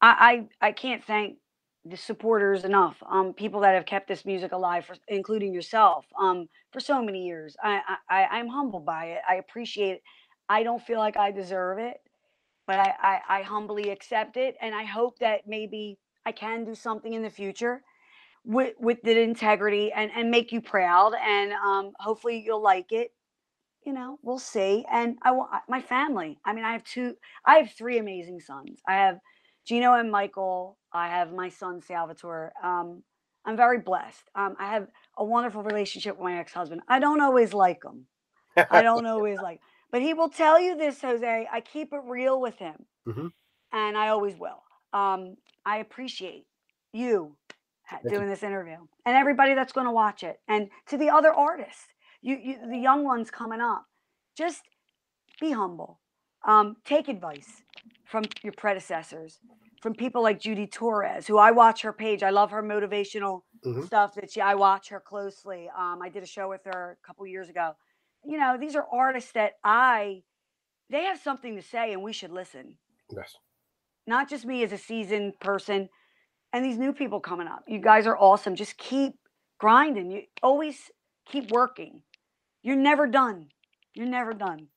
I, 0.00 0.46
I, 0.60 0.68
I 0.68 0.72
can't 0.72 1.04
thank 1.04 1.38
the 1.84 1.96
supporters 1.96 2.64
enough. 2.64 2.96
Um, 3.08 3.32
people 3.32 3.60
that 3.60 3.74
have 3.74 3.86
kept 3.86 4.08
this 4.08 4.24
music 4.24 4.52
alive, 4.52 4.84
for, 4.84 4.96
including 5.08 5.52
yourself, 5.52 6.04
um, 6.20 6.48
for 6.72 6.80
so 6.80 7.02
many 7.02 7.26
years. 7.26 7.56
I, 7.62 7.80
I, 8.08 8.24
I'm 8.24 8.48
humbled 8.48 8.84
by 8.84 9.06
it. 9.06 9.22
I 9.28 9.36
appreciate 9.36 9.96
it. 9.96 10.02
I 10.48 10.62
don't 10.62 10.82
feel 10.82 10.98
like 10.98 11.16
I 11.16 11.32
deserve 11.32 11.78
it, 11.78 11.98
but 12.66 12.78
I, 12.78 12.94
I, 13.00 13.38
I 13.40 13.42
humbly 13.42 13.90
accept 13.90 14.36
it, 14.36 14.56
and 14.60 14.74
I 14.74 14.84
hope 14.84 15.18
that 15.20 15.42
maybe 15.46 15.98
I 16.24 16.32
can 16.32 16.64
do 16.64 16.74
something 16.74 17.12
in 17.14 17.22
the 17.22 17.30
future 17.30 17.82
with 18.44 18.74
with 18.78 19.02
the 19.02 19.20
integrity 19.20 19.92
and 19.92 20.10
and 20.16 20.30
make 20.30 20.52
you 20.52 20.60
proud, 20.60 21.14
and 21.22 21.52
um, 21.52 21.92
hopefully 21.98 22.42
you'll 22.44 22.62
like 22.62 22.92
it 22.92 23.10
you 23.86 23.92
know, 23.92 24.18
we'll 24.22 24.38
see. 24.38 24.84
And 24.90 25.16
I 25.22 25.30
want 25.30 25.50
my 25.68 25.80
family. 25.80 26.38
I 26.44 26.52
mean, 26.52 26.64
I 26.64 26.72
have 26.72 26.84
two, 26.84 27.14
I 27.46 27.56
have 27.56 27.70
three 27.70 27.98
amazing 27.98 28.40
sons. 28.40 28.80
I 28.86 28.94
have 28.94 29.18
Gino 29.66 29.94
and 29.94 30.10
Michael. 30.10 30.76
I 30.92 31.08
have 31.08 31.32
my 31.32 31.48
son 31.48 31.80
Salvatore. 31.80 32.52
Um, 32.62 33.02
I'm 33.46 33.56
very 33.56 33.78
blessed. 33.78 34.24
Um, 34.34 34.56
I 34.58 34.72
have 34.72 34.88
a 35.16 35.24
wonderful 35.24 35.62
relationship 35.62 36.16
with 36.16 36.24
my 36.24 36.38
ex-husband. 36.38 36.82
I 36.88 36.98
don't 36.98 37.20
always 37.20 37.54
like 37.54 37.84
him. 37.84 38.06
I 38.68 38.82
don't 38.82 39.06
always 39.06 39.40
like, 39.40 39.60
but 39.90 40.02
he 40.02 40.14
will 40.14 40.28
tell 40.28 40.60
you 40.60 40.76
this, 40.76 41.00
Jose. 41.02 41.48
I 41.50 41.60
keep 41.60 41.92
it 41.92 42.00
real 42.04 42.40
with 42.40 42.58
him, 42.58 42.86
mm-hmm. 43.06 43.26
and 43.72 43.96
I 43.96 44.08
always 44.08 44.36
will. 44.38 44.62
Um, 44.92 45.36
I 45.64 45.78
appreciate 45.78 46.46
you 46.92 47.36
doing 48.08 48.28
this 48.28 48.42
interview 48.42 48.78
and 49.04 49.16
everybody 49.16 49.54
that's 49.54 49.72
going 49.72 49.86
to 49.86 49.92
watch 49.92 50.24
it, 50.24 50.40
and 50.48 50.68
to 50.86 50.96
the 50.96 51.10
other 51.10 51.32
artists 51.32 51.86
you, 52.26 52.36
you 52.42 52.56
the 52.68 52.78
young 52.78 53.04
ones 53.04 53.30
coming 53.30 53.60
up, 53.60 53.86
just 54.36 54.62
be 55.40 55.52
humble. 55.52 56.00
Um, 56.44 56.76
take 56.84 57.08
advice 57.08 57.62
from 58.04 58.24
your 58.42 58.52
predecessors, 58.52 59.38
from 59.80 59.94
people 59.94 60.22
like 60.22 60.40
Judy 60.40 60.66
Torres, 60.66 61.26
who 61.26 61.38
I 61.38 61.50
watch 61.50 61.82
her 61.82 61.92
page. 61.92 62.22
I 62.22 62.30
love 62.30 62.50
her 62.50 62.62
motivational 62.62 63.42
mm-hmm. 63.64 63.84
stuff 63.84 64.14
that 64.14 64.30
she. 64.30 64.40
I 64.40 64.54
watch 64.54 64.88
her 64.88 65.00
closely. 65.00 65.68
Um, 65.76 66.00
I 66.02 66.08
did 66.08 66.22
a 66.22 66.26
show 66.26 66.48
with 66.48 66.62
her 66.64 66.98
a 67.02 67.06
couple 67.06 67.26
years 67.26 67.48
ago. 67.48 67.72
You 68.26 68.38
know, 68.38 68.56
these 68.58 68.74
are 68.74 68.86
artists 68.92 69.32
that 69.32 69.52
I. 69.64 70.22
They 70.90 71.04
have 71.04 71.20
something 71.20 71.56
to 71.56 71.62
say, 71.62 71.92
and 71.92 72.02
we 72.02 72.12
should 72.12 72.30
listen. 72.30 72.76
Yes. 73.14 73.34
Not 74.06 74.28
just 74.28 74.44
me 74.44 74.62
as 74.62 74.72
a 74.72 74.78
seasoned 74.78 75.38
person, 75.40 75.88
and 76.52 76.64
these 76.64 76.78
new 76.78 76.92
people 76.92 77.20
coming 77.20 77.48
up. 77.48 77.64
You 77.66 77.80
guys 77.80 78.06
are 78.06 78.16
awesome. 78.16 78.54
Just 78.54 78.78
keep 78.78 79.14
grinding. 79.58 80.10
You 80.10 80.22
always 80.42 80.90
keep 81.28 81.50
working. 81.50 82.02
You're 82.62 82.76
never 82.76 83.06
done. 83.06 83.48
You're 83.94 84.06
never 84.06 84.32
done. 84.32 84.68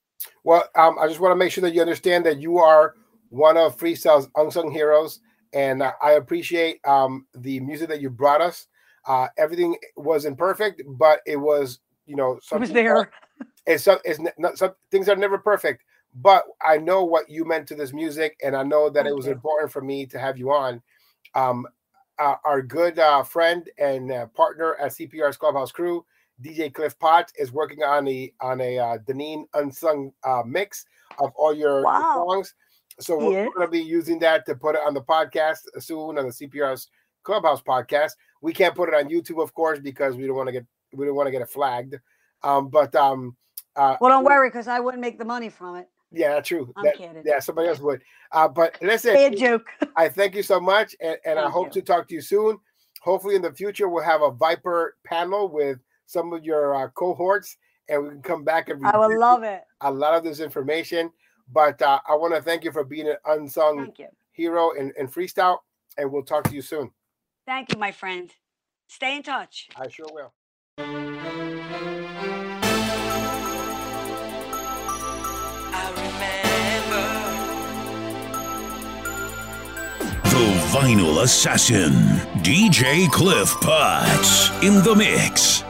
Well, 0.44 0.64
um, 0.76 0.98
I 1.00 1.08
just 1.08 1.20
want 1.20 1.32
to 1.32 1.36
make 1.36 1.52
sure 1.52 1.62
that 1.62 1.74
you 1.74 1.82
understand 1.82 2.26
that 2.26 2.40
you 2.40 2.58
are 2.58 2.96
one 3.30 3.58
of 3.58 3.78
freestyle's 3.78 4.28
unsung 4.36 4.72
heroes, 4.72 5.20
and 5.54 5.84
I 5.84 6.12
appreciate 6.12 6.80
um, 6.86 7.28
the 7.34 7.60
music 7.60 7.90
that 7.90 8.02
you 8.02 8.10
brought 8.10 8.42
us. 8.42 8.68
Uh, 9.08 9.28
everything 9.38 9.78
wasn't 9.96 10.38
perfect, 10.38 10.82
but 10.88 11.22
it 11.26 11.38
was, 11.38 11.80
you 12.10 12.16
know, 12.16 12.40
it 12.52 12.60
was 12.60 12.72
there. 12.72 13.12
It's 13.68 13.84
some, 13.84 14.00
it's 14.04 14.20
not, 14.38 14.58
some 14.58 14.74
things 14.90 15.08
are 15.08 15.16
never 15.16 15.38
perfect, 15.38 15.84
but 16.16 16.44
I 16.62 16.78
know 16.78 17.04
what 17.04 17.30
you 17.30 17.46
meant 17.46 17.68
to 17.68 17.76
this 17.76 17.94
music, 17.94 18.36
and 18.44 18.56
I 18.56 18.64
know 18.64 18.90
that 18.90 19.04
Thank 19.04 19.10
it 19.10 19.16
was 19.16 19.28
important 19.28 19.72
for 19.72 19.82
me 19.82 20.08
to 20.08 20.18
have 20.18 20.38
you 20.38 20.52
on. 20.52 20.82
Um, 21.36 21.68
uh, 22.18 22.36
our 22.44 22.62
good 22.62 22.98
uh, 22.98 23.24
friend 23.24 23.70
and 23.78 24.12
uh, 24.12 24.26
partner 24.28 24.76
at 24.76 24.92
CPR's 24.92 25.38
Clubhouse 25.38 25.72
Crew, 25.72 26.04
DJ 26.42 26.74
Cliff 26.74 26.98
Potts 26.98 27.32
is 27.38 27.52
working 27.52 27.84
on 27.84 28.08
a 28.08 28.34
on 28.42 28.60
a 28.60 28.80
uh, 28.80 28.98
Deneen 29.08 29.44
unsung 29.54 30.12
uh, 30.24 30.42
mix 30.46 30.86
of 31.20 31.32
all 31.36 31.54
your 31.54 31.84
wow. 31.84 32.26
songs. 32.28 32.56
So 33.00 33.18
we're, 33.18 33.46
we're 33.46 33.54
going 33.54 33.68
to 33.68 33.72
be 33.72 33.82
using 33.82 34.20
that 34.20 34.46
to 34.48 34.56
put 34.56 34.76
it 34.76 34.82
on 34.86 34.94
the 34.94 35.02
podcast 35.02 35.60
soon 35.78 36.18
on 36.18 36.26
the 36.26 36.34
CPR's 36.34 36.90
Clubhouse 37.24 37.62
podcast. 37.62 38.12
We 38.42 38.52
can't 38.52 38.76
put 38.76 38.90
it 38.90 38.96
on 38.96 39.10
YouTube, 39.10 39.42
of 39.42 39.54
course, 39.54 39.80
because 39.80 40.16
we 40.16 40.28
don't 40.28 40.36
want 40.36 40.48
to 40.48 40.54
get 40.54 40.66
we 40.94 41.06
don't 41.06 41.16
want 41.16 41.28
to 41.28 41.32
get 41.32 41.42
it 41.42 41.50
flagged. 41.50 41.96
Um, 42.44 42.70
but 42.70 42.96
um, 42.96 43.36
uh, 43.76 43.98
well, 44.02 44.12
don't 44.12 44.24
worry, 44.24 44.50
because 44.50 44.68
I 44.68 44.80
wouldn't 44.80 45.02
make 45.02 45.18
the 45.18 45.26
money 45.26 45.50
from 45.50 45.78
it. 45.78 45.88
Yeah, 46.12 46.40
true. 46.40 46.74
I'm 46.76 46.86
that, 46.86 46.98
kidding. 46.98 47.22
Yeah, 47.26 47.40
somebody 47.40 47.68
else 47.68 47.80
would. 47.80 48.02
Uh, 48.32 48.48
but 48.48 48.78
listen, 48.82 49.16
a 49.16 49.30
joke. 49.30 49.68
I 49.96 50.10
thank 50.10 50.36
you 50.36 50.44
so 50.44 50.60
much, 50.60 50.96
and, 51.02 51.18
and 51.26 51.38
I 51.38 51.50
hope 51.50 51.68
you. 51.68 51.82
to 51.82 51.82
talk 51.82 52.08
to 52.08 52.16
you 52.16 52.22
soon. 52.22 52.58
Hopefully, 53.02 53.36
in 53.36 53.42
the 53.42 53.54
future, 53.54 53.88
we'll 53.88 54.04
have 54.04 54.22
a 54.22 54.32
Viper 54.32 54.96
panel 55.06 55.48
with 55.50 55.80
some 56.06 56.34
of 56.34 56.44
your 56.44 56.76
uh, 56.76 56.90
cohorts, 56.90 57.58
and 57.88 58.04
we 58.04 58.10
can 58.10 58.22
come 58.22 58.44
back 58.44 58.70
and 58.70 58.86
I 58.86 58.98
would 58.98 59.18
love 59.18 59.44
it. 59.44 59.62
A 59.82 59.92
lot 59.92 60.16
of 60.16 60.24
this 60.24 60.40
information. 60.40 61.12
But 61.52 61.82
uh, 61.82 62.00
I 62.08 62.16
want 62.16 62.36
to 62.36 62.42
thank 62.42 62.64
you 62.64 62.72
for 62.72 62.84
being 62.84 63.08
an 63.08 63.18
unsung 63.26 63.92
hero 64.32 64.72
in, 64.72 64.94
in 64.98 65.08
freestyle, 65.08 65.58
and 65.98 66.12
we'll 66.12 66.24
talk 66.24 66.44
to 66.46 66.54
you 66.56 66.62
soon. 66.62 66.92
Thank 67.46 67.74
you, 67.74 67.80
my 67.80 67.92
friend. 67.92 68.32
Stay 68.88 69.16
in 69.16 69.24
touch. 69.24 69.68
I 69.76 69.88
sure 69.88 70.08
will. 70.12 70.34
The 70.80 70.86
Vinyl 80.72 81.24
Assassin, 81.24 81.92
DJ 82.44 83.12
Cliff 83.12 83.54
Potts 83.60 84.52
in 84.64 84.82
the 84.86 84.96
mix. 84.96 85.66